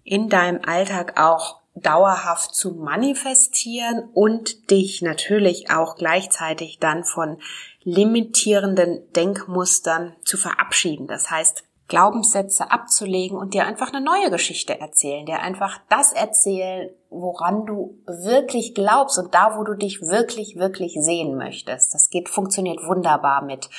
in 0.03 0.29
deinem 0.29 0.61
Alltag 0.65 1.19
auch 1.19 1.59
dauerhaft 1.75 2.55
zu 2.55 2.71
manifestieren 2.71 4.09
und 4.13 4.71
dich 4.71 5.01
natürlich 5.01 5.71
auch 5.71 5.95
gleichzeitig 5.95 6.79
dann 6.79 7.03
von 7.03 7.37
limitierenden 7.83 9.11
Denkmustern 9.13 10.15
zu 10.23 10.37
verabschieden. 10.37 11.07
Das 11.07 11.31
heißt, 11.31 11.63
Glaubenssätze 11.89 12.71
abzulegen 12.71 13.37
und 13.37 13.53
dir 13.53 13.65
einfach 13.65 13.91
eine 13.91 13.99
neue 14.03 14.29
Geschichte 14.29 14.79
erzählen, 14.79 15.25
dir 15.25 15.39
einfach 15.39 15.79
das 15.89 16.13
erzählen, 16.13 16.89
woran 17.09 17.65
du 17.65 17.97
wirklich 18.05 18.73
glaubst 18.75 19.17
und 19.17 19.33
da, 19.33 19.57
wo 19.57 19.63
du 19.63 19.73
dich 19.73 20.01
wirklich, 20.01 20.55
wirklich 20.55 20.95
sehen 21.01 21.35
möchtest. 21.35 21.93
Das 21.93 22.09
geht, 22.09 22.29
funktioniert 22.29 22.85
wunderbar 22.85 23.43
mit 23.43 23.69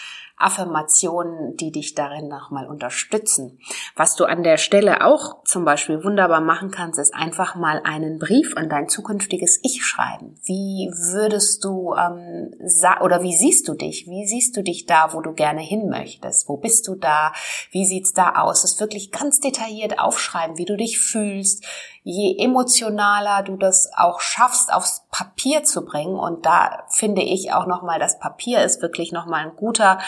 Affirmationen, 0.41 1.57
die 1.57 1.71
dich 1.71 1.95
darin 1.95 2.29
nochmal 2.29 2.67
unterstützen. 2.67 3.59
Was 3.97 4.17
du 4.17 4.25
an 4.25 4.43
der 4.43 4.57
Stelle 4.57 5.05
auch 5.05 5.45
zum 5.45 5.65
Beispiel 5.65 6.03
wunderbar 6.05 6.41
machen 6.41 6.71
kannst, 6.71 6.99
ist 6.99 7.15
einfach 7.15 7.55
mal 7.55 7.81
einen 7.85 8.19
Brief 8.19 8.57
an 8.57 8.69
dein 8.69 8.89
zukünftiges 8.89 9.61
Ich 9.63 9.85
schreiben. 9.85 10.37
Wie 10.45 10.91
würdest 10.93 11.65
du 11.65 11.95
ähm, 11.95 12.55
oder 13.01 13.23
wie 13.23 13.37
siehst 13.37 13.69
du 13.69 13.75
dich? 13.75 14.07
Wie 14.07 14.27
siehst 14.27 14.57
du 14.57 14.63
dich 14.63 14.87
da, 14.87 15.13
wo 15.13 15.21
du 15.21 15.33
gerne 15.33 15.61
hin 15.61 15.89
möchtest? 15.89 16.49
Wo 16.49 16.57
bist 16.57 16.89
du 16.89 16.95
da? 16.95 17.33
Wie 17.71 17.85
sieht's 17.85 18.13
da 18.13 18.37
aus? 18.37 18.63
Das 18.63 18.81
wirklich 18.81 19.13
ganz 19.13 19.41
detailliert 19.41 19.99
aufschreiben, 19.99 20.59
wie 20.59 20.65
du 20.65 20.77
dich 20.77 20.99
fühlst, 20.99 21.65
je 22.03 22.37
emotionaler 22.39 23.43
du 23.43 23.57
das 23.57 23.91
auch 23.97 24.21
schaffst, 24.21 24.73
aufs 24.73 25.07
Papier 25.11 25.65
zu 25.65 25.85
bringen. 25.85 26.19
Und 26.19 26.47
da 26.47 26.85
finde 26.91 27.23
ich 27.23 27.53
auch 27.53 27.67
nochmal, 27.67 27.99
das 27.99 28.19
Papier 28.19 28.65
ist 28.65 28.83
wirklich 28.83 29.13
nochmal 29.13 29.45
ein 29.45 29.57
guter 29.57 29.99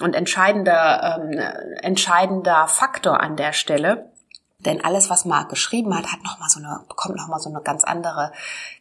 und 0.00 0.14
entscheidender, 0.14 1.18
ähm, 1.20 1.38
entscheidender 1.82 2.66
Faktor 2.68 3.20
an 3.20 3.36
der 3.36 3.52
Stelle. 3.52 4.10
Denn 4.60 4.82
alles, 4.82 5.10
was 5.10 5.24
Marc 5.24 5.50
geschrieben 5.50 5.94
hat, 5.96 6.10
hat 6.10 6.22
noch 6.24 6.38
mal 6.38 6.48
so 6.48 6.58
eine, 6.58 6.80
bekommt 6.88 7.16
nochmal 7.16 7.40
so 7.40 7.50
eine 7.50 7.60
ganz 7.60 7.84
andere 7.84 8.32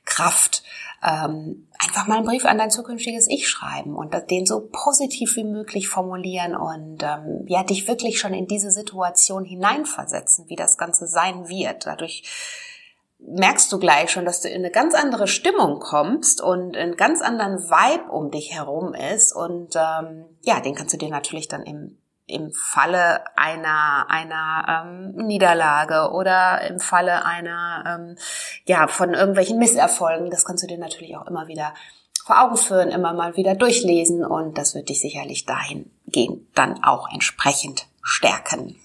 Kraft. 0.06 0.64
Ähm, 1.06 1.68
einfach 1.80 2.08
mal 2.08 2.18
einen 2.18 2.26
Brief 2.26 2.46
an 2.46 2.58
dein 2.58 2.72
zukünftiges 2.72 3.28
Ich 3.30 3.50
schreiben 3.50 3.96
und 3.96 4.16
den 4.32 4.46
so 4.46 4.70
positiv 4.72 5.36
wie 5.36 5.44
möglich 5.44 5.90
formulieren 5.90 6.56
und 6.56 7.04
ähm, 7.04 7.44
ja, 7.48 7.64
dich 7.64 7.88
wirklich 7.90 8.20
schon 8.20 8.34
in 8.34 8.48
diese 8.48 8.72
Situation 8.72 9.44
hineinversetzen, 9.44 10.48
wie 10.48 10.56
das 10.56 10.78
Ganze 10.78 11.08
sein 11.08 11.50
wird. 11.50 11.86
Dadurch 11.86 12.24
merkst 13.26 13.72
du 13.72 13.80
gleich 13.80 14.12
schon, 14.12 14.26
dass 14.26 14.42
du 14.42 14.50
in 14.50 14.58
eine 14.58 14.72
ganz 14.72 14.96
andere 14.96 15.28
Stimmung 15.28 15.80
kommst 15.80 16.42
und 16.42 16.76
einen 16.76 16.96
ganz 16.96 17.22
anderen 17.22 17.60
Vibe 17.60 18.12
um 18.12 18.32
dich 18.32 18.54
herum 18.54 18.94
ist. 18.94 19.36
Und 19.36 19.76
ähm, 19.76 20.26
ja, 20.42 20.60
den 20.60 20.76
kannst 20.76 20.94
du 20.94 20.98
dir 20.98 21.10
natürlich 21.10 21.48
dann 21.48 21.64
im 21.64 21.98
im 22.26 22.54
Falle 22.54 23.22
einer 23.36 24.06
einer 24.08 24.86
ähm, 24.86 25.26
Niederlage 25.26 26.12
oder 26.14 26.62
im 26.70 26.80
Falle 26.80 27.26
einer 27.26 27.84
ähm, 27.86 28.18
ja 28.66 28.88
von 28.88 29.14
irgendwelchen 29.14 29.60
Misserfolgen, 29.60 30.32
das 30.32 30.46
kannst 30.46 30.64
du 30.64 30.68
dir 30.68 30.78
natürlich 30.78 31.18
auch 31.18 31.28
immer 31.28 31.48
wieder 31.48 31.74
vor 32.26 32.42
Augen 32.42 32.56
führen, 32.56 32.90
immer 32.90 33.14
mal 33.14 33.36
wieder 33.36 33.56
durchlesen 33.56 34.26
und 34.26 34.58
das 34.58 34.74
wird 34.74 34.88
dich 34.88 35.02
sicherlich 35.02 35.46
dahingehend 35.46 36.48
dann 36.56 36.82
auch 36.82 37.12
entsprechend 37.12 37.88
stärken. 38.02 38.80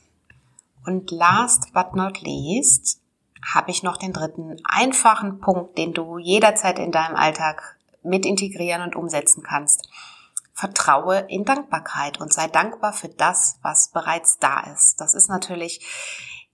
Und 0.84 1.12
last 1.12 1.72
but 1.72 1.94
not 1.94 2.20
least 2.22 3.00
habe 3.42 3.70
ich 3.70 3.82
noch 3.82 3.96
den 3.96 4.12
dritten 4.12 4.56
einfachen 4.64 5.40
Punkt, 5.40 5.78
den 5.78 5.92
du 5.92 6.18
jederzeit 6.18 6.78
in 6.78 6.92
deinem 6.92 7.16
Alltag 7.16 7.76
mit 8.02 8.26
integrieren 8.26 8.82
und 8.82 8.96
umsetzen 8.96 9.42
kannst. 9.42 9.88
Vertraue 10.52 11.26
in 11.28 11.44
Dankbarkeit 11.44 12.20
und 12.20 12.32
sei 12.32 12.48
dankbar 12.48 12.92
für 12.92 13.08
das, 13.08 13.58
was 13.62 13.90
bereits 13.90 14.38
da 14.38 14.60
ist. 14.72 15.00
Das 15.00 15.14
ist 15.14 15.28
natürlich 15.28 15.86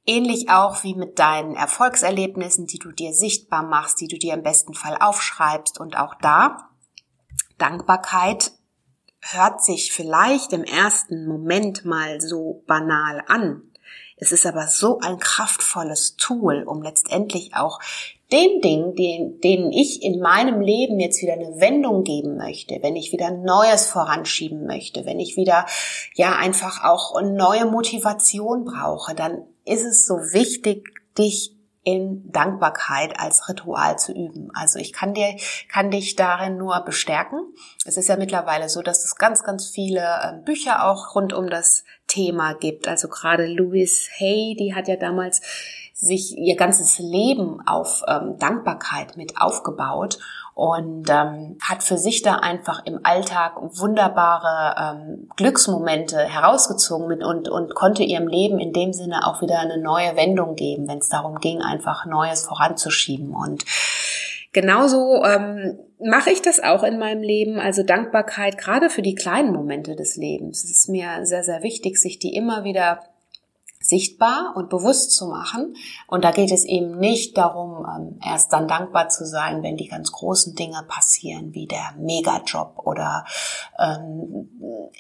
ähnlich 0.07 0.51
auch 0.51 0.85
wie 0.85 0.95
mit 0.95 1.19
deinen 1.19 1.55
Erfolgserlebnissen, 1.55 2.67
die 2.67 2.79
du 2.79 2.93
dir 2.93 3.15
sichtbar 3.15 3.63
machst, 3.63 4.01
die 4.01 4.09
du 4.09 4.19
dir 4.19 4.35
im 4.35 4.43
besten 4.43 4.75
Fall 4.75 4.99
aufschreibst 5.01 5.81
und 5.81 5.97
auch 5.97 6.15
da 6.21 6.69
Dankbarkeit 7.59 8.53
hört 9.21 9.63
sich 9.63 9.93
vielleicht 9.93 10.53
im 10.53 10.65
ersten 10.65 11.27
Moment 11.27 11.85
mal 11.85 12.21
so 12.21 12.63
banal 12.67 13.23
an. 13.27 13.63
Es 14.17 14.33
ist 14.33 14.47
aber 14.47 14.69
so 14.69 15.01
ein 15.01 15.19
kraftvolles 15.19 16.17
Tool, 16.17 16.63
um 16.63 16.83
letztendlich 16.83 17.55
auch 17.55 17.81
den 18.33 18.61
Dingen, 18.61 18.95
den, 18.95 19.41
denen 19.41 19.73
ich 19.73 20.03
in 20.03 20.21
meinem 20.21 20.61
Leben 20.61 20.99
jetzt 20.99 21.21
wieder 21.21 21.35
eine 21.35 21.61
Wendung 21.61 22.05
geben 22.05 22.37
möchte, 22.37 22.79
wenn 22.83 22.97
ich 22.97 23.13
wieder 23.13 23.31
Neues 23.31 23.87
voranschieben 23.87 24.67
möchte, 24.67 25.05
wenn 25.05 25.21
ich 25.21 25.37
wieder 25.37 25.67
ja 26.15 26.37
einfach 26.37 26.85
auch 26.85 27.21
neue 27.23 27.67
Motivation 27.67 28.65
brauche, 28.65 29.15
dann 29.15 29.45
ist 29.65 29.85
es 29.85 30.07
so 30.07 30.15
wichtig, 30.15 30.89
dich 31.19 31.54
in 31.85 32.33
Dankbarkeit 32.33 33.21
als 33.21 33.49
Ritual 33.49 33.99
zu 33.99 34.13
üben. 34.13 34.51
Also 34.55 34.79
ich 34.79 34.93
kann 34.93 35.13
dir, 35.13 35.37
kann 35.69 35.91
dich 35.91 36.17
darin 36.17 36.57
nur 36.57 36.81
bestärken. 36.81 37.41
Es 37.85 37.99
ist 37.99 38.09
ja 38.09 38.17
mittlerweile 38.17 38.71
so, 38.71 38.81
dass 38.81 39.05
es 39.05 39.17
ganz, 39.17 39.45
ganz 39.45 39.69
viele 39.69 40.03
ähm, 40.25 40.45
Bücher 40.45 40.87
auch 40.87 41.15
rund 41.15 41.35
um 41.35 41.49
das 41.49 41.85
Thema 42.07 42.55
gibt. 42.55 42.89
Also 42.89 43.09
gerade 43.09 43.47
Louise 43.47 44.09
Hay, 44.19 44.57
die 44.59 44.75
hat 44.75 44.89
ja 44.89 44.97
damals 44.97 45.43
sich 45.93 46.37
ihr 46.37 46.57
ganzes 46.57 46.99
Leben 46.99 47.61
auf 47.67 48.03
ähm, 48.09 48.39
Dankbarkeit 48.39 49.17
mit 49.17 49.41
aufgebaut 49.41 50.19
und 50.55 51.11
ähm, 51.11 51.59
hat 51.61 51.83
für 51.83 51.99
sich 51.99 52.23
da 52.23 52.37
einfach 52.37 52.87
im 52.87 53.01
Alltag 53.03 53.57
wunderbare 53.61 54.97
ähm, 54.97 55.29
Glücksmomente 55.37 56.19
herausgezogen 56.19 57.09
mit 57.09 57.25
und, 57.25 57.49
und 57.49 57.75
konnte 57.75 58.05
ihrem 58.05 58.29
Leben 58.29 58.61
in 58.61 58.73
dem 58.73 58.93
Sinne 58.93 59.27
auch 59.27 59.43
wieder 59.43 59.59
eine 59.59 59.79
neue 59.79 60.17
Wendung 60.17 60.55
geben, 60.55 60.87
wenn 60.87 60.99
es 60.99 61.09
darum 61.09 61.41
ging, 61.41 61.61
einfach 61.61 62.07
Neues 62.07 62.47
voranzuschieben. 62.47 63.35
Und 63.35 63.65
genauso 64.53 65.25
ähm, 65.25 65.81
mache 65.99 66.31
ich 66.31 66.41
das 66.41 66.63
auch 66.63 66.85
in 66.85 67.01
meinem 67.01 67.23
Leben. 67.23 67.59
Also 67.59 67.83
Dankbarkeit 67.83 68.57
gerade 68.57 68.91
für 68.91 69.03
die 69.03 69.17
kleinen 69.17 69.53
Momente 69.53 69.97
des 69.97 70.15
Lebens. 70.15 70.63
Es 70.63 70.71
ist 70.71 70.89
mir 70.89 71.27
sehr, 71.27 71.43
sehr 71.43 71.65
wichtig, 71.65 71.99
sich 71.99 72.21
die 72.21 72.37
immer 72.37 72.63
wieder 72.63 73.01
sichtbar 73.95 74.55
und 74.57 74.71
bewusst 74.71 75.13
zu 75.13 75.27
machen. 75.27 75.77
Und 76.09 76.25
da 76.25 76.33
geht 76.33 76.51
es 76.51 76.65
eben 76.65 76.99
nicht 76.99 77.39
darum, 77.39 77.87
ähm, 77.87 78.19
erst 78.25 78.53
dann 78.53 78.67
dankbar 78.67 79.09
zu 79.09 79.25
sein, 79.25 79.63
wenn 79.63 79.77
die 79.77 79.87
ganz 79.87 80.11
großen 80.11 80.57
Dinge 80.57 80.83
passieren, 80.89 81.55
wie 81.55 81.67
der 81.67 81.95
Megajob 81.97 82.81
oder 82.85 83.25
ähm, 83.79 84.49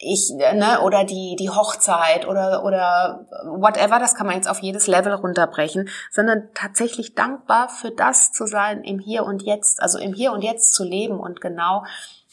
ich, 0.00 0.32
ne, 0.36 0.80
oder 0.84 1.04
die 1.04 1.34
die 1.36 1.50
Hochzeit 1.50 2.28
oder 2.28 2.64
oder 2.64 3.26
whatever. 3.44 3.98
Das 3.98 4.14
kann 4.14 4.26
man 4.26 4.36
jetzt 4.36 4.48
auf 4.48 4.62
jedes 4.62 4.86
Level 4.86 5.12
runterbrechen, 5.12 5.88
sondern 6.12 6.50
tatsächlich 6.54 7.14
dankbar 7.14 7.68
für 7.68 7.90
das 7.90 8.30
zu 8.30 8.46
sein 8.46 8.84
im 8.84 9.00
Hier 9.00 9.24
und 9.24 9.42
Jetzt, 9.42 9.82
also 9.82 9.98
im 9.98 10.14
Hier 10.14 10.32
und 10.32 10.42
Jetzt 10.42 10.72
zu 10.72 10.84
leben 10.84 11.18
und 11.18 11.40
genau 11.40 11.82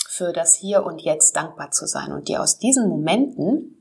für 0.08 0.32
das 0.32 0.56
Hier 0.56 0.84
und 0.84 1.02
Jetzt 1.02 1.36
dankbar 1.36 1.72
zu 1.72 1.88
sein 1.88 2.12
und 2.12 2.28
dir 2.28 2.42
aus 2.42 2.60
diesen 2.60 2.88
Momenten 2.88 3.81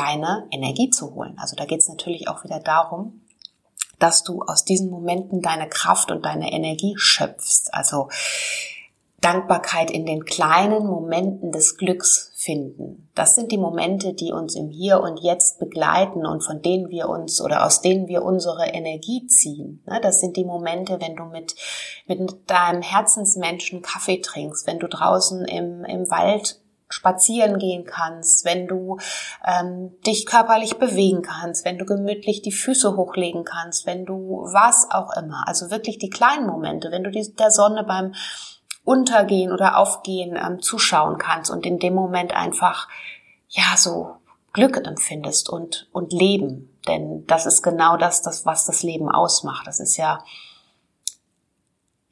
deine 0.00 0.46
Energie 0.50 0.90
zu 0.90 1.14
holen. 1.14 1.36
Also 1.38 1.56
da 1.56 1.64
geht 1.64 1.80
es 1.80 1.88
natürlich 1.88 2.28
auch 2.28 2.44
wieder 2.44 2.60
darum, 2.60 3.20
dass 3.98 4.24
du 4.24 4.42
aus 4.42 4.64
diesen 4.64 4.90
Momenten 4.90 5.42
deine 5.42 5.68
Kraft 5.68 6.10
und 6.10 6.24
deine 6.24 6.52
Energie 6.52 6.94
schöpfst. 6.96 7.72
Also 7.72 8.08
Dankbarkeit 9.20 9.90
in 9.90 10.06
den 10.06 10.24
kleinen 10.24 10.86
Momenten 10.86 11.52
des 11.52 11.76
Glücks 11.76 12.32
finden. 12.34 13.10
Das 13.14 13.34
sind 13.34 13.52
die 13.52 13.58
Momente, 13.58 14.14
die 14.14 14.32
uns 14.32 14.56
im 14.56 14.70
Hier 14.70 15.00
und 15.02 15.20
Jetzt 15.20 15.58
begleiten 15.58 16.24
und 16.24 16.42
von 16.42 16.62
denen 16.62 16.88
wir 16.88 17.10
uns 17.10 17.42
oder 17.42 17.66
aus 17.66 17.82
denen 17.82 18.08
wir 18.08 18.22
unsere 18.22 18.68
Energie 18.68 19.26
ziehen. 19.26 19.82
Ne, 19.86 20.00
das 20.00 20.20
sind 20.20 20.38
die 20.38 20.46
Momente, 20.46 20.98
wenn 21.02 21.16
du 21.16 21.24
mit, 21.24 21.54
mit 22.06 22.18
deinem 22.46 22.80
Herzensmenschen 22.80 23.82
Kaffee 23.82 24.22
trinkst, 24.22 24.66
wenn 24.66 24.78
du 24.78 24.88
draußen 24.88 25.44
im, 25.44 25.84
im 25.84 26.10
Wald 26.10 26.62
spazieren 26.90 27.58
gehen 27.58 27.84
kannst, 27.84 28.44
wenn 28.44 28.66
du 28.66 28.98
ähm, 29.46 29.92
dich 30.06 30.26
körperlich 30.26 30.78
bewegen 30.78 31.22
kannst, 31.22 31.64
wenn 31.64 31.78
du 31.78 31.86
gemütlich 31.86 32.42
die 32.42 32.52
Füße 32.52 32.96
hochlegen 32.96 33.44
kannst, 33.44 33.86
wenn 33.86 34.04
du 34.04 34.42
was 34.52 34.90
auch 34.90 35.16
immer. 35.16 35.46
Also 35.46 35.70
wirklich 35.70 35.98
die 35.98 36.10
kleinen 36.10 36.46
Momente, 36.46 36.90
wenn 36.90 37.04
du 37.04 37.10
die, 37.10 37.34
der 37.34 37.50
Sonne 37.50 37.84
beim 37.84 38.12
Untergehen 38.84 39.52
oder 39.52 39.78
Aufgehen 39.78 40.36
ähm, 40.36 40.60
zuschauen 40.60 41.16
kannst 41.16 41.50
und 41.50 41.64
in 41.64 41.78
dem 41.78 41.94
Moment 41.94 42.34
einfach, 42.34 42.88
ja, 43.48 43.76
so 43.76 44.16
Glück 44.52 44.84
empfindest 44.84 45.48
und, 45.48 45.88
und 45.92 46.12
Leben. 46.12 46.76
Denn 46.88 47.24
das 47.26 47.46
ist 47.46 47.62
genau 47.62 47.96
das, 47.96 48.22
das, 48.22 48.46
was 48.46 48.64
das 48.64 48.82
Leben 48.82 49.08
ausmacht. 49.08 49.66
Das 49.66 49.80
ist 49.80 49.96
ja 49.96 50.24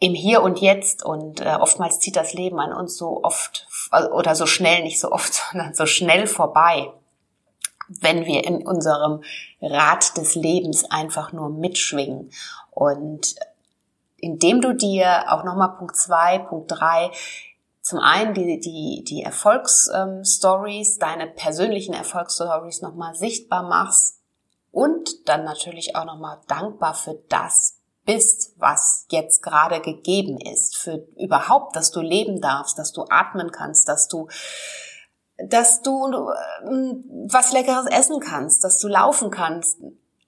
im 0.00 0.14
Hier 0.14 0.42
und 0.42 0.60
Jetzt 0.60 1.04
und 1.04 1.40
äh, 1.40 1.56
oftmals 1.60 1.98
zieht 1.98 2.16
das 2.16 2.32
Leben 2.32 2.60
an 2.60 2.72
uns 2.72 2.96
so 2.96 3.22
oft 3.24 3.66
oder 4.12 4.34
so 4.34 4.46
schnell, 4.46 4.82
nicht 4.82 5.00
so 5.00 5.10
oft, 5.10 5.32
sondern 5.52 5.74
so 5.74 5.86
schnell 5.86 6.26
vorbei, 6.26 6.92
wenn 7.88 8.26
wir 8.26 8.44
in 8.44 8.66
unserem 8.66 9.22
Rad 9.60 10.16
des 10.16 10.34
Lebens 10.34 10.90
einfach 10.90 11.32
nur 11.32 11.48
mitschwingen. 11.48 12.30
Und 12.70 13.34
indem 14.18 14.60
du 14.60 14.74
dir 14.74 15.32
auch 15.32 15.44
nochmal 15.44 15.76
Punkt 15.76 15.96
zwei, 15.96 16.38
Punkt 16.38 16.70
drei, 16.70 17.10
zum 17.80 18.00
einen 18.00 18.34
die, 18.34 18.60
die, 18.60 19.02
die 19.02 19.22
Erfolgsstories, 19.22 20.94
ähm, 20.94 21.00
deine 21.00 21.26
persönlichen 21.26 21.94
Erfolgsstories 21.94 22.82
nochmal 22.82 23.14
sichtbar 23.14 23.62
machst 23.62 24.20
und 24.70 25.26
dann 25.26 25.44
natürlich 25.44 25.96
auch 25.96 26.04
nochmal 26.04 26.38
dankbar 26.46 26.94
für 26.94 27.18
das 27.30 27.77
bist, 28.08 28.54
was 28.56 29.06
jetzt 29.10 29.42
gerade 29.42 29.80
gegeben 29.80 30.38
ist, 30.40 30.78
für 30.78 31.06
überhaupt, 31.18 31.76
dass 31.76 31.90
du 31.90 32.00
leben 32.00 32.40
darfst, 32.40 32.78
dass 32.78 32.92
du 32.92 33.04
atmen 33.10 33.52
kannst, 33.52 33.88
dass 33.88 34.08
du 34.08 34.28
dass 35.36 35.82
du 35.82 36.06
äh, 36.06 36.94
was 37.28 37.52
leckeres 37.52 37.86
essen 37.86 38.18
kannst, 38.18 38.64
dass 38.64 38.80
du 38.80 38.88
laufen 38.88 39.30
kannst, 39.30 39.78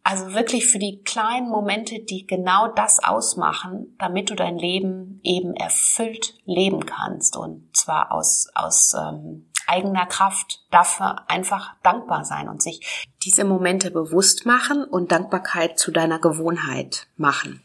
also 0.05 0.35
wirklich 0.35 0.69
für 0.69 0.79
die 0.79 1.03
kleinen 1.03 1.49
Momente, 1.49 1.99
die 2.01 2.27
genau 2.27 2.69
das 2.69 3.03
ausmachen, 3.03 3.97
damit 3.99 4.31
du 4.31 4.35
dein 4.35 4.57
Leben 4.57 5.21
eben 5.25 5.55
erfüllt 5.55 6.35
leben 6.45 6.87
kannst. 6.87 7.37
Und 7.37 7.77
zwar 7.77 8.13
aus, 8.13 8.49
aus 8.55 8.95
ähm, 8.95 9.50
eigener 9.71 10.07
Kraft. 10.07 10.65
Dafür 10.71 11.29
einfach 11.29 11.75
dankbar 11.83 12.25
sein 12.25 12.49
und 12.49 12.63
sich 12.63 13.09
diese 13.23 13.45
Momente 13.45 13.91
bewusst 13.91 14.47
machen 14.47 14.85
und 14.85 15.13
Dankbarkeit 15.13 15.79
zu 15.79 15.91
deiner 15.91 16.19
Gewohnheit 16.19 17.07
machen. 17.17 17.63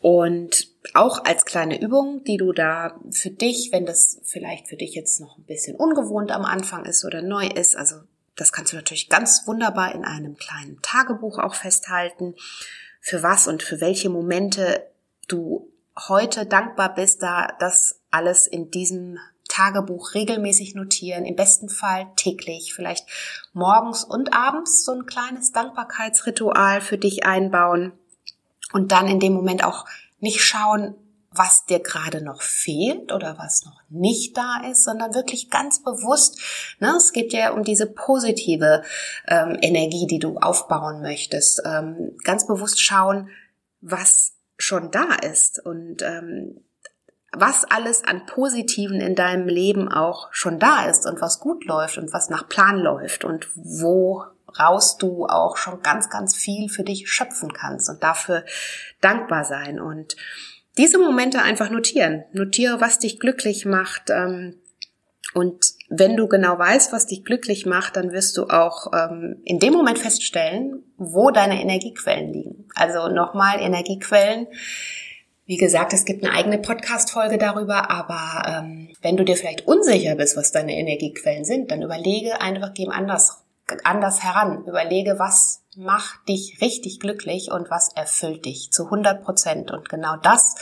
Und 0.00 0.68
auch 0.94 1.24
als 1.24 1.44
kleine 1.44 1.80
Übung, 1.80 2.22
die 2.24 2.36
du 2.36 2.52
da 2.52 2.98
für 3.10 3.30
dich, 3.30 3.70
wenn 3.72 3.86
das 3.86 4.20
vielleicht 4.24 4.68
für 4.68 4.76
dich 4.76 4.94
jetzt 4.94 5.20
noch 5.20 5.36
ein 5.38 5.44
bisschen 5.44 5.76
ungewohnt 5.76 6.30
am 6.30 6.44
Anfang 6.44 6.84
ist 6.84 7.04
oder 7.04 7.20
neu 7.22 7.46
ist, 7.46 7.76
also 7.76 7.96
das 8.36 8.52
kannst 8.52 8.72
du 8.72 8.76
natürlich 8.76 9.08
ganz 9.08 9.46
wunderbar 9.46 9.94
in 9.94 10.04
einem 10.04 10.36
kleinen 10.36 10.80
Tagebuch 10.82 11.38
auch 11.38 11.54
festhalten, 11.54 12.34
für 13.00 13.22
was 13.22 13.48
und 13.48 13.62
für 13.62 13.80
welche 13.80 14.08
Momente 14.08 14.86
du 15.26 15.68
heute 16.08 16.46
dankbar 16.46 16.94
bist, 16.94 17.22
da 17.22 17.48
das 17.58 18.00
alles 18.10 18.46
in 18.46 18.70
diesem 18.70 19.18
Tagebuch 19.58 20.14
regelmäßig 20.14 20.76
notieren, 20.76 21.24
im 21.24 21.34
besten 21.34 21.68
Fall 21.68 22.06
täglich, 22.14 22.74
vielleicht 22.74 23.06
morgens 23.52 24.04
und 24.04 24.32
abends 24.32 24.84
so 24.84 24.92
ein 24.92 25.06
kleines 25.06 25.50
Dankbarkeitsritual 25.50 26.80
für 26.80 26.96
dich 26.96 27.26
einbauen 27.26 27.92
und 28.72 28.92
dann 28.92 29.08
in 29.08 29.18
dem 29.18 29.32
Moment 29.32 29.64
auch 29.64 29.84
nicht 30.20 30.42
schauen, 30.42 30.94
was 31.32 31.66
dir 31.66 31.80
gerade 31.80 32.22
noch 32.22 32.40
fehlt 32.40 33.12
oder 33.12 33.36
was 33.38 33.64
noch 33.64 33.82
nicht 33.88 34.36
da 34.36 34.62
ist, 34.70 34.84
sondern 34.84 35.14
wirklich 35.14 35.50
ganz 35.50 35.82
bewusst. 35.82 36.40
Ne, 36.78 36.94
es 36.96 37.12
geht 37.12 37.32
ja 37.32 37.50
um 37.50 37.64
diese 37.64 37.86
positive 37.86 38.82
ähm, 39.26 39.58
Energie, 39.60 40.06
die 40.06 40.20
du 40.20 40.38
aufbauen 40.38 41.02
möchtest. 41.02 41.62
Ähm, 41.66 42.16
ganz 42.22 42.46
bewusst 42.46 42.80
schauen, 42.80 43.28
was 43.80 44.34
schon 44.56 44.90
da 44.90 45.14
ist 45.14 45.64
und 45.64 46.02
ähm, 46.02 46.60
was 47.32 47.64
alles 47.64 48.04
an 48.04 48.26
Positiven 48.26 49.00
in 49.00 49.14
deinem 49.14 49.48
Leben 49.48 49.88
auch 49.92 50.28
schon 50.32 50.58
da 50.58 50.86
ist 50.86 51.06
und 51.06 51.20
was 51.20 51.40
gut 51.40 51.64
läuft 51.64 51.98
und 51.98 52.12
was 52.12 52.30
nach 52.30 52.48
Plan 52.48 52.78
läuft 52.78 53.24
und 53.24 53.48
woraus 53.54 54.96
du 54.96 55.26
auch 55.26 55.56
schon 55.56 55.82
ganz, 55.82 56.08
ganz 56.08 56.34
viel 56.34 56.68
für 56.68 56.84
dich 56.84 57.10
schöpfen 57.10 57.52
kannst 57.52 57.90
und 57.90 58.02
dafür 58.02 58.44
dankbar 59.00 59.44
sein 59.44 59.78
und 59.78 60.16
diese 60.78 60.98
Momente 60.98 61.42
einfach 61.42 61.70
notieren. 61.70 62.24
Notiere, 62.32 62.80
was 62.80 63.00
dich 63.00 63.18
glücklich 63.18 63.66
macht. 63.66 64.10
Ähm, 64.10 64.54
und 65.34 65.72
wenn 65.90 66.16
du 66.16 66.28
genau 66.28 66.58
weißt, 66.58 66.92
was 66.92 67.06
dich 67.06 67.24
glücklich 67.24 67.66
macht, 67.66 67.96
dann 67.96 68.12
wirst 68.12 68.36
du 68.36 68.44
auch 68.44 68.92
ähm, 68.94 69.42
in 69.44 69.58
dem 69.58 69.74
Moment 69.74 69.98
feststellen, 69.98 70.84
wo 70.96 71.30
deine 71.30 71.60
Energiequellen 71.60 72.32
liegen. 72.32 72.68
Also 72.74 73.08
nochmal 73.08 73.60
Energiequellen. 73.60 74.46
Wie 75.48 75.56
gesagt, 75.56 75.94
es 75.94 76.04
gibt 76.04 76.22
eine 76.22 76.34
eigene 76.34 76.58
Podcast-Folge 76.58 77.38
darüber, 77.38 77.90
aber 77.90 78.42
ähm, 78.46 78.90
wenn 79.00 79.16
du 79.16 79.24
dir 79.24 79.34
vielleicht 79.34 79.66
unsicher 79.66 80.14
bist, 80.14 80.36
was 80.36 80.52
deine 80.52 80.76
Energiequellen 80.76 81.46
sind, 81.46 81.70
dann 81.70 81.80
überlege 81.80 82.42
einfach, 82.42 82.74
geh 82.74 82.86
anders, 82.88 83.44
anders 83.82 84.22
heran. 84.22 84.66
Überlege, 84.66 85.18
was 85.18 85.62
macht 85.74 86.28
dich 86.28 86.58
richtig 86.60 87.00
glücklich 87.00 87.50
und 87.50 87.70
was 87.70 87.88
erfüllt 87.94 88.44
dich 88.44 88.72
zu 88.72 88.84
100 88.84 89.24
Prozent. 89.24 89.70
Und 89.70 89.88
genau 89.88 90.16
das 90.16 90.56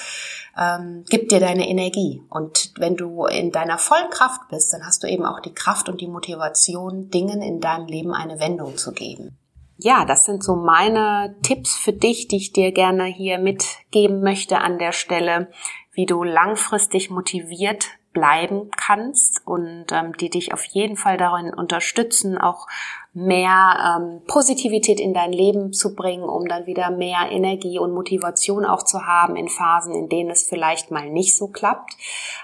ähm, 0.56 1.02
gibt 1.08 1.32
dir 1.32 1.40
deine 1.40 1.68
Energie. 1.68 2.22
Und 2.30 2.70
wenn 2.78 2.94
du 2.94 3.24
in 3.26 3.50
deiner 3.50 3.78
vollen 3.78 4.10
Kraft 4.10 4.42
bist, 4.50 4.72
dann 4.72 4.86
hast 4.86 5.02
du 5.02 5.08
eben 5.08 5.26
auch 5.26 5.40
die 5.40 5.54
Kraft 5.54 5.88
und 5.88 6.00
die 6.00 6.06
Motivation, 6.06 7.10
Dingen 7.10 7.42
in 7.42 7.58
deinem 7.58 7.86
Leben 7.86 8.14
eine 8.14 8.38
Wendung 8.38 8.76
zu 8.76 8.92
geben. 8.92 9.36
Ja, 9.78 10.04
das 10.06 10.24
sind 10.24 10.42
so 10.42 10.56
meine 10.56 11.36
Tipps 11.42 11.76
für 11.76 11.92
dich, 11.92 12.28
die 12.28 12.36
ich 12.36 12.52
dir 12.52 12.72
gerne 12.72 13.04
hier 13.04 13.38
mitgeben 13.38 14.22
möchte 14.22 14.58
an 14.58 14.78
der 14.78 14.92
Stelle, 14.92 15.50
wie 15.92 16.06
du 16.06 16.24
langfristig 16.24 17.10
motiviert 17.10 17.86
bleiben 18.14 18.70
kannst 18.74 19.46
und 19.46 19.92
ähm, 19.92 20.16
die 20.16 20.30
dich 20.30 20.54
auf 20.54 20.64
jeden 20.64 20.96
Fall 20.96 21.18
darin 21.18 21.52
unterstützen, 21.52 22.38
auch 22.38 22.66
mehr 23.12 23.98
ähm, 23.98 24.22
Positivität 24.26 25.00
in 25.00 25.12
dein 25.12 25.32
Leben 25.32 25.74
zu 25.74 25.94
bringen, 25.94 26.24
um 26.24 26.48
dann 26.48 26.64
wieder 26.64 26.90
mehr 26.90 27.30
Energie 27.30 27.78
und 27.78 27.92
Motivation 27.92 28.64
auch 28.64 28.82
zu 28.82 29.04
haben 29.06 29.36
in 29.36 29.48
Phasen, 29.48 29.94
in 29.94 30.08
denen 30.08 30.30
es 30.30 30.48
vielleicht 30.48 30.90
mal 30.90 31.10
nicht 31.10 31.36
so 31.36 31.48
klappt. 31.48 31.94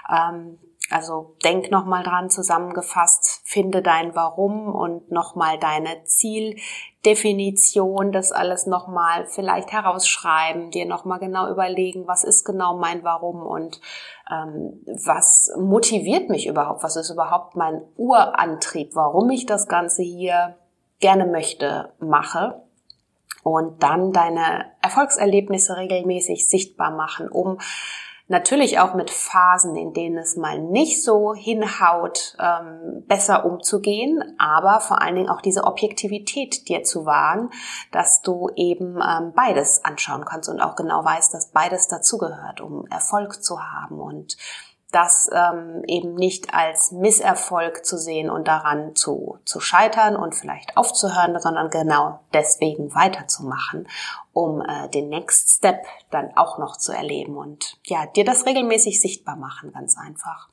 Ähm, 0.07 0.59
also 0.89 1.35
denk 1.43 1.71
nochmal 1.71 2.03
dran 2.03 2.29
zusammengefasst, 2.29 3.41
finde 3.45 3.81
dein 3.81 4.15
Warum 4.15 4.75
und 4.75 5.11
nochmal 5.11 5.57
deine 5.57 6.03
Zieldefinition, 6.03 8.11
das 8.11 8.33
alles 8.33 8.67
nochmal 8.67 9.25
vielleicht 9.27 9.71
herausschreiben, 9.71 10.71
dir 10.71 10.85
nochmal 10.85 11.19
genau 11.19 11.49
überlegen, 11.49 12.05
was 12.05 12.23
ist 12.23 12.43
genau 12.43 12.77
mein 12.77 13.03
Warum 13.03 13.41
und 13.41 13.79
ähm, 14.29 14.81
was 14.85 15.53
motiviert 15.57 16.29
mich 16.29 16.47
überhaupt, 16.47 16.83
was 16.83 16.97
ist 16.97 17.09
überhaupt 17.09 17.55
mein 17.55 17.81
Urantrieb, 17.95 18.93
warum 18.93 19.29
ich 19.29 19.45
das 19.45 19.67
Ganze 19.67 20.03
hier 20.03 20.57
gerne 20.99 21.25
möchte, 21.25 21.93
mache? 21.99 22.61
Und 23.41 23.83
dann 23.83 24.13
deine 24.13 24.71
Erfolgserlebnisse 24.81 25.75
regelmäßig 25.75 26.47
sichtbar 26.47 26.91
machen, 26.91 27.27
um 27.27 27.57
Natürlich 28.27 28.79
auch 28.79 28.93
mit 28.93 29.11
Phasen, 29.11 29.75
in 29.75 29.91
denen 29.93 30.17
es 30.17 30.37
mal 30.37 30.57
nicht 30.57 31.03
so 31.03 31.33
hinhaut, 31.33 32.37
ähm, 32.39 33.03
besser 33.05 33.45
umzugehen, 33.45 34.35
aber 34.39 34.79
vor 34.79 35.01
allen 35.01 35.15
Dingen 35.15 35.29
auch 35.29 35.41
diese 35.41 35.65
Objektivität 35.65 36.69
dir 36.69 36.83
zu 36.83 37.05
wahren, 37.05 37.49
dass 37.91 38.21
du 38.21 38.49
eben 38.55 38.95
ähm, 38.95 39.33
beides 39.35 39.83
anschauen 39.83 40.23
kannst 40.23 40.47
und 40.47 40.61
auch 40.61 40.77
genau 40.77 41.03
weißt, 41.03 41.33
dass 41.33 41.51
beides 41.51 41.89
dazugehört, 41.89 42.61
um 42.61 42.87
Erfolg 42.87 43.43
zu 43.43 43.61
haben. 43.61 43.99
Und 43.99 44.37
das 44.93 45.29
ähm, 45.33 45.83
eben 45.87 46.13
nicht 46.13 46.53
als 46.53 46.91
Misserfolg 46.91 47.83
zu 47.85 47.97
sehen 47.97 48.29
und 48.29 48.47
daran 48.47 48.95
zu, 48.95 49.39
zu 49.43 49.59
scheitern 49.59 50.15
und 50.15 50.35
vielleicht 50.35 50.77
aufzuhören, 50.77 51.39
sondern 51.39 51.69
genau 51.69 52.19
deswegen 52.33 52.93
weiterzumachen, 52.93 53.87
um 54.33 54.61
äh, 54.61 54.87
den 54.89 55.09
Next 55.09 55.49
Step 55.49 55.85
dann 56.11 56.37
auch 56.37 56.59
noch 56.59 56.77
zu 56.77 56.91
erleben 56.91 57.37
und 57.37 57.77
ja, 57.85 58.05
dir 58.05 58.23
das 58.23 58.45
regelmäßig 58.45 59.01
sichtbar 59.01 59.35
machen, 59.35 59.73
ganz 59.73 59.97
einfach. 59.97 60.49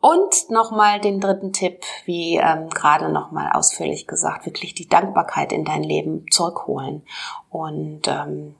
Und 0.00 0.50
nochmal 0.50 1.00
den 1.00 1.20
dritten 1.20 1.52
Tipp, 1.52 1.84
wie 2.06 2.36
ähm, 2.36 2.68
gerade 2.68 3.08
nochmal 3.08 3.52
ausführlich 3.52 4.08
gesagt, 4.08 4.46
wirklich 4.46 4.74
die 4.74 4.88
Dankbarkeit 4.88 5.52
in 5.52 5.64
dein 5.64 5.84
Leben 5.84 6.26
zurückholen 6.32 7.06
und 7.50 8.08
ähm, 8.08 8.56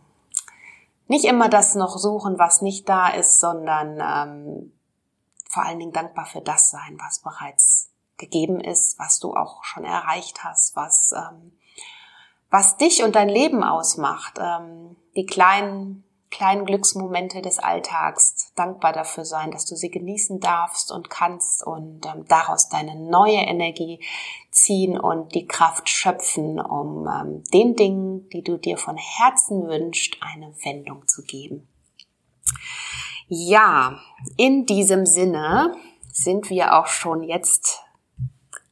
nicht 1.09 1.25
immer 1.25 1.49
das 1.49 1.75
noch 1.75 1.99
suchen, 1.99 2.39
was 2.39 2.63
nicht 2.63 2.89
da 2.89 3.09
ist, 3.09 3.41
sondern 3.41 3.99
ähm, 4.01 4.73
vor 5.53 5.65
allen 5.65 5.79
Dingen 5.79 5.93
dankbar 5.93 6.27
für 6.27 6.41
das 6.41 6.71
sein, 6.71 6.99
was 6.99 7.21
bereits 7.21 7.91
gegeben 8.17 8.61
ist, 8.61 8.99
was 8.99 9.19
du 9.19 9.35
auch 9.35 9.65
schon 9.65 9.85
erreicht 9.85 10.45
hast, 10.45 10.77
was, 10.77 11.13
ähm, 11.13 11.53
was 12.51 12.79
dich 12.79 13.03
und 13.03 13.15
dein 13.15 13.29
Leben 13.29 13.63
ausmacht, 13.63 14.39
ähm, 14.41 14.97
die 15.15 15.27
kleinen 15.27 16.05
kleinen 16.33 16.65
Glücksmomente 16.65 17.43
des 17.43 17.59
Alltags 17.59 18.53
dankbar 18.57 18.93
dafür 18.93 19.25
sein, 19.25 19.51
dass 19.51 19.67
du 19.67 19.77
sie 19.77 19.91
genießen 19.91 20.41
darfst 20.41 20.91
und 20.91 21.11
kannst 21.11 21.65
und 21.65 22.07
ähm, 22.07 22.25
daraus 22.27 22.71
deine 22.71 22.97
neue 22.97 23.37
Energie 23.37 24.03
ziehen 24.51 24.99
und 24.99 25.35
die 25.35 25.47
Kraft 25.47 25.91
schöpfen, 25.91 26.59
um 26.59 27.07
ähm, 27.07 27.45
den 27.53 27.77
Dingen, 27.77 28.29
die 28.31 28.43
du 28.43 28.57
dir 28.57 28.79
von 28.79 28.97
Herzen 28.97 29.69
wünschst, 29.69 30.17
eine 30.21 30.55
Wendung 30.65 31.07
zu 31.07 31.23
geben. 31.23 31.69
Ja, 33.35 33.99
in 34.37 34.67
diesem 34.67 35.07
Sinne 35.07 35.75
sind 36.13 36.51
wir 36.51 36.79
auch 36.79 36.87
schon 36.87 37.23
jetzt 37.23 37.81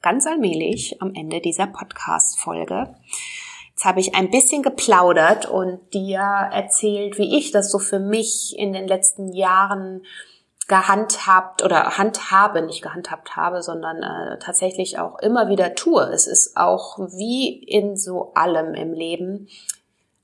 ganz 0.03 0.27
allmählich 0.27 1.01
am 1.01 1.15
Ende 1.15 1.41
dieser 1.41 1.67
Podcast-Folge. 1.67 2.95
Jetzt 3.71 3.87
habe 3.87 4.01
ich 4.01 4.15
ein 4.15 4.31
bisschen 4.31 4.63
geplaudert 4.63 5.47
und 5.47 5.95
dir 5.95 6.21
erzählt, 6.21 7.17
wie 7.17 7.39
ich 7.39 7.53
das 7.53 7.73
so 7.73 7.79
für 7.79 8.01
mich 8.01 8.55
in 8.55 8.75
den 8.75 8.87
letzten 8.87 9.33
Jahren 9.33 10.03
gehandhabt 10.69 11.65
oder 11.65 11.97
handhabe, 11.97 12.61
nicht 12.61 12.83
gehandhabt 12.83 13.37
habe, 13.37 13.63
sondern 13.63 14.03
äh, 14.03 14.39
tatsächlich 14.41 14.99
auch 14.99 15.19
immer 15.21 15.49
wieder 15.49 15.75
tue. 15.75 16.03
Es 16.13 16.27
ist 16.27 16.59
auch 16.59 16.99
wie 16.99 17.65
in 17.65 17.97
so 17.97 18.33
allem 18.35 18.75
im 18.75 18.93
Leben 18.93 19.49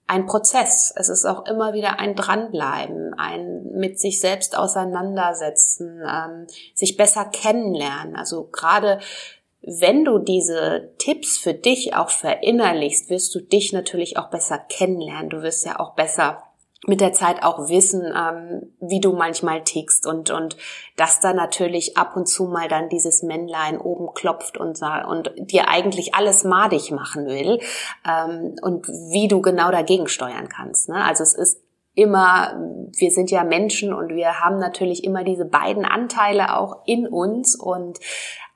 ein 0.07 0.27
Prozess. 0.27 0.93
Es 0.97 1.09
ist 1.09 1.25
auch 1.25 1.47
immer 1.47 1.73
wieder 1.73 1.99
ein 1.99 2.15
Dranbleiben, 2.15 3.15
ein 3.15 3.65
mit 3.73 3.99
sich 3.99 4.21
selbst 4.21 4.57
auseinandersetzen, 4.57 6.01
ähm, 6.07 6.47
sich 6.75 6.97
besser 6.97 7.25
kennenlernen. 7.25 8.17
Also 8.17 8.45
gerade 8.45 9.01
wenn 9.63 10.05
du 10.05 10.19
diese 10.19 10.93
Tipps 10.99 11.39
für 11.39 11.55
dich 11.55 11.95
auch 11.95 12.11
verinnerlichst, 12.11 13.11
wirst 13.11 13.35
du 13.35 13.41
dich 13.41 13.73
natürlich 13.73 14.17
auch 14.17 14.31
besser 14.31 14.59
kennenlernen. 14.59 15.29
Du 15.29 15.43
wirst 15.43 15.67
ja 15.67 15.81
auch 15.81 15.95
besser 15.95 16.46
mit 16.87 17.01
der 17.01 17.13
Zeit 17.13 17.43
auch 17.43 17.69
wissen, 17.69 18.03
ähm, 18.05 18.75
wie 18.81 19.01
du 19.01 19.13
manchmal 19.13 19.63
tickst 19.65 20.07
und 20.07 20.31
und 20.31 20.57
dass 20.97 21.21
da 21.21 21.33
natürlich 21.33 21.97
ab 21.97 22.17
und 22.17 22.27
zu 22.27 22.45
mal 22.45 22.69
dann 22.69 22.89
dieses 22.89 23.23
Männlein 23.23 23.79
oben 23.79 24.13
klopft 24.15 24.59
und 24.59 24.81
und 25.09 25.33
dir 25.37 25.69
eigentlich 25.69 26.15
alles 26.15 26.45
madig 26.45 26.91
machen 26.91 27.27
will 27.27 27.61
ähm, 28.07 28.57
und 28.61 28.87
wie 28.89 29.29
du 29.29 29.41
genau 29.41 29.71
dagegen 29.71 30.07
steuern 30.07 30.49
kannst. 30.49 30.89
Ne? 30.89 31.03
Also 31.03 31.23
es 31.23 31.35
ist 31.35 31.63
immer, 31.95 32.53
wir 32.95 33.11
sind 33.11 33.31
ja 33.31 33.43
Menschen 33.43 33.95
und 33.95 34.15
wir 34.15 34.41
haben 34.41 34.59
natürlich 34.59 35.03
immer 35.03 35.25
diese 35.25 35.47
beiden 35.47 35.87
Anteile 35.87 36.57
auch 36.57 36.83
in 36.85 37.09
uns 37.09 37.57
und 37.57 37.99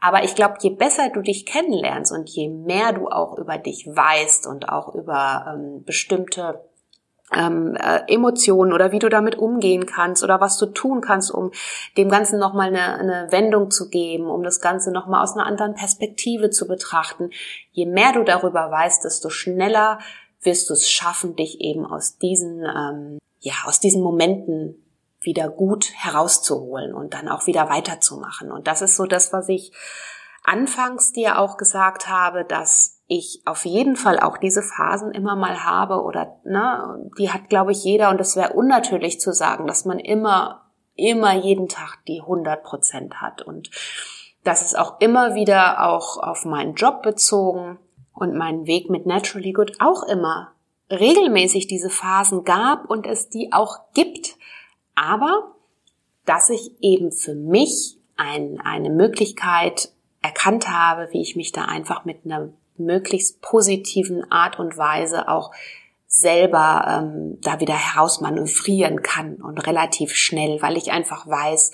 aber 0.03 0.25
ich 0.25 0.35
glaube, 0.35 0.55
je 0.61 0.71
besser 0.71 1.11
du 1.11 1.21
dich 1.21 1.45
kennenlernst 1.45 2.11
und 2.13 2.29
je 2.31 2.49
mehr 2.49 2.93
du 2.93 3.09
auch 3.09 3.37
über 3.37 3.59
dich 3.59 3.87
weißt 3.87 4.47
und 4.47 4.69
auch 4.69 4.95
über 4.95 5.55
ähm, 5.55 5.85
bestimmte 5.85 6.70
ähm, 7.35 7.77
äh, 7.77 8.03
Emotionen 8.13 8.73
oder 8.73 8.93
wie 8.93 8.99
du 8.99 9.09
damit 9.09 9.37
umgehen 9.37 9.87
kannst 9.87 10.25
oder 10.25 10.41
was 10.41 10.59
du 10.59 10.67
tun 10.67 11.01
kannst, 11.01 11.31
um 11.31 11.53
dem 11.97 12.09
Ganzen 12.09 12.39
nochmal 12.39 12.69
eine, 12.69 12.99
eine 12.99 13.33
Wendung 13.33 13.71
zu 13.71 13.89
geben, 13.89 14.27
um 14.27 14.43
das 14.43 14.61
Ganze 14.61 14.91
nochmal 14.93 15.23
aus 15.23 15.35
einer 15.35 15.47
anderen 15.47 15.75
Perspektive 15.75 16.51
zu 16.51 16.67
betrachten. 16.67 17.31
Je 17.71 17.87
mehr 17.87 18.13
du 18.13 18.25
darüber 18.25 18.71
weißt, 18.71 19.05
desto 19.05 19.31
schneller 19.31 19.99
wirst 20.43 20.71
du 20.71 20.75
es 20.75 20.91
schaffen, 20.91 21.37
dich 21.37 21.61
eben 21.61 21.87
aus 21.87 22.19
diesen, 22.19 22.65
ähm, 22.65 23.19
ja, 23.39 23.55
aus 23.67 23.81
diesen 23.81 24.03
Momenten 24.03 24.83
wieder 25.21 25.49
gut 25.49 25.93
herauszuholen 25.95 26.95
und 26.95 27.13
dann 27.13 27.29
auch 27.29 27.47
wieder 27.47 27.69
weiterzumachen. 27.69 28.51
Und 28.51 28.67
das 28.67 28.81
ist 28.81 28.97
so 28.97 29.05
das, 29.05 29.33
was 29.33 29.49
ich 29.49 29.73
anfangs 30.45 31.13
dir 31.13 31.39
auch 31.39 31.59
gesagt 31.59 32.09
habe, 32.09 32.45
dass 32.45 33.00
ich 33.13 33.43
auf 33.45 33.65
jeden 33.65 33.97
Fall 33.97 34.21
auch 34.21 34.39
diese 34.39 34.63
Phasen 34.63 35.11
immer 35.11 35.35
mal 35.35 35.65
habe 35.65 36.03
oder 36.03 36.37
ne, 36.45 37.11
die 37.19 37.31
hat 37.31 37.49
glaube 37.49 37.73
ich 37.73 37.83
jeder. 37.83 38.11
Und 38.11 38.21
es 38.21 38.37
wäre 38.37 38.53
unnatürlich 38.53 39.21
zu 39.21 39.33
sagen, 39.33 39.67
dass 39.67 39.85
man 39.85 39.99
immer 39.99 40.71
immer 40.95 41.35
jeden 41.35 41.69
Tag 41.69 41.99
die 42.07 42.21
100 42.21 42.63
Prozent 42.63 43.21
hat. 43.21 43.43
Und 43.43 43.71
das 44.45 44.63
ist 44.63 44.79
auch 44.79 45.01
immer 45.01 45.35
wieder 45.35 45.89
auch 45.89 46.19
auf 46.19 46.45
meinen 46.45 46.75
Job 46.75 47.03
bezogen 47.03 47.79
und 48.15 48.37
meinen 48.37 48.67
Weg 48.67 48.91
mit 48.91 49.07
Naturally 49.07 49.53
Good 49.53 49.81
auch 49.81 50.05
immer 50.05 50.53
regelmäßig 50.89 51.67
diese 51.67 51.91
Phasen 51.91 52.45
gab 52.45 52.89
und 52.89 53.07
es 53.07 53.29
die 53.29 53.53
auch 53.53 53.93
gibt. 53.93 54.37
Aber 54.95 55.57
dass 56.27 56.49
ich 56.49 56.73
eben 56.81 57.11
für 57.11 57.35
mich 57.35 57.99
ein, 58.17 58.61
eine 58.61 58.91
Möglichkeit 58.91 59.91
erkannt 60.23 60.69
habe, 60.69 61.09
wie 61.11 61.23
ich 61.23 61.35
mich 61.35 61.51
da 61.51 61.65
einfach 61.65 62.05
mit 62.05 62.25
einer 62.25 62.53
möglichst 62.81 63.41
positiven 63.41 64.31
Art 64.31 64.59
und 64.59 64.77
Weise 64.77 65.29
auch 65.29 65.53
selber 66.13 66.85
ähm, 66.89 67.39
da 67.41 67.61
wieder 67.61 67.75
herausmanövrieren 67.75 69.01
kann 69.01 69.37
und 69.37 69.65
relativ 69.65 70.13
schnell, 70.17 70.61
weil 70.61 70.77
ich 70.77 70.91
einfach 70.91 71.25
weiß, 71.25 71.71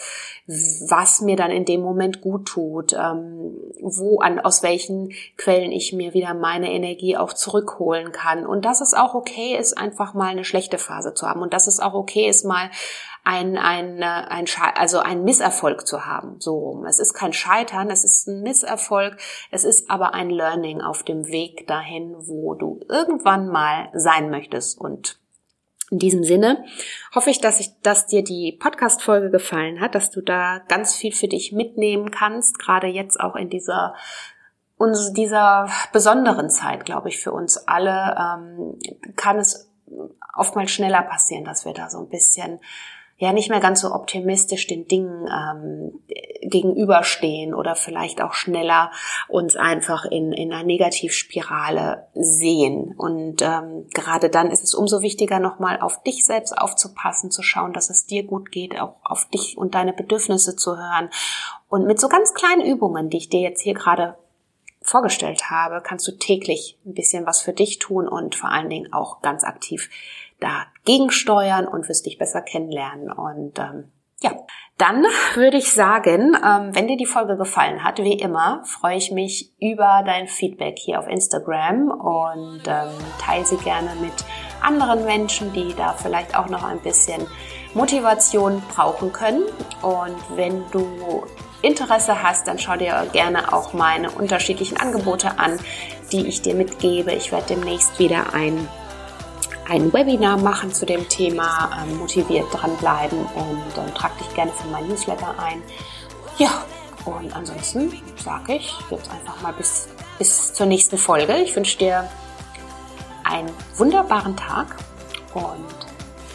was 0.91 1.23
mir 1.23 1.37
dann 1.37 1.51
in 1.51 1.65
dem 1.65 1.81
Moment 1.81 2.21
gut 2.21 2.47
tut, 2.47 2.93
ähm, 2.93 3.57
wo 3.81 4.21
an 4.21 4.39
aus 4.39 4.63
welchen 4.63 5.11
Quellen 5.39 5.73
ich 5.73 5.95
mir 5.95 6.13
wieder 6.13 6.35
meine 6.35 6.71
Energie 6.71 7.17
auch 7.17 7.33
zurückholen 7.33 8.13
kann. 8.13 8.45
Und 8.45 8.67
dass 8.67 8.83
es 8.83 8.93
auch 8.93 9.15
okay 9.15 9.57
ist, 9.57 9.79
einfach 9.79 10.13
mal 10.13 10.29
eine 10.29 10.45
schlechte 10.45 10.77
Phase 10.77 11.15
zu 11.15 11.27
haben. 11.27 11.41
Und 11.41 11.55
dass 11.55 11.67
es 11.67 11.81
auch 11.81 11.95
okay 11.95 12.29
ist, 12.29 12.45
mal 12.45 12.71
ein, 13.27 13.59
ein, 13.59 14.05
ein, 14.05 14.47
also 14.77 15.01
ein 15.01 15.25
Misserfolg 15.25 15.85
zu 15.85 16.07
haben, 16.07 16.37
so 16.39 16.57
rum. 16.57 16.87
Es 16.87 17.01
ist 17.01 17.13
kein 17.13 17.33
Scheitern, 17.33 17.91
es 17.91 18.05
ist 18.05 18.29
ein 18.29 18.43
Misserfolg, 18.43 19.17
es 19.51 19.65
ist 19.65 19.91
aber 19.91 20.15
ein 20.15 20.31
Learning 20.31 20.81
auf 20.81 21.03
dem 21.03 21.27
Weg 21.27 21.67
dahin, 21.67 22.15
wo 22.19 22.55
du 22.55 22.79
irgendwann 22.89 23.49
mal 23.49 23.89
sein 23.95 24.31
möchtest. 24.31 24.81
Und 24.81 25.19
in 25.91 25.99
diesem 25.99 26.23
Sinne 26.23 26.65
hoffe 27.17 27.31
ich, 27.31 27.41
dass 27.41 27.59
ich, 27.59 27.73
dass 27.83 28.07
dir 28.07 28.23
die 28.23 28.53
Podcast-Folge 28.53 29.31
gefallen 29.31 29.81
hat, 29.81 29.97
dass 29.97 30.13
du 30.13 30.21
da 30.21 30.61
ganz 30.69 30.95
viel 30.95 31.13
für 31.13 31.29
dich 31.29 31.51
mitnehmen 31.51 32.13
kannst, 32.13 32.61
gerade 32.61 32.87
jetzt 32.87 33.19
auch 33.19 33.35
in 33.35 33.51
dieser 33.51 33.97
uns 34.79 35.13
dieser 35.15 35.69
besonderen 35.93 36.51
Zeit, 36.51 36.85
glaube 36.85 37.09
ich, 37.09 37.19
für 37.19 37.33
uns 37.33 37.57
alle, 37.67 38.15
ähm, 38.21 38.79
kann 39.17 39.39
es 39.39 39.73
oftmals 40.35 40.71
schneller 40.71 41.03
passieren, 41.03 41.45
dass 41.45 41.65
wir 41.65 41.73
da 41.73 41.89
so 41.89 41.99
ein 41.99 42.09
bisschen 42.09 42.61
ja 43.19 43.33
nicht 43.33 43.49
mehr 43.49 43.61
ganz 43.61 43.81
so 43.81 43.93
optimistisch 43.93 44.67
den 44.67 44.87
Dingen 44.89 45.27
ähm, 45.27 46.01
gegenüberstehen 46.43 47.55
oder 47.55 47.75
vielleicht 47.75 48.21
auch 48.21 48.35
schneller 48.35 48.91
uns 49.29 49.57
einfach 49.57 50.05
in, 50.05 50.33
in 50.33 50.53
einer 50.53 50.65
Negativspirale 50.65 52.09
sehen. 52.15 52.95
Und 52.97 53.41
ähm, 53.41 53.87
gerade 53.95 54.29
dann 54.29 54.51
ist 54.51 54.63
es 54.63 54.75
umso 54.75 55.01
wichtiger, 55.01 55.41
nochmal 55.41 55.81
auf 55.81 56.03
dich 56.03 56.27
selbst 56.27 56.57
aufzupassen, 56.57 57.31
zu 57.31 57.43
schauen, 57.43 57.73
dass 57.73 57.89
es 57.89 58.05
dir 58.05 58.23
gut 58.23 58.53
geht, 58.53 58.79
auch 58.79 58.97
auf 59.03 59.29
dich 59.31 59.57
und 59.57 59.75
deine 59.75 59.95
Bedürfnisse 59.95 60.55
zu 60.55 60.77
hören. 60.77 61.09
Und 61.69 61.87
mit 61.87 61.99
so 61.99 62.09
ganz 62.09 62.35
kleinen 62.35 62.67
Übungen, 62.67 63.09
die 63.09 63.17
ich 63.17 63.31
dir 63.31 63.41
jetzt 63.41 63.63
hier 63.63 63.75
gerade 63.75 64.19
vorgestellt 64.83 65.51
habe, 65.51 65.83
kannst 65.83 66.07
du 66.07 66.13
täglich 66.13 66.79
ein 66.85 66.95
bisschen 66.95 67.27
was 67.27 67.41
für 67.41 67.53
dich 67.53 67.79
tun 67.79 68.07
und 68.07 68.37
vor 68.37 68.51
allen 68.51 68.71
Dingen 68.71 68.93
auch 68.93 69.21
ganz 69.21 69.43
aktiv 69.43 69.89
dagegen 70.39 70.76
steuern 71.11 71.67
und 71.67 71.89
wirst 71.89 72.07
dich 72.07 72.19
besser 72.19 72.43
kennenlernen. 72.43 73.11
Und 73.11 73.59
ähm, 73.59 73.93
ja, 74.21 74.33
dann 74.79 75.05
würde 75.35 75.57
ich 75.57 75.73
sagen, 75.73 76.37
ähm, 76.37 76.75
wenn 76.75 76.89
dir 76.89 76.97
die 76.97 77.07
Folge 77.07 77.37
gefallen 77.37 77.83
hat, 77.85 77.99
wie 77.99 78.19
immer, 78.19 78.63
freue 78.65 78.97
ich 78.97 79.11
mich 79.11 79.53
über 79.61 80.03
dein 80.05 80.29
Feedback 80.29 80.79
hier 80.79 80.99
auf 80.99 81.09
Instagram 81.09 81.91
und 81.91 82.63
ähm, 82.67 82.91
teile 83.21 83.45
sie 83.45 83.57
gerne 83.59 83.91
mit 84.01 84.13
anderen 84.63 85.05
Menschen, 85.05 85.53
die 85.53 85.75
da 85.75 85.93
vielleicht 85.93 86.37
auch 86.37 86.49
noch 86.49 86.63
ein 86.63 86.81
bisschen 86.81 87.27
Motivation 87.75 88.63
brauchen 88.75 89.13
können. 89.13 89.45
Und 89.83 90.17
wenn 90.37 90.65
du 90.71 91.25
Interesse 91.63 92.23
hast, 92.23 92.47
dann 92.47 92.59
schau 92.59 92.77
dir 92.77 93.07
gerne 93.13 93.53
auch 93.53 93.73
meine 93.73 94.11
unterschiedlichen 94.11 94.79
Angebote 94.79 95.39
an, 95.39 95.59
die 96.13 96.27
ich 96.27 96.43
dir 96.43 96.55
mitgebe. 96.55 97.13
Ich 97.13 97.33
werde 97.33 97.55
demnächst 97.55 97.99
wieder 97.99 98.35
ein 98.35 98.69
ein 99.69 99.93
Webinar 99.93 100.37
machen 100.39 100.73
zu 100.73 100.87
dem 100.87 101.09
Thema, 101.09 101.71
ähm, 101.83 101.99
motiviert 101.99 102.47
dranbleiben 102.53 103.19
und 103.19 103.79
ähm, 103.79 103.95
trag 103.95 104.17
dich 104.19 104.33
gerne 104.35 104.53
für 104.53 104.69
mein 104.69 104.87
Newsletter 104.89 105.35
ein. 105.39 105.63
Ja, 106.39 106.65
und 107.05 107.35
ansonsten 107.35 107.93
sage 108.23 108.55
ich 108.55 108.75
jetzt 108.91 109.11
einfach 109.11 109.41
mal 109.41 109.53
bis, 109.53 109.89
bis 110.19 110.53
zur 110.53 110.67
nächsten 110.67 110.99
Folge. 110.99 111.37
Ich 111.39 111.55
wünsche 111.55 111.79
dir 111.79 112.09
einen 113.25 113.51
wunderbaren 113.77 114.37
Tag 114.37 114.77
und 115.35 115.67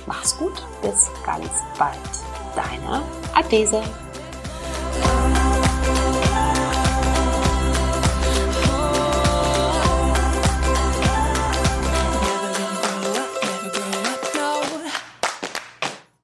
mach's 0.06 0.38
gut. 0.38 0.64
Bis 0.82 1.10
ganz 1.26 1.50
bald. 1.78 1.98
Deine 2.56 3.02
Adese. 3.34 3.82